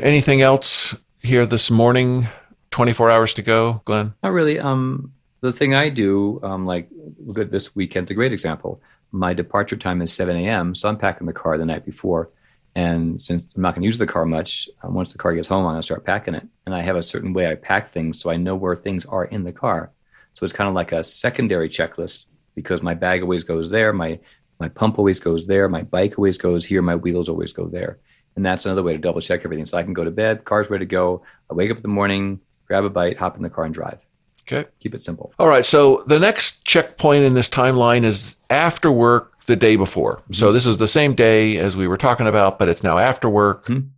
Anything 0.00 0.40
else 0.40 0.94
here 1.20 1.44
this 1.44 1.70
morning? 1.70 2.26
24 2.70 3.10
hours 3.10 3.34
to 3.34 3.42
go, 3.42 3.82
Glen? 3.84 4.14
Not 4.22 4.32
really. 4.32 4.58
Um, 4.58 5.12
the 5.40 5.52
thing 5.52 5.74
I 5.74 5.88
do, 5.88 6.40
um, 6.42 6.66
like 6.66 6.88
at 7.36 7.50
this 7.50 7.74
weekend's 7.74 8.10
a 8.10 8.14
great 8.14 8.32
example 8.32 8.80
my 9.12 9.32
departure 9.32 9.76
time 9.76 10.02
is 10.02 10.12
7 10.12 10.36
a.m. 10.36 10.74
So 10.74 10.88
I'm 10.88 10.98
packing 10.98 11.26
the 11.26 11.32
car 11.32 11.58
the 11.58 11.64
night 11.64 11.84
before. 11.84 12.30
And 12.74 13.20
since 13.20 13.54
I'm 13.54 13.62
not 13.62 13.74
going 13.74 13.82
to 13.82 13.86
use 13.86 13.98
the 13.98 14.06
car 14.06 14.26
much, 14.26 14.68
uh, 14.84 14.90
once 14.90 15.12
the 15.12 15.18
car 15.18 15.34
gets 15.34 15.48
home, 15.48 15.64
I'm 15.64 15.72
going 15.72 15.78
to 15.80 15.82
start 15.82 16.04
packing 16.04 16.34
it. 16.34 16.46
And 16.66 16.74
I 16.74 16.82
have 16.82 16.96
a 16.96 17.02
certain 17.02 17.32
way 17.32 17.50
I 17.50 17.54
pack 17.54 17.92
things 17.92 18.20
so 18.20 18.30
I 18.30 18.36
know 18.36 18.54
where 18.54 18.76
things 18.76 19.06
are 19.06 19.24
in 19.24 19.44
the 19.44 19.52
car. 19.52 19.92
So 20.34 20.44
it's 20.44 20.52
kind 20.52 20.68
of 20.68 20.74
like 20.74 20.92
a 20.92 21.02
secondary 21.02 21.70
checklist 21.70 22.26
because 22.54 22.82
my 22.82 22.92
bag 22.92 23.22
always 23.22 23.44
goes 23.44 23.70
there, 23.70 23.92
my 23.92 24.18
my 24.58 24.68
pump 24.70 24.98
always 24.98 25.20
goes 25.20 25.46
there, 25.46 25.68
my 25.68 25.82
bike 25.82 26.14
always 26.16 26.38
goes 26.38 26.64
here, 26.64 26.80
my 26.80 26.96
wheels 26.96 27.28
always 27.28 27.52
go 27.52 27.66
there. 27.66 27.98
And 28.36 28.44
that's 28.44 28.64
another 28.64 28.82
way 28.82 28.92
to 28.92 28.98
double 28.98 29.20
check 29.20 29.42
everything. 29.44 29.66
So 29.66 29.76
I 29.76 29.82
can 29.82 29.92
go 29.92 30.04
to 30.04 30.10
bed, 30.10 30.44
car's 30.46 30.70
ready 30.70 30.86
to 30.86 30.90
go. 30.90 31.22
I 31.50 31.54
wake 31.54 31.70
up 31.70 31.76
in 31.76 31.82
the 31.82 31.88
morning, 31.88 32.40
grab 32.66 32.84
a 32.84 32.90
bite, 32.90 33.18
hop 33.18 33.36
in 33.36 33.42
the 33.42 33.50
car, 33.50 33.64
and 33.64 33.74
drive. 33.74 34.02
Okay. 34.46 34.68
Keep 34.78 34.94
it 34.94 35.02
simple. 35.02 35.32
All 35.38 35.48
right. 35.48 35.64
So 35.64 36.04
the 36.06 36.20
next 36.20 36.64
checkpoint 36.64 37.24
in 37.24 37.34
this 37.34 37.48
timeline 37.48 38.04
is 38.04 38.36
after 38.48 38.92
work 38.92 39.36
the 39.46 39.56
day 39.56 39.76
before. 39.76 40.18
Mm-hmm. 40.18 40.34
So 40.34 40.52
this 40.52 40.66
is 40.66 40.78
the 40.78 40.88
same 40.88 41.14
day 41.14 41.56
as 41.56 41.76
we 41.76 41.88
were 41.88 41.96
talking 41.96 42.26
about, 42.26 42.58
but 42.58 42.68
it's 42.68 42.82
now 42.82 42.98
after 42.98 43.28
work. 43.28 43.66
Mm-hmm. 43.66 43.88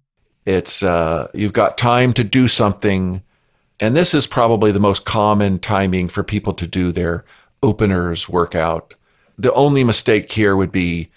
It's 0.46 0.82
uh, 0.82 1.28
you've 1.34 1.52
got 1.52 1.76
time 1.76 2.14
to 2.14 2.24
do 2.24 2.48
something, 2.48 3.22
and 3.80 3.94
this 3.94 4.14
is 4.14 4.26
probably 4.26 4.72
the 4.72 4.80
most 4.80 5.04
common 5.04 5.58
timing 5.58 6.08
for 6.08 6.22
people 6.22 6.54
to 6.54 6.66
do 6.66 6.90
their 6.90 7.26
openers 7.62 8.30
workout. 8.30 8.94
The 9.37 9.52
only 9.52 9.84
mistake 9.84 10.32
here 10.32 10.56
would 10.56 10.72
be 10.72 11.11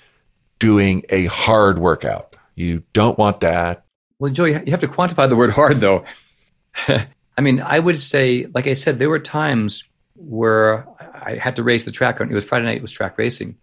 doing 0.60 1.04
a 1.10 1.28
hard 1.28 1.80
workout. 1.80 2.36
You 2.56 2.84
don't 2.92 3.18
want 3.18 3.40
that. 3.40 3.86
Well, 4.20 4.32
Joe, 4.32 4.46
you 4.46 4.56
have 4.56 4.82
to 4.82 4.88
quantify 4.88 5.30
the 5.30 5.36
word 5.38 5.52
hard, 5.52 5.80
though. 5.80 6.04
I 7.38 7.42
mean, 7.42 7.62
I 7.62 7.80
would 7.80 8.00
say, 8.00 8.48
like 8.54 8.68
I 8.68 8.74
said, 8.74 9.00
there 9.00 9.10
were 9.10 9.20
times 9.20 9.84
where 10.16 10.88
I 11.14 11.36
had 11.36 11.56
to 11.56 11.64
race 11.64 11.86
the 11.86 11.92
track. 11.92 12.22
On. 12.22 12.30
It 12.30 12.34
was 12.34 12.46
Friday 12.46 12.66
night. 12.66 12.78
It 12.78 12.82
was 12.82 12.92
track 12.92 13.18
racing. 13.18 13.58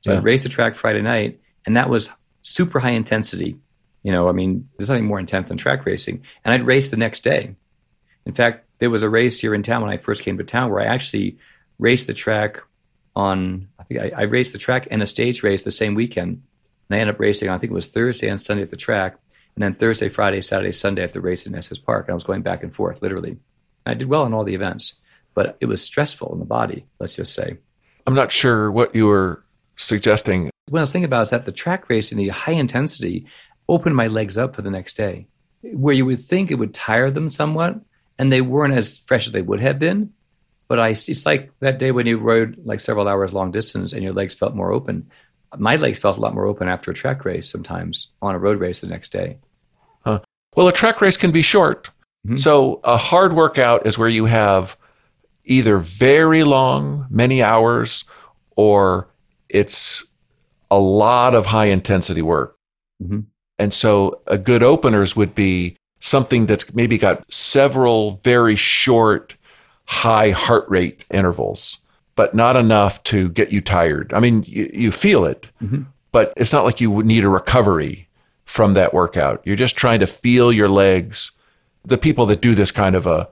So 0.00 0.12
yeah. 0.12 0.18
I 0.18 0.20
raced 0.20 0.42
the 0.42 0.48
track 0.48 0.74
Friday 0.74 1.02
night, 1.02 1.40
and 1.66 1.76
that 1.76 1.88
was 1.88 2.10
super 2.42 2.80
high 2.80 2.90
intensity. 2.90 3.56
You 4.02 4.12
know, 4.12 4.28
I 4.28 4.32
mean, 4.32 4.68
there's 4.76 4.90
nothing 4.90 5.06
more 5.06 5.18
intense 5.18 5.48
than 5.48 5.56
track 5.56 5.86
racing. 5.86 6.22
And 6.44 6.52
I'd 6.52 6.66
race 6.66 6.88
the 6.88 6.98
next 6.98 7.20
day. 7.20 7.56
In 8.26 8.34
fact, 8.34 8.68
there 8.78 8.90
was 8.90 9.02
a 9.02 9.08
race 9.08 9.40
here 9.40 9.54
in 9.54 9.62
town 9.62 9.82
when 9.82 9.90
I 9.90 9.96
first 9.96 10.22
came 10.22 10.38
to 10.38 10.44
town 10.44 10.70
where 10.70 10.80
I 10.80 10.86
actually 10.86 11.38
raced 11.78 12.06
the 12.06 12.14
track 12.14 12.62
on. 13.16 13.68
I 13.78 13.84
think 13.84 14.00
I, 14.00 14.12
I 14.16 14.22
raced 14.22 14.52
the 14.52 14.58
track 14.58 14.88
and 14.90 15.02
a 15.02 15.06
stage 15.06 15.42
race 15.42 15.64
the 15.64 15.70
same 15.70 15.94
weekend, 15.94 16.42
and 16.88 16.96
I 16.96 17.00
ended 17.00 17.14
up 17.14 17.20
racing. 17.20 17.48
I 17.48 17.58
think 17.58 17.70
it 17.70 17.74
was 17.74 17.88
Thursday 17.88 18.28
and 18.28 18.40
Sunday 18.40 18.62
at 18.62 18.70
the 18.70 18.76
track, 18.76 19.16
and 19.56 19.62
then 19.62 19.74
Thursday, 19.74 20.08
Friday, 20.08 20.40
Saturday, 20.40 20.72
Sunday 20.72 21.02
at 21.02 21.12
the 21.12 21.20
race 21.20 21.46
in 21.46 21.54
Estes 21.54 21.78
Park. 21.78 22.06
And 22.06 22.12
I 22.12 22.14
was 22.14 22.24
going 22.24 22.42
back 22.42 22.62
and 22.62 22.74
forth, 22.74 23.02
literally. 23.02 23.36
I 23.86 23.94
did 23.94 24.08
well 24.08 24.26
in 24.26 24.34
all 24.34 24.44
the 24.44 24.54
events, 24.54 24.94
but 25.34 25.56
it 25.60 25.66
was 25.66 25.82
stressful 25.82 26.32
in 26.32 26.38
the 26.38 26.44
body, 26.44 26.86
let's 26.98 27.16
just 27.16 27.34
say. 27.34 27.58
I'm 28.06 28.14
not 28.14 28.32
sure 28.32 28.70
what 28.70 28.94
you 28.94 29.06
were 29.06 29.44
suggesting. 29.76 30.50
What 30.68 30.80
I 30.80 30.82
was 30.82 30.92
thinking 30.92 31.06
about 31.06 31.22
is 31.22 31.30
that 31.30 31.44
the 31.44 31.52
track 31.52 31.88
race 31.88 32.10
and 32.10 32.20
the 32.20 32.28
high 32.28 32.52
intensity, 32.52 33.26
opened 33.68 33.96
my 33.96 34.06
legs 34.06 34.36
up 34.36 34.54
for 34.54 34.62
the 34.62 34.70
next 34.70 34.96
day, 34.96 35.26
where 35.62 35.94
you 35.94 36.04
would 36.06 36.20
think 36.20 36.50
it 36.50 36.58
would 36.58 36.74
tire 36.74 37.10
them 37.10 37.30
somewhat, 37.30 37.80
and 38.18 38.30
they 38.30 38.40
weren't 38.40 38.74
as 38.74 38.98
fresh 38.98 39.26
as 39.26 39.32
they 39.32 39.42
would 39.42 39.60
have 39.60 39.78
been. 39.78 40.12
But 40.68 40.78
I, 40.80 40.88
it's 40.90 41.26
like 41.26 41.50
that 41.60 41.78
day 41.78 41.90
when 41.90 42.06
you 42.06 42.18
rode 42.18 42.58
like 42.64 42.80
several 42.80 43.08
hours 43.08 43.32
long 43.32 43.50
distance 43.50 43.92
and 43.92 44.02
your 44.02 44.12
legs 44.12 44.34
felt 44.34 44.54
more 44.54 44.72
open 44.72 45.10
my 45.58 45.76
legs 45.76 45.98
felt 45.98 46.16
a 46.16 46.20
lot 46.20 46.34
more 46.34 46.46
open 46.46 46.68
after 46.68 46.90
a 46.90 46.94
track 46.94 47.24
race 47.24 47.48
sometimes 47.48 48.08
on 48.22 48.34
a 48.34 48.38
road 48.38 48.58
race 48.58 48.80
the 48.80 48.86
next 48.86 49.12
day. 49.12 49.38
Huh. 50.04 50.20
Well, 50.56 50.68
a 50.68 50.72
track 50.72 51.00
race 51.00 51.16
can 51.16 51.30
be 51.30 51.42
short. 51.42 51.90
Mhm. 52.26 52.38
So 52.38 52.80
a 52.84 52.96
hard 52.96 53.32
workout 53.34 53.86
is 53.86 53.98
where 53.98 54.08
you 54.08 54.26
have 54.26 54.76
either 55.44 55.78
very 55.78 56.42
long, 56.44 57.06
many 57.10 57.42
hours, 57.42 58.04
or 58.56 59.08
it's 59.48 60.04
a 60.70 60.78
lot 60.78 61.34
of 61.34 61.46
high 61.46 61.66
intensity 61.66 62.22
work. 62.22 62.56
Mhm. 63.02 63.26
And 63.58 63.72
so 63.72 64.20
a 64.26 64.38
good 64.38 64.62
openers 64.62 65.14
would 65.14 65.34
be 65.34 65.76
something 66.00 66.46
that's 66.46 66.74
maybe 66.74 66.98
got 66.98 67.24
several 67.32 68.20
very 68.24 68.56
short, 68.56 69.36
high 69.86 70.30
heart 70.30 70.64
rate 70.68 71.04
intervals, 71.10 71.78
but 72.16 72.34
not 72.34 72.56
enough 72.56 73.02
to 73.04 73.28
get 73.30 73.52
you 73.52 73.60
tired. 73.60 74.12
I 74.14 74.20
mean, 74.20 74.44
you, 74.46 74.70
you 74.72 74.92
feel 74.92 75.24
it, 75.24 75.48
Mhm. 75.62 75.86
but 76.12 76.32
it's 76.36 76.52
not 76.52 76.64
like 76.64 76.80
you 76.80 76.90
would 76.90 77.06
need 77.06 77.24
a 77.24 77.28
recovery 77.28 78.08
from 78.44 78.74
that 78.74 78.94
workout. 78.94 79.40
You're 79.44 79.56
just 79.56 79.76
trying 79.76 80.00
to 80.00 80.06
feel 80.06 80.52
your 80.52 80.68
legs. 80.68 81.30
The 81.84 81.98
people 81.98 82.26
that 82.26 82.40
do 82.40 82.54
this 82.54 82.70
kind 82.70 82.94
of 82.94 83.06
a 83.06 83.28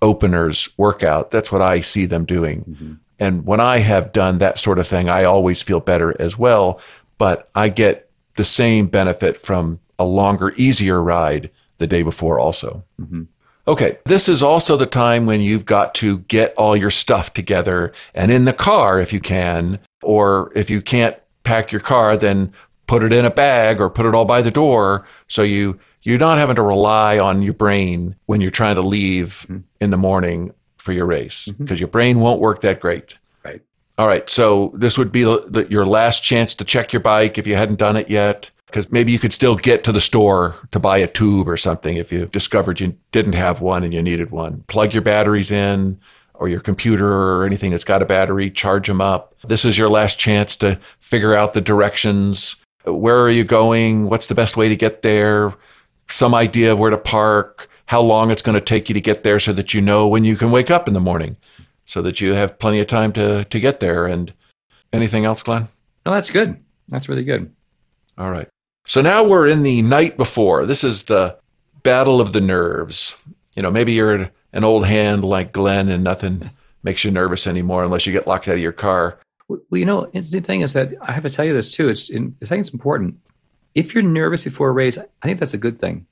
openers 0.00 0.68
workout, 0.76 1.30
that's 1.30 1.52
what 1.52 1.62
I 1.62 1.80
see 1.80 2.06
them 2.06 2.24
doing. 2.24 2.98
And 3.18 3.46
when 3.46 3.60
I 3.60 3.78
have 3.78 4.12
done 4.12 4.38
that 4.38 4.58
sort 4.58 4.78
of 4.78 4.86
thing, 4.88 5.08
I 5.08 5.24
always 5.24 5.62
feel 5.62 5.80
better 5.80 6.14
as 6.20 6.36
well, 6.36 6.80
but 7.18 7.48
I 7.54 7.68
get 7.68 8.10
the 8.36 8.44
same 8.44 8.86
benefit 8.86 9.40
from 9.40 9.78
a 9.98 10.04
longer, 10.04 10.52
easier 10.56 11.00
ride 11.02 11.50
the 11.78 11.86
day 11.86 12.02
before 12.02 12.40
also. 12.40 12.82
Mhm. 13.00 13.26
Okay, 13.66 13.98
this 14.04 14.28
is 14.28 14.42
also 14.42 14.76
the 14.76 14.86
time 14.86 15.24
when 15.24 15.40
you've 15.40 15.64
got 15.64 15.94
to 15.96 16.18
get 16.20 16.52
all 16.54 16.76
your 16.76 16.90
stuff 16.90 17.32
together 17.32 17.92
and 18.14 18.32
in 18.32 18.44
the 18.44 18.52
car 18.52 19.00
if 19.00 19.12
you 19.12 19.20
can, 19.20 19.78
or 20.02 20.50
if 20.56 20.68
you 20.68 20.82
can't 20.82 21.16
pack 21.44 21.70
your 21.70 21.80
car, 21.80 22.16
then 22.16 22.52
put 22.86 23.02
it 23.02 23.12
in 23.12 23.24
a 23.24 23.30
bag 23.30 23.80
or 23.80 23.88
put 23.88 24.06
it 24.06 24.14
all 24.14 24.24
by 24.24 24.42
the 24.42 24.50
door 24.50 25.06
so 25.28 25.42
you 25.42 25.78
you're 26.02 26.18
not 26.18 26.38
having 26.38 26.56
to 26.56 26.62
rely 26.62 27.18
on 27.18 27.42
your 27.42 27.54
brain 27.54 28.16
when 28.26 28.40
you're 28.40 28.50
trying 28.50 28.74
to 28.74 28.82
leave 28.82 29.46
mm-hmm. 29.48 29.58
in 29.80 29.92
the 29.92 29.96
morning 29.96 30.52
for 30.76 30.92
your 30.92 31.06
race 31.06 31.46
mm-hmm. 31.46 31.62
because 31.62 31.78
your 31.78 31.88
brain 31.88 32.18
won't 32.18 32.40
work 32.40 32.60
that 32.62 32.80
great. 32.80 33.16
Right. 33.44 33.62
All 33.98 34.08
right, 34.08 34.28
so 34.28 34.72
this 34.74 34.98
would 34.98 35.12
be 35.12 35.22
the, 35.22 35.44
the, 35.48 35.70
your 35.70 35.86
last 35.86 36.24
chance 36.24 36.56
to 36.56 36.64
check 36.64 36.92
your 36.92 37.00
bike 37.00 37.38
if 37.38 37.46
you 37.46 37.54
hadn't 37.54 37.76
done 37.76 37.96
it 37.96 38.10
yet 38.10 38.50
because 38.72 38.90
maybe 38.90 39.12
you 39.12 39.18
could 39.18 39.34
still 39.34 39.54
get 39.54 39.84
to 39.84 39.92
the 39.92 40.00
store 40.00 40.56
to 40.70 40.80
buy 40.80 40.96
a 40.96 41.06
tube 41.06 41.46
or 41.46 41.58
something 41.58 41.98
if 41.98 42.10
you 42.10 42.24
discovered 42.26 42.80
you 42.80 42.96
didn't 43.12 43.34
have 43.34 43.60
one 43.60 43.84
and 43.84 43.92
you 43.92 44.02
needed 44.02 44.30
one. 44.30 44.64
Plug 44.66 44.94
your 44.94 45.02
batteries 45.02 45.50
in 45.50 46.00
or 46.32 46.48
your 46.48 46.60
computer 46.60 47.12
or 47.12 47.44
anything 47.44 47.70
that's 47.70 47.84
got 47.84 48.00
a 48.00 48.06
battery, 48.06 48.50
charge 48.50 48.86
them 48.86 49.02
up. 49.02 49.34
This 49.44 49.66
is 49.66 49.76
your 49.76 49.90
last 49.90 50.18
chance 50.18 50.56
to 50.56 50.80
figure 51.00 51.34
out 51.34 51.52
the 51.52 51.60
directions. 51.60 52.56
Where 52.84 53.20
are 53.20 53.30
you 53.30 53.44
going? 53.44 54.08
What's 54.08 54.26
the 54.26 54.34
best 54.34 54.56
way 54.56 54.70
to 54.70 54.76
get 54.76 55.02
there? 55.02 55.52
Some 56.08 56.34
idea 56.34 56.72
of 56.72 56.78
where 56.78 56.90
to 56.90 56.98
park, 56.98 57.68
how 57.86 58.00
long 58.00 58.30
it's 58.30 58.42
going 58.42 58.58
to 58.58 58.64
take 58.64 58.88
you 58.88 58.94
to 58.94 59.00
get 59.02 59.22
there 59.22 59.38
so 59.38 59.52
that 59.52 59.74
you 59.74 59.82
know 59.82 60.08
when 60.08 60.24
you 60.24 60.34
can 60.34 60.50
wake 60.50 60.70
up 60.70 60.88
in 60.88 60.94
the 60.94 61.00
morning 61.00 61.36
so 61.84 62.00
that 62.00 62.22
you 62.22 62.32
have 62.32 62.58
plenty 62.58 62.80
of 62.80 62.86
time 62.86 63.12
to, 63.12 63.44
to 63.44 63.60
get 63.60 63.80
there. 63.80 64.06
And 64.06 64.32
anything 64.94 65.26
else, 65.26 65.42
Glen? 65.42 65.68
No, 66.06 66.12
that's 66.12 66.30
good. 66.30 66.56
That's 66.88 67.08
really 67.08 67.24
good. 67.24 67.54
All 68.18 68.30
right. 68.30 68.48
So 68.92 69.00
now 69.00 69.24
we're 69.24 69.46
in 69.46 69.62
the 69.62 69.80
night 69.80 70.18
before. 70.18 70.66
This 70.66 70.84
is 70.84 71.04
the 71.04 71.38
battle 71.82 72.20
of 72.20 72.34
the 72.34 72.42
nerves. 72.42 73.14
You 73.56 73.62
know, 73.62 73.70
maybe 73.70 73.92
you're 73.92 74.30
an 74.52 74.64
old 74.64 74.84
hand 74.84 75.24
like 75.24 75.50
Glen 75.50 75.88
and 75.88 76.04
nothing 76.04 76.50
makes 76.82 77.02
you 77.02 77.10
nervous 77.10 77.46
anymore 77.46 77.84
unless 77.84 78.04
you 78.04 78.12
get 78.12 78.26
locked 78.26 78.48
out 78.48 78.56
of 78.56 78.60
your 78.60 78.70
car. 78.70 79.18
Well, 79.48 79.60
you 79.70 79.86
know, 79.86 80.04
the 80.12 80.42
thing 80.42 80.60
is 80.60 80.74
that 80.74 80.92
I 81.00 81.12
have 81.12 81.22
to 81.22 81.30
tell 81.30 81.46
you 81.46 81.54
this 81.54 81.70
too. 81.70 81.88
It's, 81.88 82.10
in, 82.10 82.36
I 82.42 82.44
think 82.44 82.60
it's 82.60 82.68
important. 82.68 83.16
If 83.74 83.94
you're 83.94 84.02
nervous 84.02 84.44
before 84.44 84.68
a 84.68 84.72
race, 84.72 84.98
I 84.98 85.26
think 85.26 85.40
that's 85.40 85.54
a 85.54 85.58
good 85.58 85.78
thing 85.78 86.06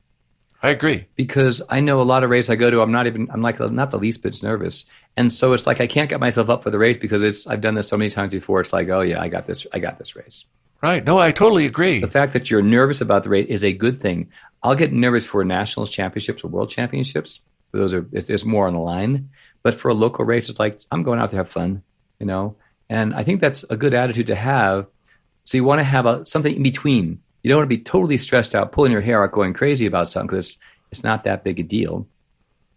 I 0.62 0.70
agree. 0.70 1.04
because 1.16 1.60
I 1.68 1.80
know 1.80 2.00
a 2.00 2.02
lot 2.02 2.24
of 2.24 2.30
races 2.30 2.48
I 2.48 2.56
go 2.56 2.70
to, 2.70 2.80
I'm 2.80 2.92
not 2.92 3.06
even, 3.06 3.28
I'm 3.30 3.42
like 3.42 3.60
not 3.60 3.90
the 3.90 3.98
least 3.98 4.22
bit 4.22 4.42
nervous, 4.42 4.86
and 5.18 5.30
so 5.30 5.52
it's 5.52 5.66
like 5.66 5.82
I 5.82 5.86
can't 5.86 6.08
get 6.08 6.18
myself 6.18 6.48
up 6.48 6.62
for 6.62 6.70
the 6.70 6.78
race 6.78 6.96
because 6.96 7.22
it's 7.22 7.46
I've 7.46 7.60
done 7.60 7.74
this 7.74 7.88
so 7.88 7.98
many 7.98 8.08
times 8.08 8.32
before. 8.32 8.62
It's 8.62 8.72
like, 8.72 8.88
oh 8.88 9.02
yeah, 9.02 9.20
I 9.20 9.28
got 9.28 9.46
this, 9.46 9.66
I 9.74 9.80
got 9.80 9.98
this 9.98 10.16
race. 10.16 10.46
Right. 10.82 11.04
No, 11.04 11.18
I 11.18 11.30
totally 11.30 11.66
agree. 11.66 12.00
The 12.00 12.08
fact 12.08 12.32
that 12.32 12.50
you're 12.50 12.62
nervous 12.62 13.00
about 13.00 13.22
the 13.22 13.28
race 13.28 13.48
is 13.48 13.64
a 13.64 13.72
good 13.72 14.00
thing. 14.00 14.30
I'll 14.62 14.74
get 14.74 14.92
nervous 14.92 15.26
for 15.26 15.44
nationals 15.44 15.90
championships 15.90 16.42
or 16.42 16.48
world 16.48 16.70
championships. 16.70 17.40
Those 17.72 17.92
are 17.94 18.06
it's, 18.12 18.30
it's 18.30 18.44
more 18.44 18.66
on 18.66 18.72
the 18.72 18.80
line. 18.80 19.28
But 19.62 19.74
for 19.74 19.88
a 19.88 19.94
local 19.94 20.24
race, 20.24 20.48
it's 20.48 20.58
like 20.58 20.80
I'm 20.90 21.02
going 21.02 21.20
out 21.20 21.30
to 21.30 21.36
have 21.36 21.50
fun, 21.50 21.82
you 22.18 22.26
know. 22.26 22.56
And 22.88 23.14
I 23.14 23.22
think 23.22 23.40
that's 23.40 23.64
a 23.70 23.76
good 23.76 23.94
attitude 23.94 24.26
to 24.28 24.34
have. 24.34 24.86
So 25.44 25.56
you 25.56 25.64
want 25.64 25.80
to 25.80 25.84
have 25.84 26.06
a, 26.06 26.24
something 26.24 26.54
in 26.54 26.62
between. 26.62 27.20
You 27.42 27.48
don't 27.48 27.58
want 27.58 27.70
to 27.70 27.76
be 27.76 27.82
totally 27.82 28.18
stressed 28.18 28.54
out, 28.54 28.72
pulling 28.72 28.92
your 28.92 29.00
hair 29.00 29.22
out, 29.22 29.32
going 29.32 29.54
crazy 29.54 29.86
about 29.86 30.08
something 30.08 30.28
because 30.28 30.58
it's 30.90 31.04
not 31.04 31.24
that 31.24 31.44
big 31.44 31.60
a 31.60 31.62
deal. 31.62 32.06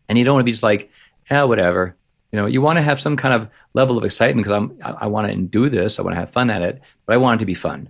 And 0.08 0.18
you 0.18 0.26
don't 0.26 0.36
want 0.36 0.42
to 0.42 0.46
be 0.46 0.52
just 0.52 0.64
like, 0.64 0.92
yeah, 1.32 1.44
whatever. 1.44 1.96
You 2.34 2.40
know, 2.40 2.48
you 2.48 2.62
want 2.62 2.78
to 2.78 2.82
have 2.82 3.00
some 3.00 3.16
kind 3.16 3.36
of 3.36 3.48
level 3.76 3.96
of 3.96 4.04
excitement 4.04 4.44
because 4.46 4.58
I'm 4.58 4.78
I, 4.84 5.04
I 5.04 5.08
want 5.08 5.32
to 5.32 5.38
do 5.38 5.70
this. 5.70 6.00
I 6.00 6.02
want 6.02 6.16
to 6.16 6.20
have 6.20 6.32
fun 6.32 6.50
at 6.50 6.64
it, 6.64 6.82
but 7.06 7.14
I 7.14 7.18
want 7.18 7.40
it 7.40 7.42
to 7.42 7.46
be 7.46 7.54
fun. 7.54 7.90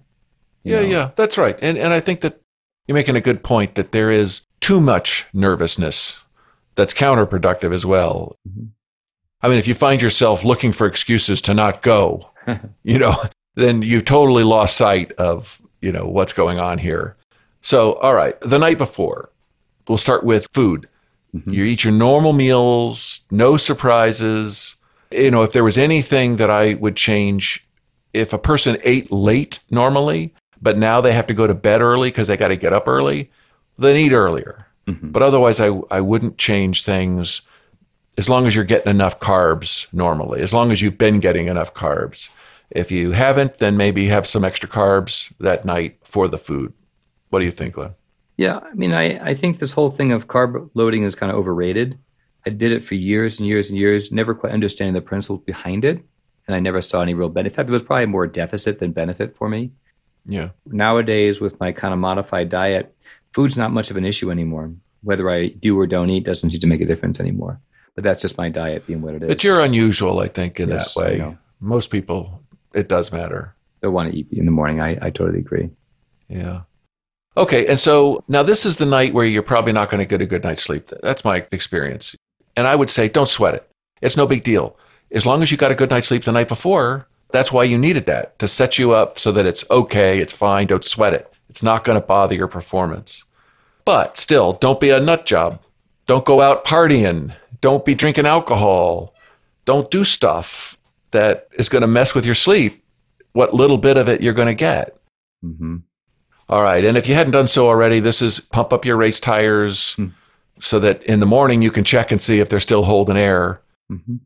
yeah, 0.63 0.81
know? 0.81 0.85
yeah, 0.87 1.11
that's 1.15 1.37
right. 1.37 1.57
And 1.61 1.77
and 1.77 1.93
I 1.93 2.01
think 2.01 2.19
that 2.21 2.41
you're 2.85 2.93
making 2.95 3.15
a 3.15 3.21
good 3.21 3.41
point 3.41 3.75
that 3.75 3.93
there 3.93 4.11
is 4.11 4.41
too 4.59 4.81
much 4.81 5.25
nervousness 5.33 6.19
that's 6.75 6.93
counterproductive 6.93 7.73
as 7.73 7.85
well. 7.85 8.37
Mhm. 8.47 8.71
I 9.41 9.47
mean, 9.47 9.57
if 9.59 9.67
you 9.67 9.75
find 9.75 10.01
yourself 10.01 10.43
looking 10.43 10.73
for 10.73 10.87
excuses 10.87 11.41
to 11.43 11.53
not 11.53 11.81
go, 11.81 12.29
you 12.83 12.99
know, 12.99 13.15
then 13.55 13.81
you've 13.81 14.05
totally 14.05 14.43
lost 14.43 14.75
sight 14.75 15.13
of, 15.13 15.61
you 15.81 15.91
know, 15.93 16.05
what's 16.05 16.33
going 16.33 16.59
on 16.59 16.79
here. 16.79 17.15
So, 17.61 17.93
all 17.95 18.13
right, 18.13 18.39
the 18.41 18.59
night 18.59 18.77
before, 18.77 19.29
we'll 19.87 19.97
start 19.97 20.25
with 20.25 20.47
food. 20.51 20.89
Mhm. 21.35 21.53
You 21.53 21.63
eat 21.63 21.83
your 21.83 21.93
normal 21.93 22.33
meals, 22.33 23.21
no 23.31 23.57
surprises. 23.57 24.75
You 25.11 25.31
know, 25.31 25.43
if 25.43 25.51
there 25.53 25.63
was 25.63 25.77
anything 25.77 26.37
that 26.37 26.49
I 26.49 26.75
would 26.75 26.95
change, 26.95 27.65
if 28.13 28.33
a 28.33 28.37
person 28.37 28.77
ate 28.83 29.11
late 29.11 29.59
normally, 29.69 30.33
but 30.61 30.77
now 30.77 31.01
they 31.01 31.13
have 31.13 31.27
to 31.27 31.33
go 31.33 31.47
to 31.47 31.53
bed 31.53 31.81
early 31.81 32.09
because 32.09 32.27
they 32.27 32.37
got 32.37 32.47
to 32.49 32.55
get 32.55 32.73
up 32.73 32.87
early, 32.87 33.29
then 33.77 33.95
eat 33.97 34.13
earlier. 34.13 34.67
Mhm. 34.87 35.11
But 35.11 35.23
otherwise, 35.23 35.59
I, 35.59 35.67
I 35.89 36.01
wouldn't 36.01 36.37
change 36.37 36.83
things 36.83 37.41
as 38.17 38.29
long 38.29 38.45
as 38.45 38.53
you're 38.53 38.63
getting 38.63 38.91
enough 38.91 39.19
carbs 39.19 39.87
normally, 39.91 40.41
as 40.41 40.53
long 40.53 40.71
as 40.71 40.81
you've 40.81 40.97
been 40.97 41.19
getting 41.19 41.47
enough 41.47 41.73
carbs. 41.73 42.29
If 42.69 42.91
you 42.91 43.11
haven't, 43.11 43.57
then 43.57 43.77
maybe 43.77 44.07
have 44.07 44.27
some 44.27 44.43
extra 44.45 44.69
carbs 44.69 45.31
that 45.39 45.65
night 45.65 45.97
for 46.03 46.27
the 46.27 46.37
food. 46.37 46.73
What 47.29 47.39
do 47.39 47.45
you 47.45 47.51
think, 47.51 47.73
Glen? 47.75 47.95
Yeah, 48.37 48.57
I 48.57 48.73
mean, 48.73 48.93
I, 48.93 49.29
I 49.29 49.33
think 49.35 49.59
this 49.59 49.71
whole 49.71 49.91
thing 49.91 50.11
of 50.11 50.27
carb 50.27 50.69
loading 50.73 51.03
is 51.03 51.15
kind 51.15 51.31
of 51.31 51.37
overrated. 51.37 51.97
I 52.45 52.49
did 52.49 52.71
it 52.71 52.83
for 52.83 52.95
years 52.95 53.39
and 53.39 53.47
years 53.47 53.69
and 53.69 53.77
years, 53.79 54.11
never 54.11 54.33
quite 54.33 54.53
understanding 54.53 54.93
the 54.93 55.01
principles 55.01 55.41
behind 55.45 55.85
it. 55.85 56.03
And 56.47 56.55
I 56.55 56.59
never 56.59 56.81
saw 56.81 57.01
any 57.01 57.13
real 57.13 57.29
benefit. 57.29 57.53
In 57.53 57.55
fact, 57.55 57.67
there 57.67 57.73
was 57.73 57.83
probably 57.83 58.05
more 58.07 58.27
deficit 58.27 58.79
than 58.79 58.91
benefit 58.91 59.35
for 59.35 59.47
me. 59.47 59.71
Yeah. 60.25 60.49
Nowadays, 60.65 61.39
with 61.39 61.59
my 61.59 61.71
kind 61.71 61.93
of 61.93 61.99
modified 61.99 62.49
diet, 62.49 62.95
food's 63.33 63.57
not 63.57 63.71
much 63.71 63.91
of 63.91 63.97
an 63.97 64.05
issue 64.05 64.29
anymore. 64.29 64.73
Whether 65.03 65.29
I 65.29 65.47
do 65.49 65.79
or 65.79 65.87
don't 65.87 66.09
eat 66.09 66.25
doesn't 66.25 66.51
seem 66.51 66.59
to 66.59 66.67
make 66.67 66.81
a 66.81 66.85
difference 66.85 67.19
anymore. 67.19 67.61
But 67.95 68.03
that's 68.03 68.21
just 68.21 68.37
my 68.37 68.49
diet 68.49 68.87
being 68.87 69.01
what 69.01 69.13
it 69.13 69.23
is. 69.23 69.27
But 69.27 69.43
you're 69.43 69.61
unusual, 69.61 70.19
I 70.19 70.27
think, 70.27 70.59
in 70.59 70.69
Yes, 70.69 70.95
that 70.95 70.99
way. 71.01 71.37
Most 71.59 71.91
people, 71.91 72.41
it 72.73 72.89
does 72.89 73.11
matter. 73.11 73.55
They 73.81 73.87
want 73.87 74.11
to 74.11 74.17
eat 74.17 74.27
in 74.31 74.45
the 74.45 74.51
morning. 74.51 74.81
I, 74.81 74.97
I 75.01 75.09
totally 75.11 75.39
agree. 75.39 75.69
Yeah. 76.27 76.61
Okay. 77.35 77.65
And 77.67 77.79
so 77.79 78.23
now 78.27 78.43
this 78.43 78.65
is 78.65 78.77
the 78.77 78.85
night 78.85 79.13
where 79.13 79.25
you're 79.25 79.41
probably 79.41 79.73
not 79.73 79.89
going 79.89 79.99
to 79.99 80.05
get 80.05 80.21
a 80.21 80.25
good 80.25 80.43
night's 80.43 80.63
sleep. 80.63 80.89
That's 81.01 81.25
my 81.25 81.45
experience. 81.51 82.15
And 82.55 82.67
I 82.67 82.75
would 82.75 82.89
say 82.89 83.07
don't 83.07 83.29
sweat 83.29 83.55
it. 83.55 83.69
It's 84.01 84.17
no 84.17 84.27
big 84.27 84.43
deal. 84.43 84.77
As 85.11 85.25
long 85.25 85.41
as 85.41 85.51
you 85.51 85.57
got 85.57 85.71
a 85.71 85.75
good 85.75 85.89
night's 85.89 86.07
sleep 86.07 86.23
the 86.23 86.31
night 86.31 86.47
before, 86.47 87.07
that's 87.31 87.51
why 87.51 87.63
you 87.63 87.77
needed 87.77 88.05
that 88.05 88.37
to 88.39 88.47
set 88.47 88.77
you 88.77 88.91
up 88.91 89.17
so 89.17 89.31
that 89.31 89.45
it's 89.45 89.65
okay, 89.71 90.19
it's 90.19 90.33
fine, 90.33 90.67
don't 90.67 90.85
sweat 90.85 91.13
it. 91.13 91.31
It's 91.49 91.63
not 91.63 91.83
going 91.83 91.99
to 91.99 92.05
bother 92.05 92.35
your 92.35 92.47
performance. 92.47 93.23
But 93.85 94.17
still, 94.17 94.53
don't 94.53 94.79
be 94.79 94.89
a 94.89 94.99
nut 94.99 95.25
job. 95.25 95.61
Don't 96.05 96.25
go 96.25 96.41
out 96.41 96.65
partying. 96.65 97.35
Don't 97.61 97.85
be 97.85 97.95
drinking 97.95 98.25
alcohol. 98.25 99.13
Don't 99.65 99.89
do 99.89 100.03
stuff 100.03 100.77
that 101.11 101.47
is 101.53 101.69
going 101.69 101.81
to 101.81 101.87
mess 101.87 102.13
with 102.13 102.25
your 102.25 102.35
sleep. 102.35 102.83
What 103.33 103.53
little 103.53 103.77
bit 103.77 103.97
of 103.97 104.07
it 104.07 104.21
you're 104.21 104.33
going 104.33 104.47
to 104.47 104.53
get. 104.53 104.97
hmm 105.41 105.77
All 106.49 106.61
right. 106.61 106.83
And 106.83 106.97
if 106.97 107.07
you 107.07 107.15
hadn't 107.15 107.31
done 107.33 107.47
so 107.47 107.67
already, 107.67 107.99
this 107.99 108.21
is 108.21 108.39
pump 108.39 108.73
up 108.73 108.85
your 108.85 108.97
race 108.97 109.19
tires 109.19 109.93
Hmm. 109.93 110.07
so 110.59 110.79
that 110.79 111.01
in 111.03 111.19
the 111.19 111.25
morning 111.25 111.61
you 111.61 111.71
can 111.71 111.83
check 111.83 112.11
and 112.11 112.21
see 112.21 112.39
if 112.39 112.49
they're 112.49 112.59
still 112.59 112.83
holding 112.83 113.17
air. 113.17 113.61
hmm 113.89 114.17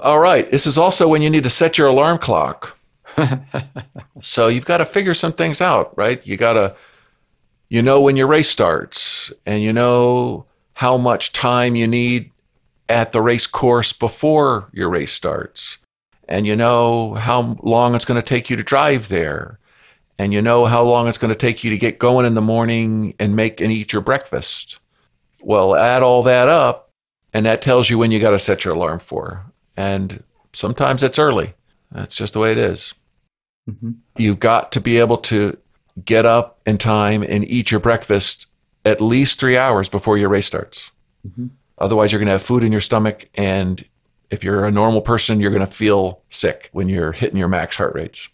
All 0.00 0.18
right. 0.18 0.50
This 0.50 0.66
is 0.66 0.76
also 0.78 1.06
when 1.08 1.22
you 1.22 1.30
need 1.30 1.42
to 1.44 1.50
set 1.50 1.78
your 1.78 1.88
alarm 1.88 2.18
clock. 2.18 2.76
So 4.22 4.48
you've 4.48 4.66
got 4.66 4.78
to 4.78 4.84
figure 4.84 5.14
some 5.14 5.32
things 5.32 5.60
out, 5.60 5.96
right? 5.96 6.24
You 6.26 6.36
got 6.36 6.54
to, 6.54 6.74
you 7.68 7.80
know, 7.82 8.00
when 8.00 8.16
your 8.16 8.26
race 8.26 8.50
starts 8.50 9.32
and 9.46 9.62
you 9.62 9.72
know 9.72 10.44
how 10.74 10.96
much 10.96 11.32
time 11.32 11.74
you 11.76 11.86
need 11.86 12.30
at 12.88 13.12
the 13.12 13.20
race 13.22 13.46
course 13.46 13.92
before 13.92 14.68
your 14.72 14.90
race 14.90 15.12
starts. 15.12 15.78
And 16.28 16.46
you 16.46 16.54
know 16.56 17.14
how 17.14 17.56
long 17.62 17.94
it's 17.94 18.04
going 18.04 18.20
to 18.20 18.26
take 18.26 18.50
you 18.50 18.56
to 18.56 18.62
drive 18.62 19.08
there. 19.08 19.58
And 20.20 20.34
you 20.34 20.42
know 20.42 20.66
how 20.66 20.82
long 20.82 21.08
it's 21.08 21.16
going 21.16 21.32
to 21.32 21.34
take 21.34 21.64
you 21.64 21.70
to 21.70 21.78
get 21.78 21.98
going 21.98 22.26
in 22.26 22.34
the 22.34 22.42
morning 22.42 23.14
and 23.18 23.34
make 23.34 23.58
and 23.58 23.72
eat 23.72 23.94
your 23.94 24.02
breakfast. 24.02 24.78
Well, 25.40 25.74
add 25.74 26.02
all 26.02 26.22
that 26.24 26.46
up, 26.46 26.90
and 27.32 27.46
that 27.46 27.62
tells 27.62 27.88
you 27.88 27.96
when 27.96 28.10
you 28.10 28.20
got 28.20 28.32
to 28.32 28.38
set 28.38 28.62
your 28.62 28.74
alarm 28.74 28.98
for. 28.98 29.46
And 29.78 30.22
sometimes 30.52 31.02
it's 31.02 31.18
early. 31.18 31.54
That's 31.90 32.14
just 32.14 32.34
the 32.34 32.38
way 32.38 32.52
it 32.52 32.58
is. 32.58 32.92
Mhm. 33.66 33.94
You've 34.18 34.40
got 34.40 34.72
to 34.72 34.80
be 34.82 34.98
able 34.98 35.16
to 35.16 35.56
get 36.04 36.26
up 36.26 36.60
in 36.66 36.76
time 36.76 37.22
and 37.22 37.42
eat 37.48 37.70
your 37.70 37.80
breakfast 37.80 38.44
at 38.84 39.00
least 39.00 39.40
three 39.40 39.56
hours 39.56 39.88
before 39.88 40.18
your 40.18 40.28
race 40.28 40.46
starts. 40.46 40.90
Mhm. 41.26 41.48
Otherwise, 41.78 42.12
you're 42.12 42.18
going 42.18 42.26
to 42.26 42.32
have 42.32 42.42
food 42.42 42.62
in 42.62 42.72
your 42.72 42.82
stomach. 42.82 43.24
And 43.36 43.86
if 44.28 44.44
you're 44.44 44.66
a 44.66 44.70
normal 44.70 45.00
person, 45.00 45.40
you're 45.40 45.50
going 45.50 45.66
to 45.66 45.66
feel 45.66 46.20
sick 46.28 46.68
when 46.72 46.90
you're 46.90 47.12
hitting 47.12 47.38
your 47.38 47.48
max 47.48 47.76
heart 47.76 47.94
rates. 47.94 48.28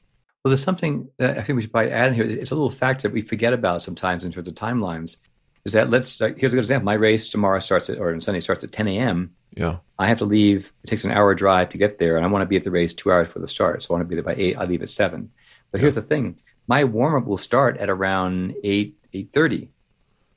Well, 0.47 0.51
there's 0.51 0.63
something 0.63 1.09
that 1.17 1.39
I 1.39 1.43
think 1.43 1.57
we 1.57 1.63
should 1.63 1.73
probably 1.73 1.91
add 1.91 2.11
in 2.11 2.15
here. 2.15 2.23
It's 2.23 2.53
a 2.53 2.55
little 2.55 2.71
fact 2.71 3.03
that 3.03 3.11
we 3.11 3.21
forget 3.21 3.53
about 3.53 3.83
sometimes 3.83 4.23
in 4.23 4.31
terms 4.31 4.47
of 4.47 4.55
timelines. 4.55 5.17
Is 5.65 5.73
that 5.73 5.91
let's 5.91 6.23
uh, 6.23 6.35
here's 6.37 6.53
a 6.53 6.57
good 6.57 6.61
example. 6.61 6.85
My 6.85 6.95
race 6.95 7.29
tomorrow 7.29 7.59
starts 7.59 7.91
at 7.91 7.99
or 7.99 8.15
on 8.15 8.21
Sunday 8.21 8.39
starts 8.39 8.63
at 8.63 8.71
10 8.71 8.87
a.m. 8.87 9.35
Yeah. 9.57 9.79
I 9.99 10.07
have 10.07 10.19
to 10.19 10.25
leave. 10.25 10.73
It 10.85 10.87
takes 10.87 11.03
an 11.05 11.11
hour 11.11 11.35
drive 11.35 11.71
to 11.71 11.79
get 11.79 11.99
there, 11.99 12.17
and 12.17 12.25
I 12.25 12.29
want 12.29 12.43
to 12.43 12.47
be 12.47 12.55
at 12.55 12.63
the 12.63 12.71
race 12.71 12.95
two 12.95 13.11
hours 13.11 13.27
before 13.27 13.43
the 13.43 13.49
start. 13.49 13.83
So 13.83 13.89
I 13.91 13.93
want 13.95 14.03
to 14.03 14.09
be 14.09 14.15
there 14.15 14.23
by 14.23 14.41
eight. 14.41 14.57
I 14.57 14.67
leave 14.67 14.83
at 14.83 14.91
seven. 14.91 15.33
But 15.73 15.81
here's 15.81 15.97
the 15.97 16.01
thing: 16.01 16.39
my 16.69 16.85
warm 16.85 17.21
up 17.21 17.27
will 17.27 17.37
start 17.37 17.79
at 17.79 17.91
around 17.91 18.55
eight 18.63 18.97
eight 19.15 19.29
thirty. 19.31 19.73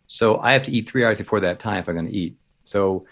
So 0.08 0.40
I 0.40 0.54
have 0.54 0.64
to 0.64 0.72
eat 0.72 0.90
three 0.90 1.06
hours 1.06 1.20
before 1.20 1.42
that 1.42 1.60
time 1.60 1.82
if 1.82 1.88
I'm 1.88 1.94
going 1.94 2.08
to 2.08 2.18
eat. 2.18 2.36
So 2.64 3.06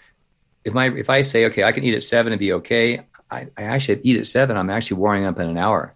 if 0.64 0.74
my 0.74 0.90
if 0.90 1.08
I 1.10 1.22
say 1.22 1.46
okay, 1.46 1.62
I 1.62 1.70
can 1.70 1.84
eat 1.84 1.94
at 1.94 2.02
seven 2.02 2.32
and 2.32 2.40
be 2.40 2.54
okay, 2.54 3.02
I, 3.30 3.46
I 3.56 3.62
actually 3.62 4.00
eat 4.02 4.18
at 4.18 4.26
seven. 4.26 4.56
I'm 4.56 4.68
actually 4.68 4.96
warming 4.96 5.26
up 5.26 5.38
in 5.38 5.48
an 5.48 5.58
hour. 5.58 5.94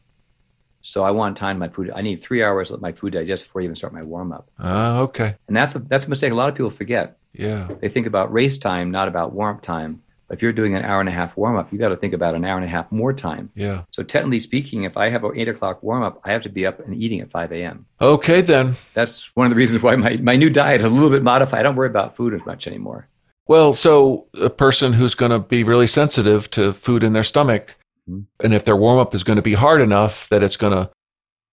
So 0.83 1.05
I 1.05 1.11
want 1.13 1.37
time. 1.37 1.59
My 1.59 1.69
food. 1.69 1.91
I 1.95 2.03
need 2.03 2.23
three 2.23 2.43
hours 2.43 2.69
to 2.69 2.75
let 2.75 2.83
my 2.83 2.93
food 2.93 3.13
digest 3.15 3.45
before 3.45 3.63
I 3.63 3.65
even 3.65 3.77
start 3.77 3.93
my 3.93 4.03
warm 4.03 4.33
up. 4.33 4.51
Ah, 4.59 4.99
okay. 4.99 5.37
And 5.49 5.57
that's 5.57 5.75
a 5.75 5.79
that's 5.79 6.07
a 6.07 6.11
mistake 6.11 6.33
a 6.33 6.35
lot 6.35 6.49
of 6.49 6.55
people 6.55 6.71
forget. 6.71 7.17
Yeah. 7.33 7.69
They 7.81 7.89
think 7.89 8.07
about 8.07 8.33
race 8.33 8.59
time, 8.59 8.91
not 8.91 9.09
about 9.09 9.33
warm 9.33 9.57
up 9.57 9.63
time. 9.63 10.03
But 10.29 10.39
if 10.39 10.43
you're 10.43 10.53
doing 10.53 10.75
an 10.75 10.85
hour 10.85 11.01
and 11.01 11.09
a 11.09 11.13
half 11.13 11.37
warm 11.37 11.57
up, 11.57 11.73
you 11.73 11.79
got 11.79 11.91
to 11.91 11.97
think 11.97 12.15
about 12.15 12.35
an 12.35 12.45
hour 12.45 12.57
and 12.57 12.65
a 12.65 12.69
half 12.69 12.91
more 12.91 13.13
time. 13.13 13.51
Yeah. 13.55 13.85
So 13.91 14.03
technically 14.03 14.39
speaking, 14.39 14.85
if 14.85 14.97
I 14.97 15.09
have 15.09 15.25
an 15.25 15.33
eight 15.37 15.49
o'clock 15.49 15.83
warm 15.83 16.03
up, 16.03 16.21
I 16.25 16.33
have 16.33 16.43
to 16.43 16.49
be 16.49 16.67
up 16.67 16.81
and 16.81 16.95
eating 16.95 17.21
at 17.21 17.31
five 17.31 17.53
a.m. 17.53 17.87
Okay, 18.01 18.41
then. 18.41 18.77
That's 18.95 19.35
one 19.37 19.47
of 19.47 19.51
the 19.51 19.57
reasons 19.57 19.83
why 19.83 19.97
my, 19.97 20.17
my 20.17 20.37
new 20.37 20.51
diet 20.51 20.81
is 20.81 20.85
a 20.85 20.89
little 20.89 21.11
bit 21.11 21.23
modified. 21.23 21.61
I 21.61 21.63
don't 21.63 21.77
worry 21.77 21.89
about 21.89 22.17
food 22.17 22.35
as 22.35 22.45
much 22.45 22.67
anymore. 22.67 23.09
Well, 23.47 23.75
so 23.75 24.27
a 24.41 24.49
person 24.51 24.95
who's 24.95 25.15
going 25.15 25.33
to 25.33 25.39
be 25.39 25.65
really 25.65 25.89
sensitive 25.89 26.49
to 26.53 26.73
food 26.73 27.03
in 27.03 27.13
their 27.13 27.25
stomach. 27.25 27.77
And 28.07 28.53
if 28.55 28.65
their 28.65 28.77
warm 28.77 28.99
up 28.99 29.15
is 29.15 29.25
going 29.25 29.37
to 29.37 29.43
be 29.43 29.55
hard 29.55 29.81
enough 29.81 30.29
that 30.29 30.43
it's 30.43 30.57
going 30.57 30.73
to 30.73 30.91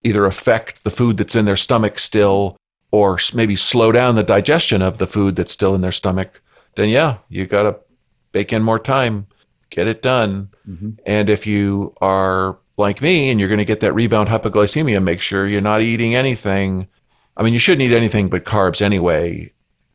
either 0.02 0.24
affect 0.26 0.82
the 0.84 0.90
food 0.90 1.16
that's 1.16 1.34
in 1.36 1.44
their 1.44 1.56
stomach 1.56 1.98
still 1.98 2.56
or 2.90 3.18
maybe 3.34 3.54
slow 3.54 3.92
down 3.92 4.14
the 4.16 4.22
digestion 4.22 4.82
of 4.82 4.98
the 4.98 5.06
food 5.06 5.36
that's 5.36 5.52
still 5.52 5.74
in 5.74 5.80
their 5.80 5.92
stomach, 5.92 6.42
then 6.74 6.88
yeah, 6.88 7.18
you 7.28 7.46
got 7.46 7.62
to 7.62 7.76
bake 8.32 8.52
in 8.52 8.62
more 8.62 8.78
time, 8.78 9.26
get 9.70 9.86
it 9.86 10.02
done. 10.02 10.48
Mhm. 10.68 10.98
And 11.06 11.28
if 11.30 11.46
you 11.46 11.94
are 12.00 12.58
like 12.76 13.00
me 13.00 13.30
and 13.30 13.38
you're 13.38 13.48
going 13.48 13.58
to 13.58 13.64
get 13.64 13.80
that 13.80 13.94
rebound 13.94 14.28
hypoglycemia, 14.28 15.02
make 15.02 15.20
sure 15.20 15.46
you're 15.46 15.60
not 15.60 15.82
eating 15.82 16.14
anything. 16.14 16.88
I 17.36 17.42
mean, 17.44 17.52
you 17.52 17.58
shouldn't 17.60 17.88
eat 17.88 17.94
anything 17.94 18.28
but 18.28 18.44
carbs 18.44 18.82
anyway 18.82 19.52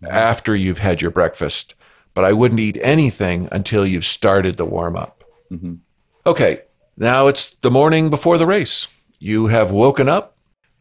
after 0.08 0.56
you've 0.56 0.78
had 0.78 1.02
your 1.02 1.12
breakfast, 1.12 1.74
but 2.14 2.24
I 2.24 2.32
wouldn't 2.32 2.60
eat 2.62 2.78
anything 2.82 3.50
until 3.52 3.86
you've 3.86 4.06
started 4.06 4.58
the 4.58 4.66
warm 4.66 4.96
up. 4.96 5.24
Mhm. 5.52 5.80
Okay, 6.28 6.62
now 6.98 7.28
it's 7.28 7.52
the 7.58 7.70
morning 7.70 8.10
before 8.10 8.40
the 8.40 8.48
race. 8.48 8.88
You 9.20 9.48
have 9.48 9.70
woken 9.70 10.10
up 10.10 10.36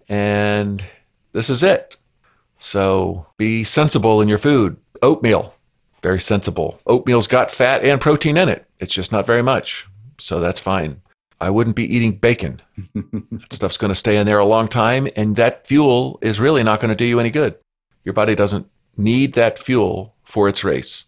and 0.09 0.83
this 1.33 1.51
is 1.51 1.63
it. 1.63 1.99
So 2.59 3.27
be 3.37 3.63
sensible 3.63 4.23
in 4.23 4.29
your 4.29 4.39
food. 4.39 4.79
Oatmeal, 5.03 5.55
very 6.03 6.19
sensible. 6.19 6.81
Oatmeal's 6.87 7.27
got 7.27 7.51
fat 7.51 7.85
and 7.85 8.01
protein 8.01 8.39
in 8.39 8.49
it. 8.49 8.67
It's 8.79 8.95
just 8.95 9.13
not 9.13 9.27
very 9.27 9.43
much. 9.43 9.87
So 10.17 10.41
that's 10.41 10.61
fine. 10.61 11.03
I 11.43 11.51
wouldn't 11.51 11.77
be 11.77 11.95
eating 11.95 12.13
bacon. 12.13 12.63
that 12.95 13.53
stuff's 13.53 13.77
going 13.77 13.91
to 13.91 13.95
stay 13.95 14.17
in 14.17 14.25
there 14.25 14.39
a 14.39 14.47
long 14.47 14.67
time, 14.67 15.09
and 15.15 15.37
that 15.37 15.67
fuel 15.67 16.19
is 16.23 16.41
really 16.41 16.63
not 16.63 16.81
going 16.81 16.89
to 16.89 16.95
do 16.95 17.05
you 17.05 17.21
any 17.21 17.31
good. 17.31 17.57
Your 18.03 18.15
body 18.15 18.35
doesn't 18.35 18.67
need 18.97 19.35
that 19.35 19.59
fuel 19.59 20.15
for 20.25 20.49
its 20.49 20.65
race, 20.65 21.05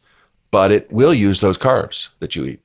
but 0.50 0.70
it 0.70 0.92
will 0.92 1.14
use 1.14 1.40
those 1.40 1.56
carbs 1.56 2.08
that 2.18 2.36
you 2.36 2.44
eat. 2.44 2.60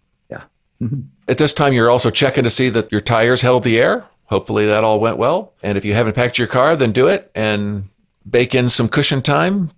Yeah. 0.82 0.88
At 1.27 1.38
this 1.38 1.53
time, 1.53 1.73
you're 1.73 1.89
also 1.89 2.09
checking 2.09 2.43
to 2.43 2.49
see 2.49 2.69
that 2.69 2.91
your 2.91 3.01
tires 3.01 3.41
held 3.41 3.63
the 3.63 3.79
air. 3.79 4.05
Hopefully, 4.25 4.65
that 4.65 4.84
all 4.84 4.99
went 4.99 5.17
well. 5.17 5.53
And 5.61 5.77
if 5.77 5.86
you 5.86 5.93
haven't 5.93 6.15
packed 6.15 6.38
your 6.38 6.47
car, 6.47 6.75
then 6.75 6.91
do 6.91 7.07
it 7.07 7.29
and 7.36 7.89
bake 8.29 8.55
in 8.55 8.69
some 8.69 8.89
cushion 8.89 9.21
time 9.21 9.71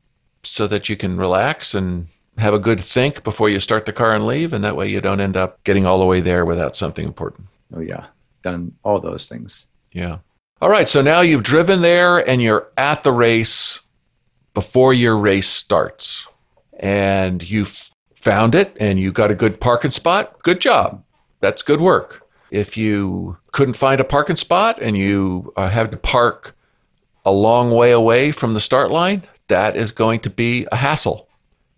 so 0.43 0.67
that 0.67 0.89
you 0.89 0.95
can 0.95 1.17
relax 1.17 1.73
and 1.75 2.07
have 2.37 2.53
a 2.53 2.59
good 2.59 2.79
think 2.79 3.23
before 3.23 3.49
you 3.49 3.59
start 3.59 3.85
the 3.85 3.93
car 3.93 4.13
and 4.13 4.25
leave. 4.25 4.53
And 4.53 4.63
that 4.63 4.75
way, 4.75 4.87
you 4.87 5.01
don't 5.01 5.19
end 5.19 5.35
up 5.35 5.63
getting 5.63 5.85
all 5.85 5.99
the 5.99 6.05
way 6.05 6.21
there 6.21 6.45
without 6.45 6.75
something 6.75 7.05
important. 7.05 7.47
Oh 7.75 7.79
yeah, 7.79 8.07
done 8.41 8.73
all 8.83 8.99
those 8.99 9.27
things. 9.27 9.67
Yeah. 9.91 10.19
All 10.61 10.69
right. 10.69 10.87
So 10.87 11.01
now 11.01 11.21
you've 11.21 11.43
driven 11.43 11.81
there 11.81 12.17
and 12.17 12.41
you're 12.41 12.69
at 12.77 13.03
the 13.03 13.11
race 13.11 13.79
before 14.53 14.93
your 14.93 15.17
race 15.17 15.49
starts. 15.49 16.27
And 16.79 17.47
you've 17.47 17.89
found 18.23 18.55
it 18.55 18.75
and 18.79 18.99
you 18.99 19.11
got 19.11 19.31
a 19.31 19.35
good 19.35 19.59
parking 19.59 19.91
spot. 19.91 20.41
Good 20.43 20.61
job. 20.61 21.03
That's 21.41 21.61
good 21.61 21.81
work. 21.81 22.21
If 22.51 22.77
you 22.77 23.37
couldn't 23.51 23.73
find 23.75 23.99
a 23.99 24.03
parking 24.05 24.37
spot 24.37 24.79
and 24.81 24.97
you 24.97 25.51
uh, 25.57 25.69
had 25.69 25.91
to 25.91 25.97
park 25.97 26.55
a 27.25 27.31
long 27.31 27.71
way 27.71 27.91
away 27.91 28.31
from 28.31 28.53
the 28.53 28.59
start 28.59 28.91
line, 28.91 29.23
that 29.49 29.75
is 29.75 29.91
going 29.91 30.21
to 30.21 30.29
be 30.29 30.65
a 30.71 30.77
hassle. 30.77 31.27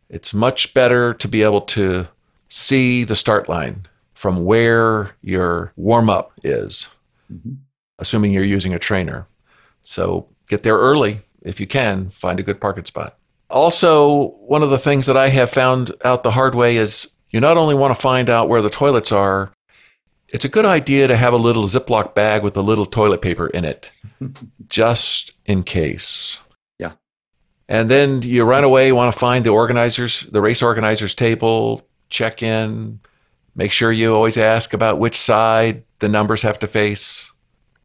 It's 0.10 0.34
much 0.34 0.74
better 0.76 1.14
to 1.16 1.28
be 1.28 1.42
able 1.42 1.62
to 1.62 2.08
see 2.48 3.04
the 3.04 3.16
start 3.16 3.50
line 3.50 3.88
from 4.14 4.46
where 4.46 5.16
your 5.22 5.74
warm 5.76 6.10
up 6.10 6.32
is 6.44 6.88
Mhm. 7.34 7.58
assuming 7.98 8.32
you're 8.32 8.44
using 8.44 8.74
a 8.74 8.80
trainer. 8.80 9.28
So 9.84 10.28
get 10.48 10.62
there 10.62 10.78
early 10.78 11.22
if 11.42 11.60
you 11.60 11.66
can, 11.66 12.12
find 12.12 12.40
a 12.40 12.44
good 12.44 12.62
parking 12.62 12.86
spot. 12.86 13.18
Also, 13.50 14.30
one 14.40 14.64
of 14.64 14.70
the 14.70 14.80
things 14.80 15.06
that 15.06 15.18
I 15.18 15.30
have 15.30 15.50
found 15.50 15.92
out 16.04 16.24
the 16.24 16.32
hard 16.32 16.56
way 16.56 16.78
is 16.78 17.08
you 17.30 17.40
not 17.40 17.58
only 17.58 17.76
want 17.76 17.94
to 17.96 18.02
find 18.02 18.30
out 18.30 18.50
where 18.50 18.62
the 18.62 18.70
toilets 18.70 19.12
are, 19.12 19.52
it's 20.30 20.46
a 20.46 20.50
good 20.50 20.66
idea 20.66 21.08
to 21.08 21.16
have 21.16 21.34
a 21.34 21.38
little 21.38 21.64
Ziploc 21.66 22.16
bag 22.16 22.44
with 22.44 22.58
a 22.58 22.62
little 22.62 22.86
toilet 22.86 23.22
paper 23.22 23.48
in 23.48 23.64
it, 23.64 23.92
just 24.68 25.34
in 25.46 25.64
case. 25.64 26.40
Yeah. 26.80 26.94
And 27.70 27.92
then 27.92 28.24
you 28.24 28.44
run 28.44 28.64
away, 28.64 28.88
you 28.88 28.96
want 28.96 29.14
to 29.14 29.20
find 29.20 29.46
the 29.46 29.52
organizers, 29.52 30.22
the 30.32 30.42
race 30.42 30.62
organizers 30.62 31.14
table, 31.14 31.88
check 32.10 32.42
in, 32.42 33.00
make 33.56 33.72
sure 33.72 33.92
you 33.92 34.14
always 34.14 34.38
ask 34.38 34.74
about 34.74 35.00
which 35.00 35.18
side 35.18 35.84
the 36.00 36.10
numbers 36.10 36.42
have 36.42 36.60
to 36.60 36.68
face 36.68 37.32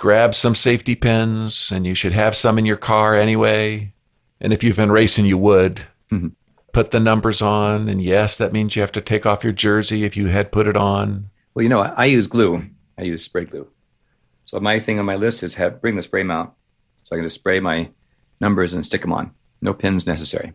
grab 0.01 0.35
some 0.35 0.55
safety 0.55 0.97
pins, 0.97 1.71
and 1.71 1.87
you 1.87 1.95
should 1.95 2.15
have 2.15 2.35
some 2.35 2.59
in 2.59 2.65
your 2.65 2.79
car 2.79 3.15
anyway. 3.15 3.93
And 4.41 4.53
if 4.53 4.63
you've 4.65 4.77
been 4.77 4.91
racing, 4.93 5.27
you 5.27 5.39
would. 5.39 5.83
Mhm. 6.11 6.33
Put 6.73 6.93
the 6.93 7.01
numbers 7.01 7.43
on, 7.43 7.89
and 7.89 8.01
yes, 8.01 8.37
that 8.37 8.53
means 8.53 8.77
you 8.77 8.83
have 8.83 8.93
to 8.93 9.01
take 9.01 9.27
off 9.27 9.43
your 9.43 9.53
jersey 9.53 10.05
if 10.05 10.17
you 10.17 10.29
had 10.29 10.53
put 10.53 10.69
it 10.69 10.77
on. 10.77 11.29
Well, 11.55 11.65
you 11.65 11.69
know, 11.69 11.81
I, 11.81 11.89
I 11.97 12.05
use 12.05 12.27
glue. 12.29 12.65
I 12.97 13.03
use 13.03 13.25
spray 13.25 13.45
glue. 13.45 13.67
So 14.45 14.59
my 14.61 14.79
thing 14.79 14.99
on 14.99 15.05
my 15.05 15.17
list 15.17 15.43
is 15.43 15.57
have 15.57 15.81
bring 15.81 15.97
the 15.97 16.03
spray 16.03 16.23
mount, 16.23 16.51
so 17.03 17.15
I 17.15 17.19
can 17.19 17.25
just 17.25 17.35
spray 17.35 17.59
my 17.61 17.91
numbers 18.41 18.73
and 18.73 18.87
stick 18.87 19.01
them 19.03 19.13
on. 19.13 19.33
No 19.61 19.75
pins 19.75 20.07
necessary. 20.07 20.53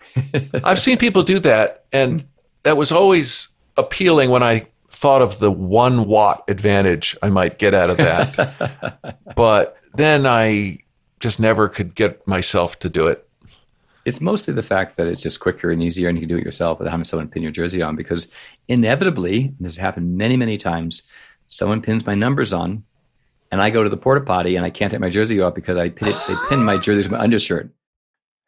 I've 0.64 0.80
seen 0.80 0.96
people 0.98 1.22
do 1.22 1.38
that, 1.40 1.84
and 1.92 2.24
that 2.62 2.76
was 2.76 2.90
always 2.90 3.48
appealing 3.76 4.30
when 4.30 4.42
I 4.42 4.66
thought 4.90 5.22
of 5.22 5.38
the 5.38 5.50
one 5.50 6.06
watt 6.06 6.44
advantage 6.48 7.16
I 7.22 7.30
might 7.30 7.58
get 7.58 7.74
out 7.74 7.90
of 7.90 7.96
that. 7.98 9.18
but 9.36 9.76
then 9.94 10.26
I 10.26 10.78
just 11.22 11.40
never 11.40 11.68
could 11.68 11.94
get 11.94 12.26
myself 12.26 12.78
to 12.80 12.90
do 12.90 13.06
it. 13.06 13.26
It's 14.04 14.20
mostly 14.20 14.52
the 14.52 14.62
fact 14.62 14.96
that 14.96 15.06
it's 15.06 15.22
just 15.22 15.38
quicker 15.38 15.70
and 15.70 15.80
easier, 15.80 16.08
and 16.08 16.18
you 16.18 16.22
can 16.22 16.28
do 16.28 16.36
it 16.36 16.44
yourself 16.44 16.80
without 16.80 16.90
having 16.90 17.04
someone 17.04 17.28
pin 17.28 17.44
your 17.44 17.52
jersey 17.52 17.80
on. 17.80 17.94
Because 17.94 18.26
inevitably, 18.66 19.44
and 19.44 19.58
this 19.60 19.76
has 19.76 19.78
happened 19.78 20.18
many, 20.18 20.36
many 20.36 20.58
times, 20.58 21.04
someone 21.46 21.80
pins 21.80 22.04
my 22.04 22.16
numbers 22.16 22.52
on, 22.52 22.82
and 23.52 23.62
I 23.62 23.70
go 23.70 23.84
to 23.84 23.88
the 23.88 23.96
porta 23.96 24.22
potty 24.22 24.56
and 24.56 24.64
I 24.64 24.70
can't 24.70 24.90
take 24.90 25.00
my 25.00 25.10
jersey 25.10 25.40
off 25.40 25.54
because 25.54 25.76
I 25.76 25.90
pin 25.90 26.08
it, 26.08 26.16
they 26.26 26.34
pin 26.48 26.64
my 26.64 26.78
jersey 26.78 27.04
to 27.04 27.10
my 27.12 27.20
undershirt. 27.20 27.70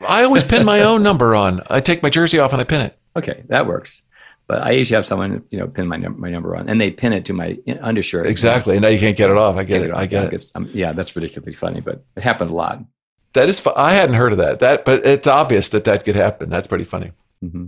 I 0.00 0.24
always 0.24 0.42
pin 0.42 0.64
my 0.64 0.80
own 0.80 1.02
number 1.02 1.36
on. 1.36 1.60
I 1.70 1.80
take 1.80 2.02
my 2.02 2.10
jersey 2.10 2.38
off 2.38 2.52
and 2.52 2.60
I 2.60 2.64
pin 2.64 2.80
it. 2.80 2.98
Okay, 3.14 3.44
that 3.48 3.66
works. 3.66 4.02
But 4.46 4.62
I 4.62 4.72
usually 4.72 4.96
have 4.96 5.06
someone, 5.06 5.42
you 5.50 5.58
know, 5.58 5.66
pin 5.66 5.86
my 5.88 5.96
num- 5.96 6.20
my 6.20 6.30
number 6.30 6.54
on, 6.56 6.68
and 6.68 6.78
they 6.80 6.90
pin 6.90 7.12
it 7.14 7.24
to 7.26 7.32
my 7.32 7.58
undershirt. 7.80 8.26
Exactly. 8.26 8.76
And 8.76 8.82
now 8.82 8.88
you 8.88 8.98
can't 8.98 9.16
get 9.16 9.30
it 9.30 9.36
off. 9.38 9.56
I 9.56 9.64
get 9.64 9.82
it. 9.82 9.90
off. 9.90 9.98
I 9.98 10.06
get 10.06 10.22
Yeah, 10.22 10.28
it. 10.28 10.34
it's- 10.34 10.52
um, 10.54 10.68
yeah, 10.74 10.92
that's 10.92 11.16
ridiculously 11.16 11.54
funny, 11.54 11.80
but 11.80 12.04
it 12.16 12.22
happens 12.22 12.50
a 12.50 12.54
lot. 12.54 12.80
That 13.32 13.48
is. 13.48 13.58
fu- 13.58 13.72
I 13.74 13.94
hadn't 13.94 14.16
heard 14.16 14.32
of 14.32 14.38
that. 14.38 14.58
That, 14.60 14.84
but 14.84 15.04
it's 15.06 15.26
obvious 15.26 15.68
that 15.70 15.84
that 15.84 16.04
could 16.04 16.14
happen. 16.16 16.50
That's 16.50 16.66
pretty 16.66 16.84
funny. 16.84 17.12
hmm 17.40 17.66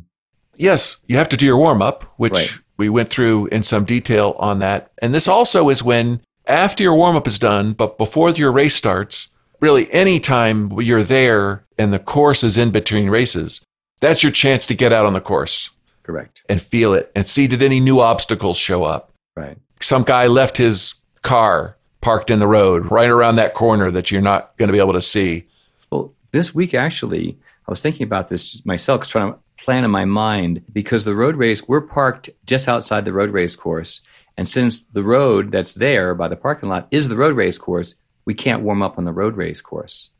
Yes, 0.59 0.97
you 1.07 1.17
have 1.19 1.29
to 1.31 1.37
do 1.37 1.45
your 1.45 1.59
warm 1.59 1.83
up, 1.83 2.15
which 2.17 2.33
Right. 2.33 2.55
we 2.79 2.89
went 2.89 3.11
through 3.11 3.47
in 3.49 3.63
some 3.63 3.85
detail 3.85 4.35
on 4.39 4.59
that. 4.61 4.91
And 5.03 5.15
this 5.15 5.29
also 5.29 5.69
is 5.69 5.83
when 5.83 6.21
after 6.47 6.83
your 6.83 6.95
warm 6.95 7.15
up 7.17 7.27
is 7.29 7.39
done, 7.39 7.73
but 7.73 7.99
before 7.99 8.31
your 8.31 8.53
race 8.53 8.75
starts, 8.75 9.29
really 9.61 9.91
any 9.93 10.19
time 10.21 10.73
you're 10.81 11.03
there 11.03 11.65
and 11.79 11.93
the 11.93 11.99
course 11.99 12.43
is 12.45 12.57
in 12.57 12.71
between 12.71 13.09
races, 13.11 13.61
That's 14.01 14.23
your 14.23 14.31
chance 14.33 14.67
to 14.67 14.75
get 14.75 14.93
out 14.93 15.07
on 15.07 15.15
the 15.15 15.21
course 15.23 15.71
Correct. 16.07 16.43
and 16.49 16.63
feel 16.63 16.95
it 16.95 17.11
and 17.17 17.27
see 17.27 17.49
did 17.49 17.63
any 17.63 17.81
new 17.81 17.99
obstacles 17.99 18.57
show 18.57 18.85
up. 18.85 19.11
Right. 19.37 19.59
Some 19.81 20.05
guy 20.05 20.29
left 20.29 20.57
his 20.57 20.95
car 21.23 21.77
parked 22.01 22.31
in 22.31 22.39
the 22.39 22.47
road 22.47 22.89
right 22.93 23.11
around 23.11 23.35
that 23.37 23.55
corner 23.55 23.91
that 23.91 24.13
you're 24.13 24.23
not 24.23 24.57
going 24.57 24.69
to 24.69 24.73
be 24.73 24.79
able 24.79 24.93
to 24.93 25.03
see. 25.03 25.49
Well, 25.91 26.15
this 26.31 26.55
week 26.55 26.75
actually, 26.75 27.37
I 27.67 27.71
was 27.73 27.83
thinking 27.83 28.05
about 28.05 28.29
this 28.29 28.65
myself, 28.65 29.09
trying 29.09 29.33
to 29.33 29.39
plan 29.59 29.83
in 29.83 29.91
my 29.91 30.05
mind 30.05 30.63
because 30.73 31.05
the 31.05 31.17
road 31.17 31.35
race, 31.35 31.67
we're 31.67 31.81
parked 31.81 32.31
just 32.45 32.69
outside 32.69 33.05
the 33.05 33.13
road 33.13 33.31
race 33.31 33.57
course. 33.57 34.01
And 34.37 34.47
since 34.47 34.85
the 34.85 35.03
road 35.03 35.51
that's 35.51 35.73
there 35.73 36.15
by 36.15 36.29
the 36.29 36.37
parking 36.37 36.69
lot 36.69 36.87
is 36.93 37.09
the 37.09 37.17
road 37.17 37.35
race 37.35 37.59
course, 37.59 37.97
we 38.27 38.35
can't 38.35 38.63
warm 38.63 38.81
up 38.81 38.97
on 38.97 39.05
the 39.05 39.13
road 39.13 39.37
race 39.37 39.61
course. 39.61 40.11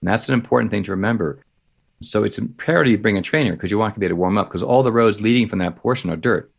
And 0.00 0.08
that's 0.08 0.28
an 0.28 0.34
important 0.34 0.70
thing 0.70 0.84
to 0.84 0.92
remember. 0.92 1.40
So 2.02 2.24
it's 2.24 2.38
imperative 2.38 2.90
you 2.90 2.98
bring 2.98 3.16
a 3.16 3.22
trainer 3.22 3.52
because 3.52 3.70
you 3.70 3.78
want 3.78 3.94
to 3.94 4.00
be 4.00 4.06
able 4.06 4.16
to 4.16 4.20
warm 4.20 4.38
up 4.38 4.48
because 4.48 4.62
all 4.62 4.82
the 4.82 4.92
roads 4.92 5.20
leading 5.20 5.48
from 5.48 5.60
that 5.60 5.76
portion 5.76 6.10
are 6.10 6.16
dirt. 6.16 6.50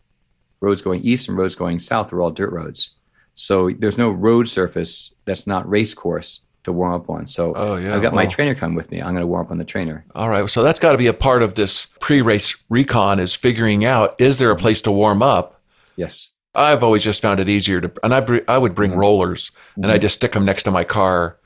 Roads 0.61 0.81
going 0.81 1.01
east 1.01 1.27
and 1.27 1.38
roads 1.38 1.55
going 1.55 1.79
south 1.79 2.11
are 2.13 2.21
all 2.21 2.31
dirt 2.31 2.51
roads. 2.51 2.91
So 3.33 3.69
there's 3.77 3.97
no 3.97 4.09
road 4.09 4.47
surface 4.47 5.11
that's 5.25 5.45
not 5.45 5.69
race 5.69 5.93
course 5.93 6.41
to 6.63 6.71
warm 6.71 6.93
up 6.93 7.09
on. 7.09 7.27
So 7.27 7.53
Oh, 7.53 7.75
yeah, 7.75 7.95
I've 7.95 8.01
got 8.01 8.13
my 8.13 8.25
trainer 8.25 8.55
come 8.55 8.75
with 8.75 8.91
me. 8.91 9.01
I'm 9.01 9.13
going 9.13 9.21
to 9.21 9.27
warm 9.27 9.45
up 9.45 9.51
on 9.51 9.57
the 9.57 9.65
trainer. 9.65 10.05
All 10.15 10.29
right. 10.29 10.49
So 10.49 10.63
that's 10.63 10.79
got 10.79 10.93
to 10.93 10.97
be 10.97 11.07
a 11.07 11.13
part 11.13 11.43
of 11.43 11.55
this 11.55 11.88
pre 11.99 12.21
race 12.21 12.55
recon 12.69 13.19
is 13.19 13.36
figuring 13.36 13.86
out 13.86 14.15
is 14.19 14.38
there 14.38 14.51
a 14.51 14.55
place 14.55 14.81
to 14.81 14.91
warm 14.91 15.21
up? 15.21 15.61
Yes. 15.95 16.31
I've 16.55 16.83
always 16.83 17.03
just 17.03 17.21
found 17.21 17.39
it 17.41 17.49
easier 17.49 17.81
to, 17.81 17.91
and 18.01 18.13
I, 18.13 18.21
br- 18.21 18.38
I 18.47 18.57
would 18.57 18.73
bring 18.73 18.91
mm-hmm. 18.91 18.99
rollers 19.01 19.51
and 19.75 19.88
I 19.88 19.95
mm-hmm. 19.95 20.01
just 20.01 20.15
stick 20.15 20.31
them 20.31 20.45
next 20.45 20.63
to 20.63 20.71
my 20.71 20.86
car 20.86 21.38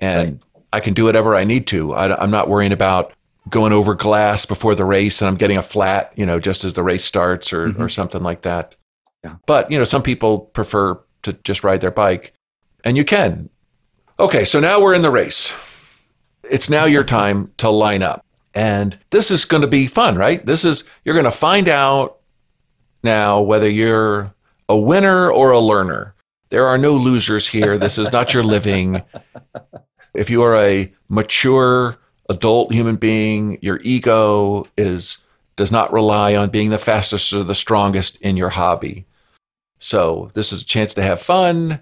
and 0.00 0.40
I 0.72 0.80
can 0.80 0.92
do 0.94 1.04
whatever 1.04 1.34
I 1.34 1.44
need 1.44 1.66
to. 1.68 1.94
I, 1.94 2.22
am 2.22 2.30
not 2.30 2.48
worrying 2.48 2.72
about 2.72 3.12
going 3.48 3.72
over 3.72 3.94
glass 3.94 4.46
before 4.46 4.74
the 4.74 4.84
race 4.84 5.20
and 5.20 5.28
I'm 5.28 5.36
getting 5.36 5.56
a 5.56 5.62
flat, 5.62 6.12
you 6.16 6.26
know, 6.26 6.40
just 6.40 6.64
as 6.64 6.74
the 6.74 6.82
race 6.82 7.04
starts 7.04 7.52
or, 7.52 7.68
mm-hmm. 7.68 7.82
or 7.82 7.88
something 7.88 8.22
like 8.22 8.42
that. 8.42 8.76
Yeah. 9.24 9.36
But, 9.46 9.70
you 9.70 9.78
know, 9.78 9.84
some 9.84 10.02
people 10.02 10.40
prefer 10.40 11.00
to 11.22 11.32
just 11.44 11.64
ride 11.64 11.80
their 11.80 11.90
bike 11.90 12.32
and 12.84 12.96
you 12.96 13.04
can. 13.04 13.50
Okay. 14.18 14.44
So 14.44 14.60
now 14.60 14.80
we're 14.80 14.94
in 14.94 15.02
the 15.02 15.10
race. 15.10 15.54
It's 16.48 16.70
now 16.70 16.84
your 16.84 17.04
time 17.18 17.52
to 17.58 17.70
line 17.70 18.02
up. 18.02 18.24
And 18.54 18.98
this 19.10 19.30
is 19.30 19.44
going 19.44 19.60
to 19.60 19.68
be 19.68 19.86
fun, 19.86 20.16
right? 20.16 20.44
This 20.44 20.64
is, 20.64 20.84
you're 21.04 21.14
going 21.14 21.24
to 21.24 21.30
find 21.30 21.68
out 21.68 22.18
now 23.02 23.40
whether 23.40 23.68
you're 23.68 24.34
a 24.68 24.76
winner 24.76 25.30
or 25.30 25.50
a 25.52 25.60
learner. 25.60 26.14
There 26.50 26.66
are 26.66 26.78
no 26.78 26.94
losers 26.94 27.48
here. 27.48 27.78
This 27.78 27.98
is 27.98 28.10
not 28.10 28.34
your 28.34 28.42
living. 28.42 29.02
If 30.14 30.30
you 30.30 30.42
are 30.42 30.56
a 30.56 30.92
mature 31.08 31.98
adult 32.28 32.72
human 32.72 32.96
being, 32.96 33.58
your 33.62 33.80
ego 33.82 34.66
is 34.76 35.18
does 35.56 35.72
not 35.72 35.92
rely 35.92 36.36
on 36.36 36.50
being 36.50 36.70
the 36.70 36.78
fastest 36.78 37.32
or 37.32 37.42
the 37.42 37.54
strongest 37.54 38.16
in 38.18 38.36
your 38.36 38.50
hobby. 38.50 39.04
So, 39.80 40.30
this 40.34 40.52
is 40.52 40.62
a 40.62 40.64
chance 40.64 40.94
to 40.94 41.02
have 41.02 41.20
fun. 41.20 41.80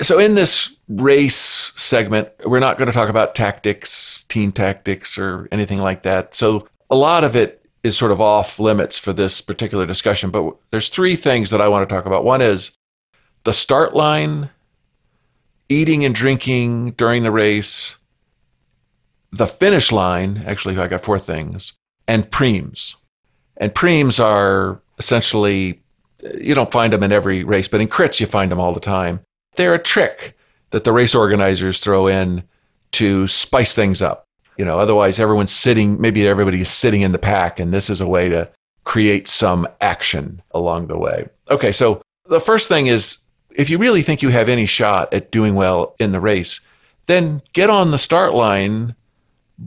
So, 0.00 0.18
in 0.18 0.34
this 0.34 0.74
race 0.88 1.72
segment, 1.76 2.30
we're 2.44 2.58
not 2.58 2.78
going 2.78 2.86
to 2.86 2.92
talk 2.92 3.10
about 3.10 3.34
tactics, 3.34 4.24
team 4.28 4.50
tactics, 4.50 5.18
or 5.18 5.46
anything 5.52 5.78
like 5.78 6.02
that. 6.02 6.34
So, 6.34 6.66
a 6.90 6.96
lot 6.96 7.22
of 7.22 7.36
it 7.36 7.64
is 7.82 7.96
sort 7.96 8.12
of 8.12 8.20
off 8.20 8.58
limits 8.58 8.98
for 8.98 9.12
this 9.12 9.40
particular 9.40 9.86
discussion. 9.86 10.30
But 10.30 10.56
there's 10.70 10.88
three 10.88 11.16
things 11.16 11.50
that 11.50 11.60
I 11.60 11.68
want 11.68 11.88
to 11.88 11.94
talk 11.94 12.06
about. 12.06 12.24
One 12.24 12.40
is 12.40 12.72
the 13.44 13.52
start 13.52 13.94
line, 13.94 14.50
eating 15.68 16.04
and 16.04 16.14
drinking 16.14 16.92
during 16.92 17.22
the 17.22 17.30
race, 17.30 17.97
the 19.30 19.46
finish 19.46 19.92
line. 19.92 20.42
Actually, 20.46 20.78
I 20.78 20.88
got 20.88 21.04
four 21.04 21.18
things, 21.18 21.72
and 22.06 22.30
primes. 22.30 22.96
And 23.56 23.74
primes 23.74 24.20
are 24.20 24.80
essentially, 24.98 25.82
you 26.40 26.54
don't 26.54 26.70
find 26.70 26.92
them 26.92 27.02
in 27.02 27.12
every 27.12 27.44
race, 27.44 27.68
but 27.68 27.80
in 27.80 27.88
crits, 27.88 28.20
you 28.20 28.26
find 28.26 28.50
them 28.50 28.60
all 28.60 28.72
the 28.72 28.80
time. 28.80 29.20
They're 29.56 29.74
a 29.74 29.82
trick 29.82 30.36
that 30.70 30.84
the 30.84 30.92
race 30.92 31.14
organizers 31.14 31.80
throw 31.80 32.06
in 32.06 32.44
to 32.92 33.26
spice 33.28 33.74
things 33.74 34.02
up. 34.02 34.24
You 34.56 34.64
know, 34.64 34.78
otherwise 34.78 35.20
everyone's 35.20 35.52
sitting, 35.52 36.00
maybe 36.00 36.26
everybody's 36.26 36.68
sitting 36.68 37.02
in 37.02 37.12
the 37.12 37.18
pack, 37.18 37.60
and 37.60 37.72
this 37.72 37.90
is 37.90 38.00
a 38.00 38.08
way 38.08 38.28
to 38.28 38.50
create 38.84 39.28
some 39.28 39.68
action 39.80 40.42
along 40.52 40.86
the 40.86 40.98
way. 40.98 41.28
Okay, 41.50 41.72
so 41.72 42.02
the 42.26 42.40
first 42.40 42.68
thing 42.68 42.86
is 42.86 43.18
if 43.54 43.70
you 43.70 43.78
really 43.78 44.02
think 44.02 44.22
you 44.22 44.30
have 44.30 44.48
any 44.48 44.66
shot 44.66 45.12
at 45.12 45.30
doing 45.30 45.54
well 45.54 45.94
in 45.98 46.12
the 46.12 46.20
race, 46.20 46.60
then 47.06 47.42
get 47.52 47.70
on 47.70 47.90
the 47.90 47.98
start 47.98 48.34
line 48.34 48.94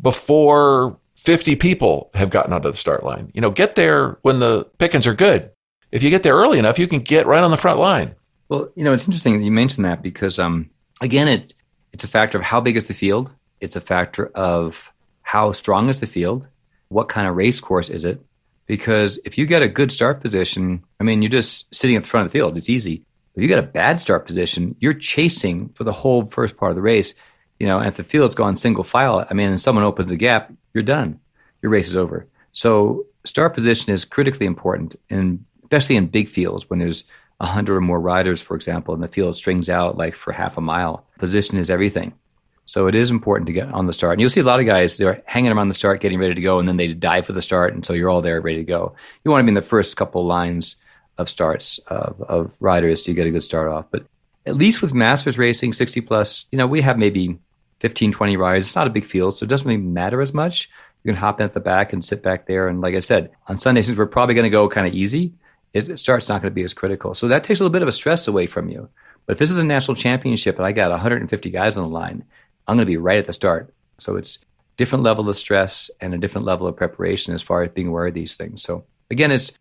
before 0.02 0.98
50 1.16 1.56
people 1.58 2.10
have 2.14 2.30
gotten 2.30 2.54
onto 2.54 2.72
the 2.72 2.78
start 2.78 3.04
line. 3.04 3.32
You 3.34 3.42
know, 3.42 3.52
get 3.52 3.76
there 3.76 4.18
when 4.22 4.39
the 4.39 4.66
pickings 4.78 5.08
are 5.08 5.14
good. 5.14 5.52
If 5.92 6.04
you 6.04 6.10
get 6.10 6.24
there 6.24 6.36
early 6.36 6.58
enough, 6.58 6.80
you 6.80 6.88
can 6.88 7.00
get 7.00 7.28
right 7.28 7.44
on 7.44 7.52
the 7.52 7.58
front 7.58 7.80
line. 7.80 8.16
Well, 8.50 8.70
you 8.76 8.84
know, 8.84 8.94
it's 8.94 9.08
interesting 9.08 9.38
that 9.38 9.44
you 9.44 9.52
mentioned 9.52 9.86
that 9.86 10.02
because, 10.02 10.39
um, 10.39 10.70
again, 11.02 11.28
it 11.28 11.54
it's 11.94 12.04
a 12.04 12.08
factor 12.08 12.38
of 12.38 12.44
how 12.44 12.62
big 12.62 12.78
is 12.78 12.86
the 12.86 12.94
field. 12.94 13.34
It's 13.60 13.76
a 13.76 13.82
factor 13.82 14.28
of 14.28 14.94
how 15.22 15.52
strong 15.52 15.89
is 15.89 16.00
the 16.00 16.08
field. 16.08 16.48
What 16.88 17.10
kind 17.10 17.28
of 17.28 17.36
race 17.36 17.60
course 17.60 17.89
is 17.89 18.06
it? 18.06 18.22
Because 18.66 19.20
if 19.26 19.38
you 19.38 19.46
get 19.46 19.62
a 19.62 19.68
good 19.68 19.92
start 19.92 20.22
position, 20.22 20.84
I 21.00 21.04
mean, 21.04 21.22
you're 21.22 21.30
just 21.30 21.74
sitting 21.74 21.96
at 21.96 22.04
the 22.04 22.10
front 22.10 22.26
of 22.26 22.32
the 22.32 22.38
field. 22.38 22.58
It's 22.58 22.70
easy. 22.70 23.04
If 23.36 23.42
you 23.42 23.48
get 23.48 23.60
a 23.60 23.64
bad 23.64 24.00
start 24.00 24.26
position, 24.26 24.76
you're 24.80 24.94
chasing 24.94 25.70
for 25.70 25.84
the 25.84 25.92
whole 25.92 26.26
first 26.26 26.58
part 26.58 26.72
of 26.72 26.76
the 26.76 26.82
race. 26.82 27.14
You 27.62 27.68
know, 27.68 27.80
if 27.80 27.97
the 27.97 28.03
field's 28.03 28.34
gone 28.34 28.57
single 28.57 28.84
file, 28.84 29.24
I 29.30 29.36
mean, 29.36 29.51
and 29.51 29.62
someone 29.62 29.84
opens 29.84 30.12
a 30.12 30.18
gap, 30.18 30.51
you're 30.74 30.82
done. 30.82 31.20
Your 31.62 31.72
race 31.72 31.89
is 31.89 31.95
over. 31.95 32.26
So 32.53 33.05
start 33.24 33.53
position 33.53 33.93
is 33.93 34.03
critically 34.03 34.47
important, 34.47 34.95
and 35.12 35.45
especially 35.62 35.95
in 35.95 36.07
big 36.07 36.28
fields 36.28 36.68
when 36.72 36.80
there's 36.80 37.03
a 37.39 37.45
hundred 37.45 37.78
or 37.78 37.82
more 37.82 38.01
riders, 38.01 38.41
for 38.41 38.55
example, 38.55 38.95
and 38.95 39.03
the 39.03 39.07
field 39.07 39.36
strings 39.36 39.70
out 39.70 39.95
like 39.95 40.16
for 40.16 40.32
half 40.32 40.57
a 40.57 40.62
mile. 40.62 41.05
Position 41.20 41.59
is 41.59 41.70
everything. 41.70 42.14
So 42.66 42.88
it 42.88 42.95
is 42.95 43.12
important 43.12 43.45
to 43.45 43.53
get 43.53 43.72
on 43.72 43.86
the 43.86 43.93
start. 43.93 44.14
And 44.14 44.22
you'll 44.22 44.32
see 44.32 44.41
a 44.41 44.43
lot 44.43 44.59
of 44.59 44.66
guys, 44.66 44.97
they're 44.97 45.22
hanging 45.28 45.51
around 45.51 45.68
the 45.68 45.76
start, 45.76 46.01
getting 46.01 46.18
ready 46.18 46.34
to 46.34 46.41
go, 46.41 46.57
and 46.57 46.68
then 46.68 46.78
they 46.78 46.91
dive 46.91 47.28
for 47.28 47.34
the 47.34 47.43
start. 47.43 47.76
And 47.76 47.86
so 47.86 47.93
you're 47.93 48.09
all 48.09 48.24
there 48.24 48.41
ready 48.41 48.57
to 48.57 48.64
go. 48.64 48.95
You 49.24 49.30
want 49.30 49.41
to 49.41 49.45
be 49.45 49.49
in 49.49 49.53
the 49.53 49.62
first 49.62 49.97
couple 49.97 50.26
lines 50.26 50.78
of 51.20 51.30
starts 51.30 51.78
of, 51.86 52.20
of 52.24 52.57
riders 52.59 53.07
you 53.07 53.14
get 53.14 53.28
a 53.28 53.32
good 53.32 53.43
start 53.43 53.72
off. 53.72 53.86
But 53.91 54.07
at 54.47 54.55
least 54.55 54.82
with 54.82 54.95
masters 54.95 55.38
racing, 55.38 55.74
60 55.74 56.01
plus, 56.01 56.45
you 56.51 56.57
know, 56.57 56.66
we 56.66 56.82
have 56.82 56.97
maybe 56.97 57.38
15, 57.82 58.12
20 58.12 58.38
riders. 58.38 58.68
It's 58.68 58.76
not 58.76 58.86
a 58.86 58.92
big 58.92 59.06
field, 59.06 59.36
so 59.36 59.44
it 59.44 59.50
doesn't 59.50 59.68
really 59.68 59.82
matter 59.82 60.22
as 60.22 60.36
much. 60.36 60.70
You 61.04 61.10
can 61.12 61.20
hop 61.20 61.40
in 61.40 61.46
at 61.46 61.54
the 61.54 61.60
back 61.60 61.94
and 61.94 62.06
sit 62.06 62.22
back 62.22 62.46
there. 62.46 62.68
And 62.68 62.80
like 62.80 62.94
I 62.94 63.00
said, 63.00 63.32
on 63.48 63.58
Sunday, 63.58 63.82
since 63.82 63.98
we're 63.98 64.06
probably 64.06 64.36
going 64.36 64.46
to 64.46 64.52
go 64.52 64.70
kind 64.70 64.86
of 64.86 64.94
easy, 64.94 65.34
it 65.74 65.98
start's 65.98 66.30
not 66.30 66.44
going 66.44 66.52
to 66.52 66.56
be 66.56 66.64
as 66.64 66.76
critical. 66.76 67.16
So 67.16 67.28
that 67.28 67.44
takes 67.44 67.60
a 67.60 67.64
little 67.64 67.74
bit 67.74 67.82
of 67.82 67.88
a 67.88 67.92
stress 67.92 68.28
away 68.28 68.46
from 68.46 68.70
you. 68.70 68.88
But 69.26 69.34
if 69.34 69.40
this 69.40 69.50
is 69.50 69.58
a 69.58 69.64
national 69.64 69.96
championship 69.96 70.58
and 70.58 70.66
I 70.66 70.74
got 70.74 70.92
150 70.92 71.50
guys 71.50 71.76
on 71.76 71.84
the 71.84 71.90
line, 71.90 72.24
I'm 72.68 72.78
going 72.78 72.86
to 72.86 72.92
be 72.92 72.98
right 72.98 73.18
at 73.18 73.26
the 73.26 73.34
start. 73.34 73.74
So 73.98 74.16
it's 74.16 74.38
different 74.78 75.04
level 75.04 75.28
of 75.28 75.36
stress 75.36 75.90
and 76.00 76.14
a 76.14 76.20
different 76.20 76.46
level 76.46 76.68
of 76.68 76.76
preparation 76.76 77.34
as 77.34 77.42
far 77.42 77.64
as 77.64 77.72
being 77.72 77.88
aware 77.88 78.08
of 78.08 78.14
these 78.14 78.38
things. 78.38 78.62
So 78.62 78.86
again, 79.10 79.32
it's 79.32 79.54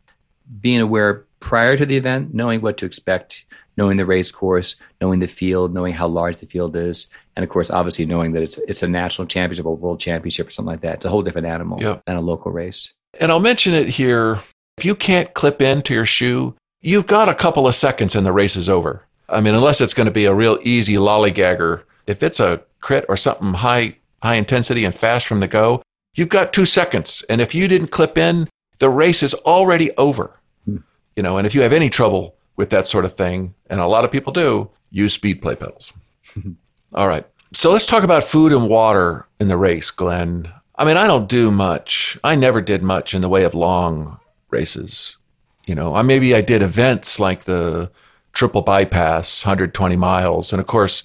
being 0.61 0.83
aware 0.83 1.25
prior 1.39 1.75
to 1.77 1.87
the 1.87 1.97
event, 1.97 2.35
knowing 2.35 2.61
what 2.61 2.77
to 2.79 2.87
expect, 2.87 3.47
knowing 3.77 3.97
the 3.97 4.05
race 4.05 4.31
course, 4.31 4.77
knowing 5.01 5.21
the 5.21 5.27
field, 5.27 5.73
knowing 5.73 5.95
how 5.95 6.07
large 6.07 6.37
the 6.37 6.47
field 6.47 6.77
is, 6.77 7.07
and 7.41 7.45
of 7.45 7.49
course, 7.49 7.71
obviously 7.71 8.05
knowing 8.05 8.33
that 8.33 8.43
it's 8.43 8.59
it's 8.69 8.83
a 8.83 8.87
national 8.87 9.27
championship 9.27 9.65
or 9.65 9.75
world 9.75 9.99
championship 9.99 10.49
or 10.49 10.51
something 10.51 10.73
like 10.73 10.83
that. 10.83 10.97
It's 10.97 11.05
a 11.07 11.09
whole 11.09 11.23
different 11.23 11.47
animal 11.47 11.81
Yep. 11.81 12.03
than 12.05 12.17
a 12.17 12.21
local 12.21 12.53
race. 12.53 12.93
And 13.19 13.33
I'll 13.33 13.41
mention 13.41 13.73
it 13.73 13.89
here. 13.89 14.41
If 14.77 14.85
you 14.85 14.95
can't 14.95 15.33
clip 15.33 15.63
into 15.63 15.95
your 15.95 16.05
shoe, 16.05 16.55
you've 16.83 17.07
got 17.07 17.31
a 17.31 17.35
couple 17.35 17.67
of 17.67 17.75
seconds 17.75 18.15
and 18.15 18.27
the 18.27 18.33
race 18.33 18.57
is 18.57 18.69
over. 18.69 19.07
I 19.27 19.41
mean, 19.41 19.55
unless 19.55 19.81
it's 19.81 19.95
going 19.95 20.05
to 20.05 20.13
be 20.13 20.27
a 20.27 20.35
real 20.35 20.59
easy 20.63 20.97
lollygagger. 20.97 21.83
If 22.07 22.23
it's 22.23 22.41
a 22.41 22.61
crit 22.81 23.07
or 23.09 23.17
something 23.17 23.55
high 23.55 23.97
high 24.23 24.35
intensity 24.35 24.85
and 24.85 24.95
fast 24.95 25.27
from 25.27 25.41
the 25.41 25.49
go, 25.49 25.81
you've 26.15 26.29
got 26.29 26.53
two 26.53 26.67
seconds. 26.67 27.25
And 27.31 27.41
if 27.41 27.55
you 27.55 27.67
didn't 27.69 27.89
clip 27.89 28.19
in, 28.19 28.51
the 28.81 28.91
race 28.91 29.23
is 29.23 29.33
already 29.33 29.91
over. 29.97 30.39
Hmm. 30.67 30.77
You 31.17 31.23
know, 31.23 31.39
and 31.39 31.47
if 31.47 31.55
you 31.55 31.63
have 31.63 31.73
any 31.73 31.89
trouble 31.89 32.35
with 32.57 32.69
that 32.69 32.87
sort 32.87 33.07
of 33.07 33.17
thing, 33.17 33.55
and 33.71 33.81
a 33.81 33.87
lot 33.87 34.05
of 34.05 34.13
people 34.13 34.35
do, 34.35 34.69
use 34.91 35.17
Speedplay 35.17 35.59
pedals. 35.59 35.95
All 36.93 37.07
right. 37.07 37.27
So 37.53 37.71
let's 37.71 37.87
talk 37.87 38.05
about 38.05 38.25
food 38.25 38.53
and 38.53 38.69
water 38.69 39.27
in 39.39 39.49
the 39.49 39.57
race, 39.57 39.91
Glen. 39.91 40.53
I 40.77 40.85
mean, 40.85 40.97
I 40.97 41.07
don't 41.07 41.29
do 41.29 41.51
much. 41.51 42.19
I 42.25 42.35
never 42.35 42.61
did 42.61 42.83
much 42.83 43.15
in 43.15 43.23
the 43.23 43.29
way 43.29 43.45
of 43.45 43.55
long 43.55 44.19
races. 44.51 45.17
You 45.67 45.75
know, 45.75 45.95
I 45.95 46.03
maybe 46.03 46.35
I 46.35 46.41
did 46.41 46.63
events 46.63 47.21
like 47.21 47.45
the 47.45 47.91
triple 48.33 48.63
bypass, 48.63 49.45
120 49.45 49.97
miles, 49.97 50.53
and 50.53 50.61
of 50.61 50.67
course, 50.67 51.05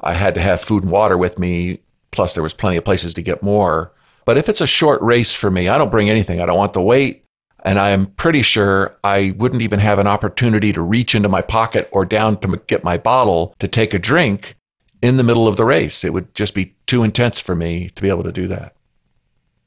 I 0.00 0.14
had 0.14 0.34
to 0.34 0.42
have 0.42 0.60
food 0.60 0.82
and 0.82 0.92
water 0.92 1.16
with 1.16 1.38
me. 1.38 1.80
Plus, 2.10 2.34
there 2.34 2.42
was 2.42 2.54
plenty 2.54 2.76
of 2.76 2.84
places 2.84 3.14
to 3.14 3.22
get 3.22 3.42
more. 3.42 3.92
But 4.24 4.38
if 4.38 4.48
it's 4.48 4.60
a 4.60 4.66
short 4.66 5.00
race 5.02 5.34
for 5.34 5.50
me, 5.50 5.68
I 5.68 5.78
don't 5.78 5.90
bring 5.90 6.10
anything. 6.10 6.40
I 6.40 6.46
don't 6.46 6.58
want 6.58 6.74
the 6.74 6.82
weight, 6.82 7.24
and 7.64 7.78
I 7.78 7.90
am 7.90 8.06
pretty 8.06 8.42
sure 8.42 8.96
I 9.02 9.34
wouldn't 9.36 9.62
even 9.62 9.80
have 9.80 9.98
an 9.98 10.06
opportunity 10.06 10.72
to 10.72 10.82
reach 10.82 11.14
into 11.14 11.28
my 11.28 11.40
pocket 11.40 11.88
or 11.90 12.04
down 12.04 12.38
to 12.40 12.60
get 12.66 12.84
my 12.84 12.98
bottle 12.98 13.54
to 13.58 13.66
take 13.66 13.94
a 13.94 13.98
drink 13.98 14.56
in 15.04 15.18
the 15.18 15.22
middle 15.22 15.46
of 15.46 15.58
the 15.58 15.66
race. 15.66 16.02
It 16.02 16.14
would 16.14 16.34
just 16.34 16.54
be 16.54 16.74
too 16.86 17.02
intense 17.02 17.38
for 17.38 17.54
me 17.54 17.90
to 17.90 18.02
be 18.02 18.08
able 18.08 18.22
to 18.22 18.32
do 18.32 18.48
that. 18.48 18.74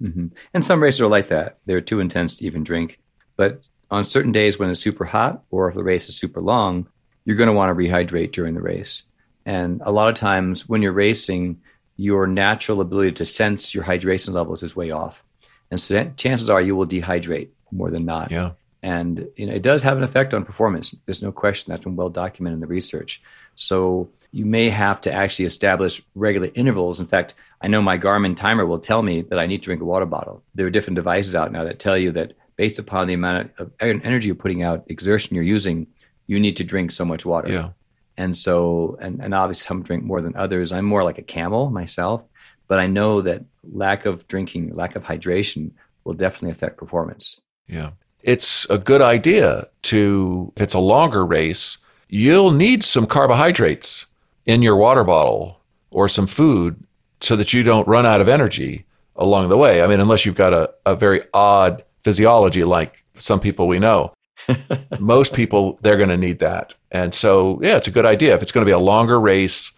hmm 0.01 0.27
And 0.53 0.65
some 0.65 0.81
races 0.81 1.01
are 1.01 1.07
like 1.07 1.27
that. 1.27 1.59
They're 1.67 1.79
too 1.79 1.99
intense 1.99 2.37
to 2.37 2.45
even 2.45 2.63
drink. 2.63 2.99
But 3.35 3.69
on 3.91 4.03
certain 4.03 4.31
days 4.31 4.57
when 4.57 4.71
it's 4.71 4.81
super 4.81 5.05
hot 5.05 5.43
or 5.51 5.69
if 5.69 5.75
the 5.75 5.83
race 5.83 6.09
is 6.09 6.17
super 6.17 6.41
long, 6.41 6.87
you're 7.23 7.35
going 7.35 7.47
to 7.47 7.53
want 7.53 7.69
to 7.69 7.75
rehydrate 7.75 8.31
during 8.31 8.55
the 8.55 8.61
race. 8.61 9.03
And 9.45 9.81
a 9.85 9.91
lot 9.91 10.09
of 10.09 10.15
times 10.15 10.67
when 10.67 10.81
you're 10.81 10.91
racing, 10.91 11.61
your 11.97 12.25
natural 12.25 12.81
ability 12.81 13.11
to 13.13 13.25
sense 13.25 13.75
your 13.75 13.83
hydration 13.83 14.33
levels 14.33 14.63
is 14.63 14.75
way 14.75 14.89
off. 14.89 15.23
And 15.69 15.79
so 15.79 15.93
that, 15.93 16.17
chances 16.17 16.49
are 16.49 16.61
you 16.61 16.75
will 16.75 16.87
dehydrate 16.87 17.49
more 17.71 17.91
than 17.91 18.05
not. 18.05 18.31
Yeah. 18.31 18.51
And 18.81 19.27
you 19.35 19.45
know, 19.45 19.53
it 19.53 19.61
does 19.61 19.83
have 19.83 19.97
an 19.97 20.03
effect 20.03 20.33
on 20.33 20.45
performance. 20.45 20.95
There's 21.05 21.21
no 21.21 21.31
question 21.31 21.71
that's 21.71 21.83
been 21.83 21.95
well 21.95 22.09
documented 22.09 22.55
in 22.55 22.61
the 22.61 22.67
research. 22.67 23.21
So 23.55 24.09
you 24.31 24.45
may 24.45 24.69
have 24.69 25.01
to 25.01 25.11
actually 25.11 25.45
establish 25.45 26.01
regular 26.15 26.49
intervals. 26.53 26.99
In 26.99 27.05
fact, 27.05 27.33
I 27.61 27.67
know 27.67 27.81
my 27.81 27.97
Garmin 27.97 28.35
timer 28.35 28.65
will 28.65 28.79
tell 28.79 29.01
me 29.01 29.21
that 29.21 29.39
I 29.39 29.45
need 29.45 29.59
to 29.59 29.65
drink 29.65 29.81
a 29.81 29.85
water 29.85 30.05
bottle. 30.05 30.43
There 30.53 30.65
are 30.67 30.69
different 30.69 30.95
devices 30.95 31.35
out 31.35 31.51
now 31.51 31.63
that 31.63 31.79
tell 31.79 31.97
you 31.97 32.11
that 32.11 32.33
based 32.55 32.79
upon 32.79 33.07
the 33.07 33.13
amount 33.13 33.51
of 33.57 33.71
energy 33.79 34.27
you're 34.27 34.35
putting 34.35 34.63
out, 34.63 34.83
exertion 34.87 35.35
you're 35.35 35.43
using, 35.43 35.87
you 36.27 36.39
need 36.39 36.57
to 36.57 36.63
drink 36.63 36.91
so 36.91 37.05
much 37.05 37.25
water. 37.25 37.51
Yeah. 37.51 37.69
And 38.17 38.35
so, 38.35 38.97
and, 38.99 39.21
and 39.21 39.33
obviously 39.33 39.67
some 39.67 39.83
drink 39.83 40.03
more 40.03 40.21
than 40.21 40.35
others. 40.35 40.71
I'm 40.71 40.85
more 40.85 41.03
like 41.03 41.19
a 41.19 41.23
camel 41.23 41.69
myself, 41.69 42.23
but 42.67 42.79
I 42.79 42.87
know 42.87 43.21
that 43.21 43.45
lack 43.71 44.05
of 44.05 44.27
drinking, 44.27 44.75
lack 44.75 44.95
of 44.95 45.03
hydration 45.03 45.71
will 46.03 46.13
definitely 46.13 46.51
affect 46.51 46.77
performance. 46.77 47.39
Yeah. 47.67 47.91
It's 48.23 48.65
a 48.69 48.77
good 48.77 49.01
idea 49.01 49.67
to, 49.83 50.51
if 50.55 50.63
it's 50.63 50.73
a 50.73 50.79
longer 50.79 51.25
race, 51.25 51.77
you'll 52.09 52.51
need 52.51 52.83
some 52.83 53.05
carbohydrates 53.05 54.07
in 54.47 54.63
your 54.63 54.75
water 54.75 55.03
bottle 55.03 55.59
or 55.91 56.07
some 56.07 56.25
food 56.25 56.83
so 57.21 57.35
that 57.35 57.53
you 57.53 57.61
don't 57.61 57.87
run 57.87 58.05
out 58.05 58.21
of 58.21 58.27
energy 58.27 58.85
along 59.15 59.49
the 59.49 59.57
way. 59.57 59.83
I 59.83 59.87
mean, 59.87 59.99
unless 59.99 60.25
you've 60.25 60.35
got 60.35 60.53
a, 60.53 60.73
a 60.85 60.95
very 60.95 61.21
odd 61.33 61.83
physiology 62.03 62.63
like 62.63 63.03
some 63.17 63.39
people 63.39 63.67
we 63.67 63.77
know. 63.77 64.13
Most 64.99 65.33
people, 65.33 65.77
they're 65.81 65.97
going 65.97 66.09
to 66.09 66.17
need 66.17 66.39
that. 66.39 66.73
And 66.91 67.13
so, 67.13 67.59
yeah, 67.61 67.77
it's 67.77 67.87
a 67.87 67.91
good 67.91 68.05
idea. 68.05 68.33
If 68.33 68.41
it's 68.41 68.51
going 68.51 68.65
to 68.65 68.69
be 68.69 68.73
a 68.73 68.79
longer 68.79 69.19
race, 69.19 69.71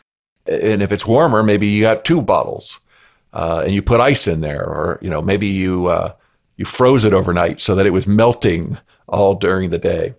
and 0.46 0.82
if 0.82 0.92
it's 0.92 1.06
warmer, 1.06 1.44
maybe 1.44 1.68
you 1.68 1.82
got 1.82 2.06
two 2.06 2.22
bottles 2.22 2.80
uh, 3.34 3.64
and 3.66 3.74
you 3.74 3.82
put 3.82 4.00
ice 4.00 4.28
in 4.28 4.42
there, 4.42 4.64
or 4.64 5.00
you 5.02 5.10
know, 5.10 5.22
maybe 5.22 5.48
you 5.48 5.88
uh, 5.88 6.14
you 6.58 6.66
froze 6.66 7.04
it 7.04 7.14
overnight 7.14 7.62
so 7.62 7.76
that 7.76 7.86
it 7.86 7.92
was 7.92 8.08
melting 8.08 8.78
all 9.08 9.36
during 9.36 9.70
the 9.70 9.78
day. 9.78 10.16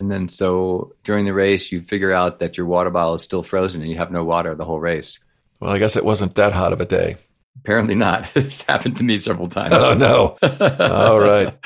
And 0.00 0.10
then, 0.10 0.28
so 0.28 0.92
during 1.04 1.24
the 1.24 1.34
race, 1.34 1.70
you 1.70 1.80
figure 1.82 2.12
out 2.12 2.38
that 2.40 2.56
your 2.56 2.66
water 2.66 2.90
bottle 2.90 3.14
is 3.14 3.22
still 3.22 3.42
frozen 3.42 3.80
and 3.80 3.90
you 3.90 3.96
have 3.96 4.10
no 4.10 4.24
water 4.24 4.54
the 4.54 4.64
whole 4.64 4.80
race. 4.80 5.20
Well, 5.60 5.72
I 5.72 5.78
guess 5.78 5.96
it 5.96 6.04
wasn't 6.04 6.34
that 6.34 6.52
hot 6.52 6.72
of 6.72 6.80
a 6.80 6.84
day. 6.84 7.16
Apparently 7.58 7.94
not. 7.94 8.28
It's 8.36 8.62
happened 8.62 8.96
to 8.98 9.04
me 9.04 9.16
several 9.16 9.48
times. 9.48 9.72
Oh 9.74 9.94
no! 9.94 10.36
all 10.80 11.20
right, 11.20 11.56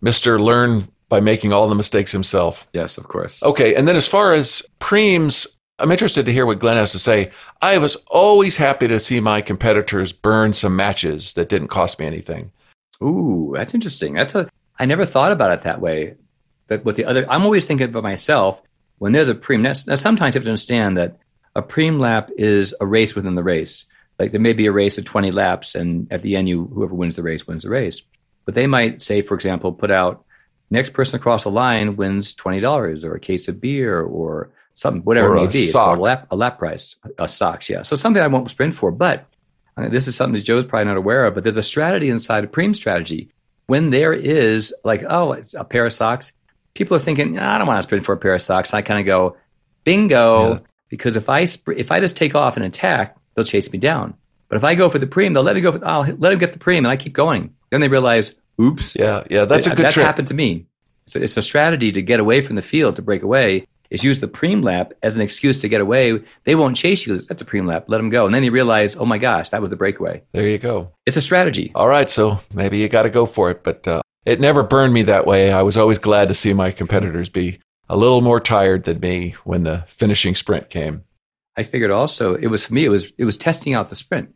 Mister 0.00 0.38
Learn 0.38 0.88
by 1.08 1.20
making 1.20 1.52
all 1.52 1.68
the 1.68 1.74
mistakes 1.74 2.12
himself. 2.12 2.66
Yes, 2.72 2.98
of 2.98 3.08
course. 3.08 3.42
Okay, 3.42 3.74
and 3.74 3.88
then 3.88 3.96
as 3.96 4.06
far 4.06 4.32
as 4.32 4.62
primes, 4.78 5.46
I'm 5.78 5.90
interested 5.90 6.24
to 6.26 6.32
hear 6.32 6.46
what 6.46 6.58
Glen 6.58 6.76
has 6.76 6.92
to 6.92 6.98
say. 6.98 7.30
I 7.60 7.78
was 7.78 7.96
always 8.06 8.56
happy 8.56 8.88
to 8.88 9.00
see 9.00 9.20
my 9.20 9.40
competitors 9.40 10.12
burn 10.12 10.52
some 10.52 10.76
matches 10.76 11.34
that 11.34 11.48
didn't 11.48 11.68
cost 11.68 11.98
me 11.98 12.06
anything. 12.06 12.52
Ooh, 13.02 13.52
that's 13.56 13.74
interesting. 13.74 14.14
That's 14.14 14.34
a 14.34 14.48
I 14.78 14.86
never 14.86 15.04
thought 15.04 15.32
about 15.32 15.52
it 15.52 15.62
that 15.62 15.80
way. 15.80 16.14
That 16.68 16.84
with 16.84 16.96
the 16.96 17.04
other, 17.04 17.26
I'm 17.30 17.42
always 17.42 17.66
thinking 17.66 17.88
about 17.88 18.02
myself 18.02 18.62
when 18.98 19.12
there's 19.12 19.28
a 19.28 19.34
prime. 19.34 19.62
Now, 19.62 19.72
now 19.86 19.94
sometimes 19.94 20.34
you 20.34 20.38
have 20.40 20.44
to 20.44 20.50
understand 20.50 20.96
that 20.96 21.18
a 21.54 21.62
prime 21.62 21.98
lap 21.98 22.30
is 22.36 22.74
a 22.80 22.86
race 22.86 23.14
within 23.14 23.34
the 23.34 23.42
race. 23.42 23.86
Like 24.18 24.30
there 24.30 24.40
may 24.40 24.52
be 24.52 24.66
a 24.66 24.72
race 24.72 24.98
of 24.98 25.04
20 25.04 25.30
laps, 25.30 25.74
and 25.74 26.10
at 26.12 26.22
the 26.22 26.36
end, 26.36 26.48
you 26.48 26.66
whoever 26.66 26.94
wins 26.94 27.16
the 27.16 27.22
race 27.22 27.46
wins 27.46 27.64
the 27.64 27.70
race. 27.70 28.02
But 28.44 28.54
they 28.54 28.66
might 28.66 29.02
say, 29.02 29.20
for 29.20 29.34
example, 29.34 29.72
put 29.72 29.90
out 29.90 30.24
next 30.70 30.90
person 30.90 31.18
across 31.18 31.44
the 31.44 31.50
line 31.50 31.96
wins 31.96 32.34
twenty 32.34 32.60
dollars 32.60 33.04
or 33.04 33.14
a 33.14 33.20
case 33.20 33.48
of 33.48 33.60
beer 33.60 34.00
or 34.00 34.50
something, 34.74 35.02
whatever 35.02 35.34
Or 35.34 35.36
it 35.36 35.40
a 35.40 35.46
may 35.46 35.52
be. 35.52 35.72
A 35.74 35.94
lap, 35.94 36.26
a 36.30 36.36
lap 36.36 36.58
price, 36.58 36.96
a 37.18 37.28
socks, 37.28 37.68
yeah. 37.68 37.82
So 37.82 37.96
something 37.96 38.22
I 38.22 38.28
won't 38.28 38.50
sprint 38.50 38.74
for, 38.74 38.90
but 38.90 39.26
uh, 39.76 39.88
this 39.88 40.08
is 40.08 40.16
something 40.16 40.34
that 40.34 40.44
Joe's 40.44 40.64
probably 40.64 40.86
not 40.86 40.96
aware 40.96 41.26
of. 41.26 41.34
But 41.34 41.44
there's 41.44 41.56
a 41.56 41.62
strategy 41.62 42.08
inside 42.08 42.44
a 42.44 42.48
prime 42.48 42.74
strategy. 42.74 43.30
When 43.66 43.90
there 43.90 44.14
is 44.14 44.74
like, 44.84 45.04
oh, 45.08 45.32
it's 45.32 45.52
a 45.52 45.64
pair 45.64 45.84
of 45.84 45.92
socks, 45.92 46.32
people 46.78 46.96
are 46.96 47.00
thinking, 47.00 47.34
"Nah, 47.34 47.54
I 47.54 47.58
don't 47.58 47.66
want 47.66 47.78
to 47.78 47.82
sprint 47.82 48.04
for 48.06 48.14
a 48.14 48.16
pair 48.16 48.34
of 48.34 48.40
socks. 48.40 48.70
And 48.70 48.78
I 48.78 48.82
kind 48.82 49.00
of 49.00 49.04
go, 49.04 49.36
bingo, 49.84 50.52
Yeah. 50.54 50.58
because 50.88 51.16
if 51.16 51.28
I 51.28 51.44
sp- 51.44 51.76
if 51.76 51.90
I 51.92 52.00
just 52.00 52.16
take 52.16 52.34
off 52.34 52.56
and 52.56 52.64
attack, 52.64 53.16
they'll 53.34 53.44
chase 53.44 53.70
me 53.72 53.78
down. 53.78 54.14
But 54.48 54.56
if 54.56 54.64
I 54.64 54.74
go 54.74 54.88
for 54.88 54.98
the 54.98 55.06
prime, 55.06 55.32
they'll 55.34 55.42
let 55.42 55.56
me 55.56 55.60
go. 55.60 55.72
For, 55.72 55.84
I'll 55.86 56.02
let 56.02 56.30
them 56.30 56.38
get 56.38 56.52
the 56.52 56.58
prime, 56.58 56.78
and 56.84 56.88
I 56.88 56.96
keep 56.96 57.12
going. 57.12 57.52
Then 57.70 57.80
they 57.82 57.88
realize, 57.88 58.34
oops, 58.60 58.96
Yeah, 58.96 59.22
yeah, 59.30 59.44
that's 59.44 59.66
a 59.66 59.70
good 59.70 59.84
That's 59.84 59.94
trick. 59.94 60.06
happened 60.06 60.28
to 60.28 60.34
me. 60.34 60.66
So 61.06 61.18
it's 61.20 61.36
a 61.36 61.42
strategy 61.42 61.90
to 61.92 62.02
get 62.02 62.20
away 62.20 62.40
from 62.40 62.56
the 62.56 62.62
field 62.62 62.96
to 62.96 63.02
break 63.02 63.22
away. 63.22 63.66
Is 63.90 64.04
use 64.04 64.20
the 64.20 64.28
prime 64.28 64.60
lap 64.60 64.92
as 65.02 65.16
an 65.16 65.22
excuse 65.22 65.62
to 65.62 65.68
get 65.68 65.80
away. 65.80 66.20
They 66.44 66.54
won't 66.54 66.76
chase 66.76 67.06
you. 67.06 67.20
That's 67.22 67.40
a 67.40 67.44
prime 67.46 67.66
lap. 67.66 67.84
Let 67.88 67.96
them 67.98 68.10
go, 68.10 68.26
and 68.26 68.34
then 68.34 68.44
you 68.44 68.50
realize, 68.50 68.96
oh 68.96 69.06
my 69.06 69.16
gosh, 69.16 69.48
that 69.50 69.62
was 69.62 69.70
the 69.70 69.76
breakaway. 69.76 70.22
There 70.32 70.46
you 70.46 70.58
go. 70.58 70.92
It's 71.06 71.16
a 71.16 71.22
strategy. 71.22 71.72
All 71.74 71.88
right, 71.88 72.10
so 72.10 72.38
maybe 72.52 72.76
you 72.78 72.88
got 72.90 73.04
to 73.04 73.10
go 73.10 73.24
for 73.24 73.50
it, 73.50 73.64
but 73.64 73.88
uh, 73.88 74.02
it 74.28 74.40
never 74.40 74.62
burned 74.62 74.92
me 74.92 75.02
that 75.02 75.26
way. 75.26 75.50
I 75.52 75.62
was 75.62 75.76
always 75.76 75.98
glad 75.98 76.28
to 76.28 76.34
see 76.34 76.52
my 76.52 76.70
competitors 76.70 77.28
be 77.28 77.58
a 77.88 77.96
little 77.96 78.20
more 78.20 78.40
tired 78.40 78.84
than 78.84 79.00
me 79.00 79.34
when 79.44 79.62
the 79.62 79.84
finishing 79.88 80.34
sprint 80.34 80.68
came. 80.70 81.04
I 81.56 81.62
figured 81.62 81.90
also 81.90 82.34
it 82.34 82.48
was 82.48 82.66
for 82.66 82.74
me. 82.74 82.84
It 82.84 82.90
was 82.90 83.12
it 83.18 83.24
was 83.24 83.36
testing 83.38 83.74
out 83.74 83.88
the 83.88 83.96
sprint. 83.96 84.34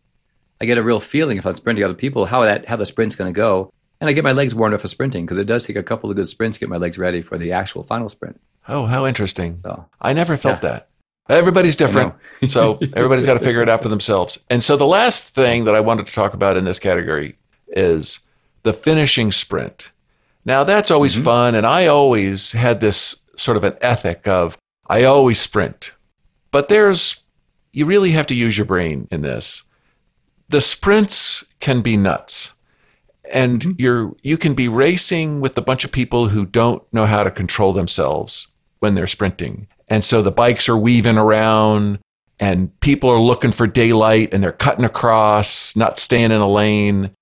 I 0.61 0.65
get 0.65 0.79
a 0.79 0.83
real 0.83 1.01
feeling 1.01 1.39
if 1.39 1.47
I'm 1.47 1.55
sprinting 1.57 1.85
other 1.85 1.95
people 1.95 2.25
how 2.27 2.43
that 2.43 2.67
how 2.67 2.77
the 2.77 2.87
sprint's 2.87 3.17
going 3.17 3.33
to 3.33 3.37
go, 3.37 3.73
and 4.01 4.09
I 4.09 4.13
get 4.13 4.25
my 4.25 4.33
legs 4.33 4.55
warmed 4.55 4.75
up 4.75 4.81
for 4.81 4.89
sprinting 4.89 5.25
because 5.27 5.39
it 5.39 5.47
does 5.47 5.67
take 5.67 5.77
a 5.77 5.83
couple 5.83 6.09
of 6.11 6.17
good 6.17 6.29
sprints 6.29 6.57
to 6.57 6.61
get 6.61 6.69
my 6.69 6.77
legs 6.79 6.99
ready 6.99 7.21
for 7.23 7.37
the 7.39 7.53
actual 7.53 7.85
final 7.85 8.09
sprint. 8.09 8.41
Oh, 8.69 8.87
how 8.87 9.07
interesting. 9.07 9.57
So 9.57 9.87
I 10.01 10.13
never 10.13 10.37
felt 10.37 10.63
Yeah. 10.63 10.71
that. 10.71 10.89
Everybody's 11.29 11.77
different. 11.77 12.15
so 12.47 12.79
everybody's 12.95 13.25
got 13.25 13.35
to 13.35 13.41
figure 13.41 13.63
it 13.63 13.69
out 13.69 13.83
for 13.83 13.89
themselves. 13.89 14.39
And 14.51 14.63
so 14.63 14.77
the 14.77 14.87
last 14.87 15.29
thing 15.29 15.65
that 15.65 15.75
I 15.75 15.81
wanted 15.81 16.07
to 16.07 16.13
talk 16.13 16.35
about 16.35 16.57
in 16.57 16.65
this 16.65 16.79
category 16.79 17.37
is 17.69 18.21
the 18.63 18.73
finishing 18.73 19.33
sprint. 19.33 19.91
Now 20.45 20.65
that's 20.65 20.91
always 20.91 21.15
Mm-hmm. 21.15 21.25
fun. 21.25 21.55
And 21.55 21.67
I 21.67 21.87
always 21.87 22.53
had 22.53 22.81
this 22.81 23.17
sort 23.37 23.57
of 23.57 23.65
an 23.65 23.75
ethic 23.81 24.27
of 24.29 24.57
I 24.89 25.05
always 25.05 25.41
sprint. 25.41 25.93
But 26.51 26.69
there's, 26.69 27.21
you 27.73 27.87
really 27.87 28.11
have 28.13 28.27
to 28.27 28.35
use 28.35 28.59
your 28.59 28.67
brain 28.67 29.09
in 29.11 29.23
this. 29.23 29.63
The 30.49 30.61
sprints 30.61 31.45
can 31.61 31.81
be 31.81 31.97
nuts. 31.97 32.53
And 33.33 33.77
you're 33.79 34.13
you 34.23 34.37
can 34.37 34.53
be 34.55 34.69
racing 34.69 35.41
with 35.41 35.57
a 35.57 35.63
bunch 35.63 35.85
of 35.85 35.93
people 35.93 36.29
who 36.29 36.45
don't 36.45 36.83
know 36.93 37.07
how 37.07 37.23
to 37.23 37.31
control 37.31 37.73
themselves 37.73 38.49
when 38.81 38.95
they're 38.95 39.07
sprinting. 39.07 39.69
And 39.89 40.05
so 40.05 40.21
the 40.21 40.33
bikes 40.33 40.69
are 40.69 40.77
weaving 40.77 41.17
around 41.17 42.01
and 42.41 42.79
people 42.81 43.09
are 43.09 43.21
looking 43.21 43.53
for 43.53 43.67
daylight 43.67 44.35
and 44.35 44.43
they're 44.43 44.53
cutting 44.53 44.85
across, 44.85 45.75
not 45.77 45.99
staying 45.99 46.33
in 46.33 46.41
a 46.41 46.49
lane. 46.51 47.13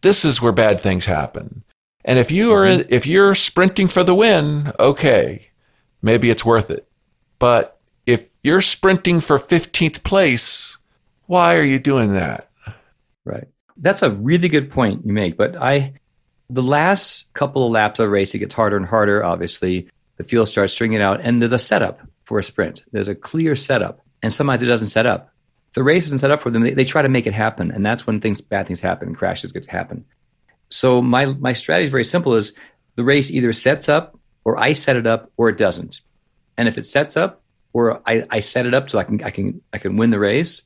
This 0.00 0.24
is 0.24 0.40
where 0.40 0.52
bad 0.52 0.80
things 0.80 1.06
happen. 1.06 1.64
And 2.04 2.18
if 2.18 2.30
you 2.30 2.52
are 2.52 2.66
mm-hmm. 2.66 2.92
if 2.92 3.06
you're 3.06 3.34
sprinting 3.34 3.88
for 3.88 4.02
the 4.02 4.14
win, 4.14 4.72
okay, 4.78 5.50
maybe 6.00 6.30
it's 6.30 6.44
worth 6.44 6.70
it. 6.70 6.88
But 7.38 7.78
if 8.06 8.28
you're 8.42 8.60
sprinting 8.60 9.20
for 9.20 9.38
15th 9.38 10.02
place, 10.02 10.78
why 11.26 11.56
are 11.56 11.62
you 11.62 11.78
doing 11.78 12.14
that? 12.14 12.50
Right. 13.24 13.48
That's 13.76 14.02
a 14.02 14.10
really 14.10 14.48
good 14.48 14.70
point 14.70 15.04
you 15.04 15.12
make. 15.12 15.36
But 15.36 15.56
I, 15.56 15.94
the 16.48 16.62
last 16.62 17.32
couple 17.34 17.66
of 17.66 17.72
laps 17.72 18.00
of 18.00 18.06
a 18.06 18.08
race, 18.08 18.34
it 18.34 18.38
gets 18.38 18.54
harder 18.54 18.76
and 18.76 18.86
harder. 18.86 19.22
Obviously, 19.22 19.88
the 20.16 20.24
field 20.24 20.48
starts 20.48 20.72
stringing 20.72 21.02
out, 21.02 21.20
and 21.20 21.40
there's 21.42 21.52
a 21.52 21.58
setup 21.58 22.00
for 22.24 22.38
a 22.38 22.42
sprint. 22.42 22.82
There's 22.90 23.08
a 23.08 23.14
clear 23.14 23.54
setup, 23.54 24.00
and 24.22 24.32
sometimes 24.32 24.62
it 24.62 24.66
doesn't 24.66 24.88
set 24.88 25.06
up. 25.06 25.32
The 25.74 25.82
race 25.82 26.06
isn't 26.06 26.18
set 26.18 26.30
up 26.30 26.40
for 26.40 26.50
them, 26.50 26.62
they, 26.62 26.74
they 26.74 26.84
try 26.84 27.02
to 27.02 27.08
make 27.08 27.26
it 27.26 27.34
happen, 27.34 27.70
and 27.70 27.84
that's 27.84 28.06
when 28.06 28.20
things, 28.20 28.40
bad 28.40 28.66
things 28.66 28.80
happen, 28.80 29.14
crashes 29.14 29.52
get 29.52 29.64
to 29.64 29.70
happen. 29.70 30.04
So 30.70 31.00
my 31.00 31.26
my 31.26 31.52
strategy 31.52 31.86
is 31.86 31.90
very 31.90 32.04
simple: 32.04 32.34
is 32.34 32.52
the 32.96 33.04
race 33.04 33.30
either 33.30 33.52
sets 33.52 33.88
up, 33.88 34.18
or 34.44 34.58
I 34.58 34.72
set 34.72 34.96
it 34.96 35.06
up, 35.06 35.30
or 35.36 35.48
it 35.48 35.58
doesn't. 35.58 36.00
And 36.56 36.68
if 36.68 36.76
it 36.78 36.86
sets 36.86 37.16
up, 37.16 37.42
or 37.72 38.02
I, 38.06 38.26
I 38.30 38.40
set 38.40 38.66
it 38.66 38.74
up 38.74 38.90
so 38.90 38.98
I 38.98 39.04
can 39.04 39.22
I 39.22 39.30
can 39.30 39.60
I 39.72 39.78
can 39.78 39.96
win 39.96 40.10
the 40.10 40.18
race, 40.18 40.62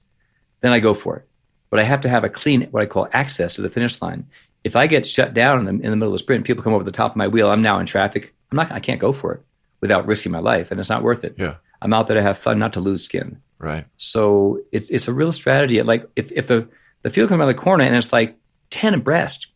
then 0.60 0.72
I 0.72 0.80
go 0.80 0.94
for 0.94 1.16
it 1.16 1.28
but 1.72 1.80
I 1.80 1.84
have 1.84 2.02
to 2.02 2.08
have 2.10 2.22
a 2.22 2.28
clean, 2.28 2.68
what 2.70 2.82
I 2.82 2.86
call 2.86 3.08
access 3.14 3.54
to 3.54 3.62
the 3.62 3.70
finish 3.70 4.02
line. 4.02 4.26
If 4.62 4.76
I 4.76 4.86
get 4.86 5.06
shut 5.06 5.32
down 5.32 5.60
in 5.60 5.64
the, 5.64 5.70
in 5.82 5.90
the 5.90 5.96
middle 5.96 6.08
of 6.08 6.12
the 6.12 6.18
sprint, 6.18 6.44
people 6.44 6.62
come 6.62 6.74
over 6.74 6.84
the 6.84 6.92
top 6.92 7.12
of 7.12 7.16
my 7.16 7.28
wheel, 7.28 7.48
I'm 7.48 7.62
now 7.62 7.78
in 7.78 7.86
traffic. 7.86 8.34
I'm 8.50 8.56
not, 8.56 8.70
I 8.70 8.78
can't 8.78 9.00
go 9.00 9.10
for 9.10 9.32
it 9.32 9.42
without 9.80 10.06
risking 10.06 10.32
my 10.32 10.40
life, 10.40 10.70
and 10.70 10.78
it's 10.78 10.90
not 10.90 11.02
worth 11.02 11.24
it. 11.24 11.34
Yeah. 11.38 11.54
I'm 11.82 11.92
out 11.92 12.06
there 12.06 12.16
to 12.16 12.22
have 12.22 12.38
fun, 12.38 12.58
not 12.58 12.72
to 12.74 12.80
lose 12.80 13.04
skin. 13.04 13.40
Right. 13.58 13.86
So 13.96 14.60
it's 14.72 14.90
it's 14.90 15.08
a 15.08 15.12
real 15.12 15.32
strategy. 15.32 15.82
Like 15.82 16.08
if 16.16 16.32
if 16.32 16.48
the 16.48 16.68
the 17.02 17.10
field 17.10 17.28
comes 17.28 17.40
around 17.40 17.48
the 17.48 17.54
corner 17.54 17.84
and 17.84 17.94
it's 17.94 18.12
like 18.12 18.36
ten 18.70 18.94
abreast, 18.94 19.48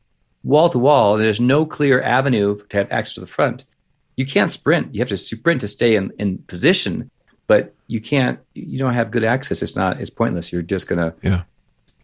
wall 0.44 0.68
to 0.68 0.78
wall, 0.78 1.14
and 1.14 1.24
there's 1.24 1.40
no 1.40 1.66
clear 1.66 2.02
avenue 2.02 2.56
to 2.68 2.76
have 2.76 2.90
access 2.90 3.14
to 3.14 3.20
the 3.20 3.26
front, 3.26 3.64
you 4.16 4.26
can't 4.26 4.50
sprint. 4.50 4.94
You 4.94 5.00
have 5.00 5.08
to 5.08 5.16
sprint 5.16 5.60
to 5.62 5.68
stay 5.68 5.96
in, 5.96 6.12
in 6.18 6.38
position, 6.38 7.10
but 7.46 7.74
you 7.86 8.00
can't. 8.00 8.38
You 8.54 8.78
don't 8.78 8.94
have 8.94 9.10
good 9.10 9.24
access. 9.24 9.62
It's 9.62 9.76
not. 9.76 10.00
It's 10.00 10.10
pointless. 10.10 10.52
You're 10.52 10.62
just 10.62 10.86
gonna. 10.86 11.14
Yeah. 11.22 11.42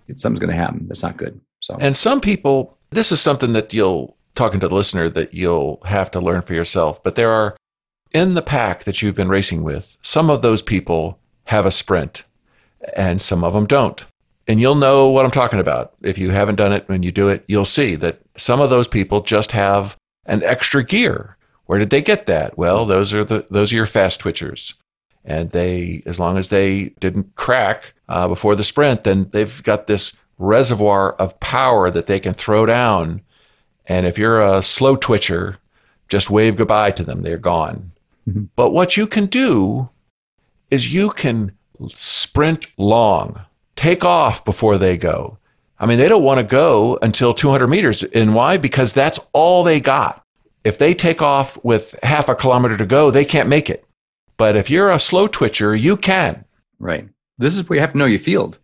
It's, 0.08 0.22
something's 0.22 0.40
gonna 0.40 0.54
happen. 0.54 0.86
That's 0.88 1.02
not 1.02 1.16
good. 1.16 1.40
So 1.60 1.76
And 1.80 1.96
some 1.96 2.20
people, 2.20 2.76
this 2.90 3.12
is 3.12 3.20
something 3.20 3.52
that 3.52 3.72
you'll, 3.72 4.16
talking 4.34 4.58
to 4.60 4.68
the 4.68 4.74
listener, 4.74 5.08
that 5.10 5.32
you'll 5.32 5.80
have 5.84 6.10
to 6.10 6.20
learn 6.20 6.42
for 6.42 6.54
yourself. 6.54 7.00
But 7.02 7.14
there 7.14 7.30
are, 7.30 7.56
in 8.12 8.34
the 8.34 8.42
pack 8.42 8.84
that 8.84 9.02
you've 9.02 9.14
been 9.14 9.28
racing 9.28 9.62
with, 9.62 9.96
some 10.02 10.30
of 10.30 10.42
those 10.42 10.62
people 10.62 11.18
have 11.44 11.66
a 11.66 11.70
sprint 11.70 12.24
and 12.94 13.20
some 13.20 13.44
of 13.44 13.52
them 13.52 13.66
don't. 13.66 14.04
And 14.48 14.60
you'll 14.60 14.74
know 14.74 15.08
what 15.08 15.24
I'm 15.24 15.30
talking 15.30 15.60
about. 15.60 15.94
If 16.02 16.18
you 16.18 16.30
haven't 16.30 16.56
done 16.56 16.72
it, 16.72 16.88
when 16.88 17.02
you 17.02 17.12
do 17.12 17.28
it, 17.28 17.44
you'll 17.46 17.64
see 17.64 17.94
that 17.96 18.20
some 18.36 18.60
of 18.60 18.70
those 18.70 18.88
people 18.88 19.20
just 19.20 19.52
have 19.52 19.96
an 20.26 20.42
extra 20.42 20.82
gear. 20.84 21.36
Where 21.66 21.78
did 21.78 21.90
they 21.90 22.02
get 22.02 22.26
that? 22.26 22.58
Well, 22.58 22.84
those 22.84 23.14
are 23.14 23.24
the 23.24 23.46
those 23.50 23.72
are 23.72 23.76
your 23.76 23.86
fast 23.86 24.20
twitchers, 24.20 24.74
and 25.24 25.50
they 25.50 26.02
as 26.06 26.18
long 26.18 26.36
as 26.36 26.48
they 26.48 26.86
didn't 27.00 27.34
crack 27.36 27.94
uh, 28.08 28.26
before 28.26 28.56
the 28.56 28.64
sprint, 28.64 29.04
then 29.04 29.28
they've 29.30 29.62
got 29.62 29.86
this 29.86 30.12
reservoir 30.38 31.12
of 31.12 31.38
power 31.38 31.90
that 31.90 32.06
they 32.06 32.18
can 32.18 32.34
throw 32.34 32.66
down. 32.66 33.22
And 33.86 34.06
if 34.06 34.18
you're 34.18 34.40
a 34.40 34.62
slow 34.62 34.96
twitcher, 34.96 35.58
just 36.08 36.30
wave 36.30 36.56
goodbye 36.56 36.90
to 36.90 37.04
them; 37.04 37.22
they're 37.22 37.38
gone. 37.38 37.91
Mhm. 38.28 38.48
But 38.56 38.70
what 38.70 38.96
you 38.96 39.06
can 39.06 39.26
do 39.26 39.88
is 40.70 40.94
you 40.94 41.10
can 41.10 41.52
sprint 41.88 42.66
long, 42.78 43.40
take 43.76 44.04
off 44.04 44.44
before 44.44 44.78
they 44.78 44.96
go. 44.96 45.38
I 45.78 45.86
mean, 45.86 45.98
they 45.98 46.08
don't 46.08 46.22
want 46.22 46.38
to 46.38 46.44
go 46.44 46.98
until 47.02 47.34
200 47.34 47.66
meters. 47.66 48.04
And 48.14 48.34
why? 48.34 48.56
Because 48.56 48.92
that's 48.92 49.18
all 49.32 49.64
they 49.64 49.80
got. 49.80 50.24
If 50.64 50.78
they 50.78 50.94
take 50.94 51.20
off 51.20 51.58
with 51.64 51.96
half 52.04 52.28
a 52.28 52.36
kilometer 52.36 52.76
to 52.76 52.86
go, 52.86 53.10
they 53.10 53.24
can't 53.24 53.48
make 53.48 53.68
it. 53.68 53.84
But 54.36 54.54
if 54.54 54.70
you're 54.70 54.90
a 54.90 54.98
slow 55.00 55.26
twitcher, 55.26 55.74
you 55.74 55.96
can. 55.96 56.44
Right. 56.78 57.08
This 57.36 57.54
is 57.54 57.68
where 57.68 57.76
you 57.76 57.80
have 57.80 57.92
to 57.92 57.98
know 57.98 58.04
your 58.04 58.20
field. 58.20 58.58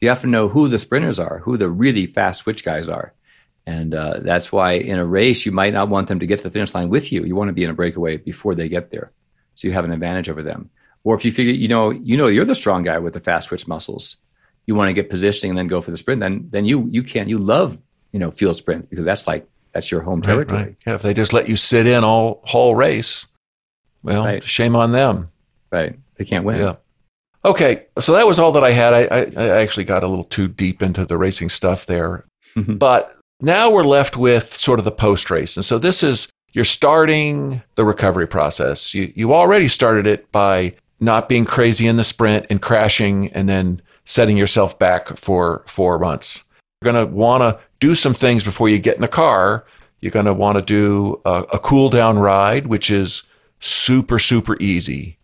You 0.00 0.08
have 0.08 0.22
to 0.22 0.26
know 0.26 0.48
who 0.48 0.68
the 0.68 0.78
sprinters 0.78 1.18
are, 1.20 1.40
who 1.44 1.56
the 1.58 1.68
really 1.68 2.06
fast 2.06 2.42
twitch 2.42 2.64
guys 2.64 2.88
are. 2.88 3.12
And 3.66 3.94
uh, 3.94 4.20
that's 4.20 4.52
why 4.52 4.72
in 4.72 4.98
a 4.98 5.04
race, 5.06 5.46
you 5.46 5.52
might 5.52 5.72
not 5.72 5.88
want 5.88 6.08
them 6.08 6.20
to 6.20 6.26
get 6.26 6.38
to 6.38 6.44
the 6.44 6.50
finish 6.50 6.74
line 6.74 6.90
with 6.90 7.10
you. 7.12 7.24
You 7.24 7.34
want 7.34 7.48
to 7.48 7.52
be 7.54 7.64
in 7.64 7.70
a 7.70 7.74
breakaway 7.74 8.18
before 8.18 8.54
they 8.54 8.68
get 8.68 8.90
there. 8.90 9.10
So 9.54 9.66
you 9.68 9.72
have 9.72 9.84
an 9.86 9.92
advantage 9.92 10.28
over 10.28 10.42
them. 10.42 10.68
Or 11.02 11.14
if 11.14 11.24
you 11.24 11.32
figure, 11.32 11.52
you 11.52 11.68
know, 11.68 11.90
you 11.90 12.16
know 12.16 12.26
you're 12.26 12.44
the 12.44 12.54
strong 12.54 12.82
guy 12.82 12.98
with 12.98 13.14
the 13.14 13.20
fast 13.20 13.48
twitch 13.48 13.66
muscles. 13.66 14.16
You 14.66 14.74
want 14.74 14.88
to 14.88 14.92
get 14.94 15.10
positioning 15.10 15.50
and 15.50 15.58
then 15.58 15.66
go 15.68 15.80
for 15.82 15.90
the 15.90 15.96
sprint, 15.98 16.20
then 16.20 16.48
then 16.50 16.64
you 16.64 16.88
you 16.90 17.02
can't 17.02 17.28
you 17.28 17.36
love, 17.38 17.78
you 18.12 18.18
know, 18.18 18.30
field 18.30 18.56
sprint 18.56 18.88
because 18.90 19.04
that's 19.04 19.26
like 19.26 19.46
that's 19.72 19.90
your 19.90 20.00
home 20.02 20.22
territory. 20.22 20.58
Right, 20.58 20.66
right. 20.68 20.76
Yeah, 20.86 20.94
if 20.94 21.02
they 21.02 21.12
just 21.14 21.32
let 21.34 21.48
you 21.48 21.56
sit 21.56 21.86
in 21.86 22.04
all 22.04 22.40
whole 22.44 22.74
race, 22.74 23.26
well, 24.02 24.24
Right. 24.24 24.42
shame 24.42 24.74
on 24.76 24.92
them. 24.92 25.30
Right. 25.70 25.98
They 26.16 26.24
can't 26.24 26.44
win. 26.44 26.58
Yeah. 26.58 26.76
Okay, 27.44 27.86
so 27.98 28.12
that 28.14 28.26
was 28.26 28.38
all 28.38 28.52
that 28.52 28.64
I 28.64 28.70
had. 28.70 28.94
I, 28.94 29.00
I, 29.02 29.20
I 29.36 29.48
actually 29.60 29.84
got 29.84 30.02
a 30.02 30.06
little 30.08 30.24
too 30.24 30.48
deep 30.48 30.80
into 30.82 31.04
the 31.04 31.18
racing 31.18 31.50
stuff 31.50 31.84
there. 31.84 32.24
but 32.56 33.13
now 33.40 33.70
we're 33.70 33.84
left 33.84 34.16
with 34.16 34.56
sort 34.56 34.78
of 34.78 34.84
the 34.84 34.92
post 34.92 35.30
race. 35.30 35.56
And 35.56 35.64
so 35.64 35.78
this 35.78 36.02
is 36.02 36.28
you're 36.52 36.64
starting 36.64 37.62
the 37.74 37.84
recovery 37.84 38.26
process. 38.26 38.94
You, 38.94 39.12
you 39.16 39.34
already 39.34 39.68
started 39.68 40.06
it 40.06 40.30
by 40.30 40.74
not 41.00 41.28
being 41.28 41.44
crazy 41.44 41.86
in 41.86 41.96
the 41.96 42.04
sprint 42.04 42.46
and 42.48 42.62
crashing 42.62 43.32
and 43.32 43.48
then 43.48 43.82
setting 44.04 44.36
yourself 44.36 44.78
back 44.78 45.16
for 45.16 45.64
four 45.66 45.98
months. 45.98 46.44
You're 46.80 46.92
going 46.92 47.06
to 47.08 47.12
want 47.12 47.42
to 47.42 47.60
do 47.80 47.94
some 47.94 48.14
things 48.14 48.44
before 48.44 48.68
you 48.68 48.78
get 48.78 48.94
in 48.94 49.02
the 49.02 49.08
car. 49.08 49.64
You're 50.00 50.12
going 50.12 50.26
to 50.26 50.34
want 50.34 50.56
to 50.56 50.62
do 50.62 51.20
a, 51.24 51.42
a 51.54 51.58
cool 51.58 51.90
down 51.90 52.18
ride, 52.18 52.66
which 52.66 52.90
is 52.90 53.22
super, 53.58 54.18
super 54.18 54.56
easy. 54.60 55.18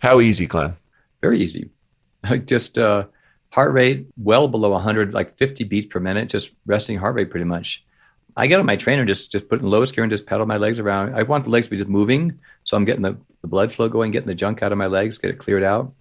How 0.00 0.20
easy, 0.20 0.46
Glen? 0.46 0.76
Very 1.20 1.40
easy. 1.40 1.70
Like 2.28 2.46
just 2.46 2.78
uh, 2.78 3.06
heart 3.52 3.72
rate 3.72 4.06
well 4.16 4.48
below 4.48 4.70
100, 4.70 5.12
like 5.12 5.36
50 5.36 5.64
beats 5.64 5.86
per 5.86 6.00
minute, 6.00 6.28
just 6.28 6.52
resting 6.66 6.98
heart 6.98 7.14
rate 7.14 7.30
pretty 7.30 7.44
much. 7.44 7.84
I 8.36 8.46
get 8.46 8.60
on 8.60 8.66
my 8.66 8.76
trainer, 8.76 9.04
just 9.04 9.32
just 9.32 9.48
put 9.48 9.60
in 9.60 9.68
lowest 9.68 9.94
gear 9.94 10.04
and 10.04 10.10
just 10.10 10.26
pedal 10.26 10.46
my 10.46 10.56
legs 10.56 10.78
around. 10.78 11.14
I 11.14 11.24
want 11.24 11.44
the 11.44 11.50
legs 11.50 11.66
to 11.66 11.70
be 11.70 11.76
just 11.76 11.90
moving, 11.90 12.38
so 12.64 12.76
I'm 12.76 12.84
getting 12.84 13.02
the, 13.02 13.18
the 13.42 13.48
blood 13.48 13.72
flow 13.72 13.88
going, 13.88 14.12
getting 14.12 14.28
the 14.28 14.34
junk 14.34 14.62
out 14.62 14.72
of 14.72 14.78
my 14.78 14.86
legs, 14.86 15.18
get 15.18 15.30
it 15.30 15.38
cleared 15.38 15.64
out. 15.64 15.92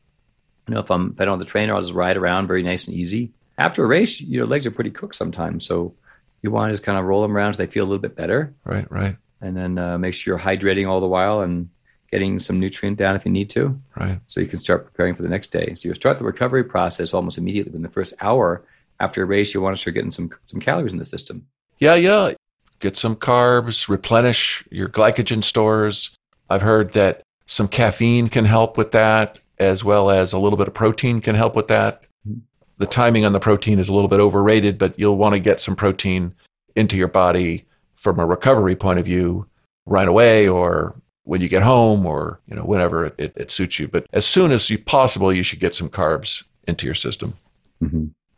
You 0.67 0.75
know, 0.75 0.81
if 0.81 0.91
I'm 0.91 1.11
if 1.11 1.21
I 1.21 1.25
don't 1.25 1.33
have 1.33 1.39
the 1.39 1.51
trainer, 1.51 1.73
I'll 1.73 1.81
just 1.81 1.93
ride 1.93 2.17
around 2.17 2.47
very 2.47 2.61
nice 2.61 2.87
and 2.87 2.95
easy. 2.95 3.31
After 3.57 3.83
a 3.83 3.87
race, 3.87 4.21
your 4.21 4.45
legs 4.45 4.67
are 4.67 4.71
pretty 4.71 4.91
cooked 4.91 5.15
sometimes, 5.15 5.65
so 5.65 5.93
you 6.41 6.51
want 6.51 6.69
to 6.69 6.73
just 6.73 6.83
kind 6.83 6.97
of 6.97 7.05
roll 7.05 7.23
them 7.23 7.35
around 7.35 7.55
so 7.55 7.57
they 7.57 7.67
feel 7.67 7.83
a 7.83 7.87
little 7.87 8.01
bit 8.01 8.15
better, 8.15 8.53
Right, 8.63 8.89
right, 8.91 9.17
and 9.41 9.57
then 9.57 9.77
uh, 9.77 9.97
make 9.97 10.13
sure 10.13 10.33
you're 10.33 10.39
hydrating 10.39 10.87
all 10.87 11.01
the 11.01 11.07
while 11.07 11.41
and 11.41 11.69
getting 12.12 12.39
some 12.39 12.60
nutrient 12.60 12.97
down 12.97 13.16
if 13.16 13.26
you 13.26 13.32
need 13.32 13.49
to 13.51 13.80
right. 13.95 14.20
so 14.28 14.39
you 14.39 14.47
can 14.47 14.60
start 14.60 14.86
preparing 14.86 15.16
for 15.16 15.22
the 15.22 15.30
next 15.30 15.51
day. 15.51 15.74
So 15.76 15.88
you 15.88 15.93
start 15.93 16.18
the 16.18 16.24
recovery 16.24 16.64
process 16.64 17.14
almost 17.14 17.38
immediately. 17.38 17.70
Within 17.70 17.84
the 17.84 17.89
first 17.89 18.14
hour 18.22 18.64
after 18.99 19.24
a 19.24 19.26
race, 19.26 19.53
you 19.53 19.62
want 19.62 19.76
to 19.76 19.82
start 19.82 19.95
getting 19.95 20.12
some 20.12 20.32
some 20.45 20.60
calories 20.60 20.93
in 20.93 20.99
the 20.99 21.05
system. 21.05 21.45
Yeah, 21.80 21.95
yeah. 21.95 22.34
Get 22.80 22.97
some 22.97 23.16
carbs, 23.16 23.88
replenish 23.89 24.64
your 24.72 24.88
glycogen 24.88 25.43
stores. 25.43 26.16
I've 26.49 26.62
heard 26.62 26.93
that 26.93 27.22
some 27.45 27.68
caffeine 27.68 28.28
can 28.28 28.45
help 28.45 28.78
with 28.78 28.91
that, 28.91 29.39
as 29.57 29.84
well 29.84 30.10
as 30.10 30.34
a 30.34 30.39
little 30.39 30.57
bit 30.57 30.68
of 30.68 30.74
protein 30.74 31.22
can 31.22 31.36
help 31.36 31.55
with 31.55 31.68
that. 31.68 32.05
Mhm. 32.28 32.41
The 32.78 32.86
timing 32.86 33.26
on 33.26 33.34
the 33.34 33.39
protein 33.39 33.80
is 33.80 33.89
a 33.89 33.93
little 33.93 34.07
bit 34.07 34.20
overrated, 34.20 34.78
but 34.78 34.97
you'll 34.97 35.18
want 35.18 35.34
to 35.36 35.39
get 35.39 35.60
some 35.60 35.76
protein 35.76 36.34
into 36.76 36.95
your 36.95 37.07
body 37.07 37.66
from 37.95 38.20
a 38.20 38.26
recovery 38.26 38.76
point 38.76 38.99
of 38.99 39.05
view 39.05 39.45
right 39.86 40.07
away 40.07 40.47
or 40.47 40.95
when 41.30 41.41
you 41.41 41.47
get 41.47 41.61
home 41.61 42.07
or 42.07 42.39
you 42.47 42.55
know 42.55 42.63
whenever 42.63 43.05
it, 43.05 43.15
it, 43.19 43.34
it 43.36 43.51
suits 43.51 43.77
you. 43.77 43.88
But 43.88 44.07
as 44.11 44.25
soon 44.25 44.51
as 44.51 44.69
you 44.71 44.80
possible, 44.80 45.32
you 45.32 45.43
should 45.43 45.59
get 45.59 45.75
some 45.75 45.88
carbs 45.88 46.43
into 46.67 46.86
your 46.88 46.95
system. 46.95 47.36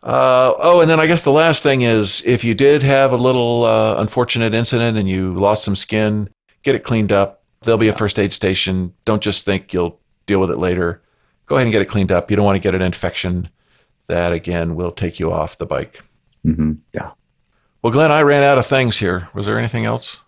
Uh, 0.03 0.53
oh, 0.59 0.81
and 0.81 0.89
then 0.89 0.99
I 0.99 1.07
guess 1.07 1.21
the 1.21 1.31
last 1.31 1.63
thing 1.63 1.83
is 1.83 2.21
if 2.25 2.43
you 2.43 2.53
did 2.53 2.83
have 2.83 3.13
a 3.13 3.17
little 3.17 3.63
uh, 3.63 3.95
unfortunate 3.95 4.53
incident 4.53 4.97
and 4.97 5.09
you 5.09 5.33
lost 5.33 5.63
some 5.63 5.75
skin, 5.75 6.29
get 6.63 6.75
it 6.75 6.83
cleaned 6.83 7.13
up. 7.13 7.43
There'll 7.61 7.77
be 7.77 7.87
a 7.87 7.93
first 7.93 8.19
aid 8.19 8.33
station. 8.33 8.93
Don't 9.05 9.23
just 9.23 9.45
think 9.45 9.73
you'll 9.73 9.97
deal 10.25 10.41
with 10.41 10.51
it 10.51 10.57
later. 10.57 11.01
Go 11.45 11.55
ahead 11.55 11.67
and 11.67 11.71
get 11.71 11.81
it 11.81 11.87
cleaned 11.89 12.11
up. 12.11 12.29
You 12.29 12.35
don't 12.35 12.45
want 12.45 12.57
to 12.57 12.61
get 12.61 12.75
an 12.75 12.81
infection. 12.81 13.49
That 14.07 14.33
again 14.33 14.75
will 14.75 14.91
take 14.91 15.17
you 15.17 15.31
off 15.31 15.57
the 15.57 15.65
bike. 15.65 16.03
Mm-hmm. 16.45 16.73
Yeah. 16.91 17.11
Well, 17.81 17.93
Glen, 17.93 18.11
I 18.11 18.21
ran 18.21 18.43
out 18.43 18.57
of 18.57 18.65
things 18.65 18.97
here. 18.97 19.29
Was 19.33 19.45
there 19.45 19.57
anything 19.57 19.85
else? 19.85 20.17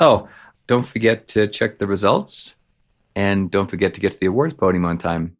Oh, 0.00 0.28
don't 0.68 0.84
forget 0.84 1.26
to 1.28 1.48
check 1.48 1.78
the 1.78 1.88
results, 1.88 2.54
and 3.16 3.50
don't 3.50 3.68
forget 3.68 3.94
to 3.94 4.00
get 4.00 4.12
to 4.12 4.20
the 4.20 4.26
awards 4.26 4.54
podium 4.54 4.84
on 4.84 4.98
time. 4.98 5.36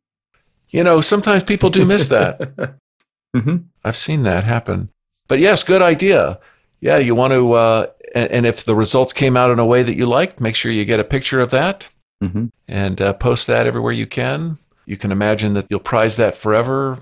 You 0.70 0.82
know, 0.82 1.00
sometimes 1.00 1.44
people 1.44 1.70
do 1.70 1.84
miss 1.84 2.08
that. 2.08 2.74
Mm-hmm. 3.36 3.56
I've 3.84 3.96
seen 3.96 4.22
that 4.22 4.44
happen. 4.44 4.88
But 5.28 5.38
yes, 5.38 5.62
good 5.62 5.82
idea. 5.82 6.40
Yeah, 6.80 6.96
you 6.96 7.14
want 7.14 7.34
to, 7.34 7.52
uh, 7.52 7.86
and, 8.14 8.30
and 8.30 8.46
if 8.46 8.64
the 8.64 8.74
results 8.74 9.12
came 9.12 9.36
out 9.36 9.50
in 9.50 9.58
a 9.58 9.66
way 9.66 9.82
that 9.82 9.96
you 9.96 10.06
liked, 10.06 10.40
make 10.40 10.56
sure 10.56 10.72
you 10.72 10.86
get 10.86 10.98
a 10.98 11.04
picture 11.04 11.38
of 11.38 11.50
that. 11.50 11.90
Mm-hmm. 12.24 12.46
and 12.66 13.00
uh, 13.00 13.12
post 13.12 13.46
that 13.46 13.66
everywhere 13.66 13.92
you 13.92 14.06
can. 14.06 14.58
You 14.86 14.96
can 14.96 15.12
imagine 15.12 15.52
that 15.54 15.66
you'll 15.68 15.78
prize 15.78 16.16
that 16.16 16.38
forever. 16.38 17.00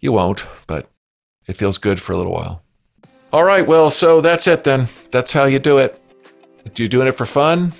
You 0.00 0.12
won't, 0.12 0.44
but 0.66 0.90
it 1.46 1.56
feels 1.56 1.78
good 1.78 2.02
for 2.02 2.12
a 2.12 2.18
little 2.18 2.32
while. 2.32 2.62
All 3.32 3.44
right, 3.44 3.66
well, 3.66 3.88
so 3.88 4.20
that's 4.20 4.46
it 4.46 4.64
then. 4.64 4.88
That's 5.10 5.32
how 5.32 5.44
you 5.44 5.60
do 5.60 5.78
it. 5.78 6.01
You're 6.76 6.88
doing 6.88 7.08
it 7.08 7.12
for 7.12 7.26
fun. 7.26 7.72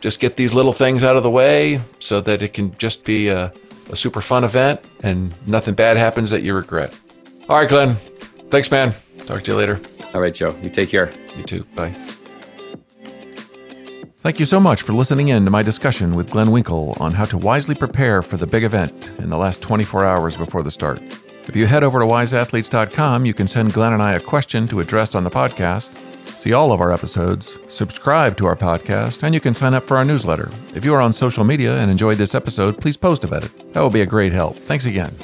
Just 0.00 0.20
get 0.20 0.36
these 0.36 0.52
little 0.52 0.72
things 0.72 1.02
out 1.02 1.16
of 1.16 1.22
the 1.22 1.30
way 1.30 1.80
so 2.00 2.20
that 2.20 2.42
it 2.42 2.52
can 2.52 2.76
just 2.76 3.04
be 3.04 3.28
a, 3.28 3.52
a 3.90 3.96
super 3.96 4.20
fun 4.20 4.44
event 4.44 4.80
and 5.02 5.32
nothing 5.46 5.74
bad 5.74 5.96
happens 5.96 6.30
that 6.30 6.42
you 6.42 6.54
regret. 6.54 6.98
All 7.48 7.56
right, 7.56 7.68
Glen. 7.68 7.94
Thanks, 8.50 8.70
man. 8.70 8.94
Talk 9.26 9.42
to 9.44 9.52
you 9.52 9.56
later. 9.56 9.80
All 10.14 10.20
right, 10.20 10.34
Joe. 10.34 10.56
You 10.62 10.70
take 10.70 10.90
care. 10.90 11.10
You 11.36 11.44
too. 11.44 11.64
Bye. 11.74 11.94
Thank 14.18 14.40
you 14.40 14.46
so 14.46 14.58
much 14.58 14.82
for 14.82 14.92
listening 14.92 15.28
in 15.28 15.44
to 15.44 15.50
my 15.50 15.62
discussion 15.62 16.14
with 16.14 16.30
Glen 16.30 16.48
Winkel 16.48 17.00
on 17.00 17.12
how 17.12 17.26
to 17.26 17.38
wisely 17.38 17.76
prepare 17.76 18.22
for 18.22 18.36
the 18.36 18.46
big 18.46 18.64
event 18.64 19.12
in 19.18 19.30
the 19.30 19.36
last 19.36 19.62
24 19.62 20.04
hours 20.04 20.36
before 20.36 20.64
the 20.64 20.70
start. 20.70 21.00
If 21.48 21.54
you 21.54 21.66
head 21.66 21.84
over 21.84 22.00
to 22.00 22.06
wiseathletes.com, 22.06 23.24
you 23.24 23.32
can 23.32 23.46
send 23.46 23.72
Glen 23.72 23.92
and 23.92 24.02
I 24.02 24.14
a 24.14 24.20
question 24.20 24.66
to 24.66 24.80
address 24.80 25.14
on 25.14 25.22
the 25.22 25.30
podcast, 25.30 25.90
see 26.26 26.52
all 26.52 26.72
of 26.72 26.80
our 26.80 26.92
episodes, 26.92 27.58
subscribe 27.68 28.36
to 28.36 28.46
our 28.46 28.56
podcast, 28.56 29.22
and 29.22 29.34
you 29.34 29.40
can 29.40 29.54
sign 29.54 29.74
up 29.74 29.84
for 29.84 29.96
our 29.96 30.04
newsletter. 30.04 30.50
If 30.74 30.84
you 30.84 30.94
are 30.94 31.00
on 31.00 31.12
social 31.12 31.44
media 31.44 31.78
and 31.78 31.90
enjoyed 31.90 32.18
this 32.18 32.34
episode, 32.34 32.80
please 32.80 32.96
post 32.96 33.24
about 33.24 33.44
it. 33.44 33.72
That 33.72 33.80
will 33.80 33.90
be 33.90 34.02
a 34.02 34.06
great 34.06 34.32
help. 34.32 34.56
Thanks 34.56 34.86
again. 34.86 35.14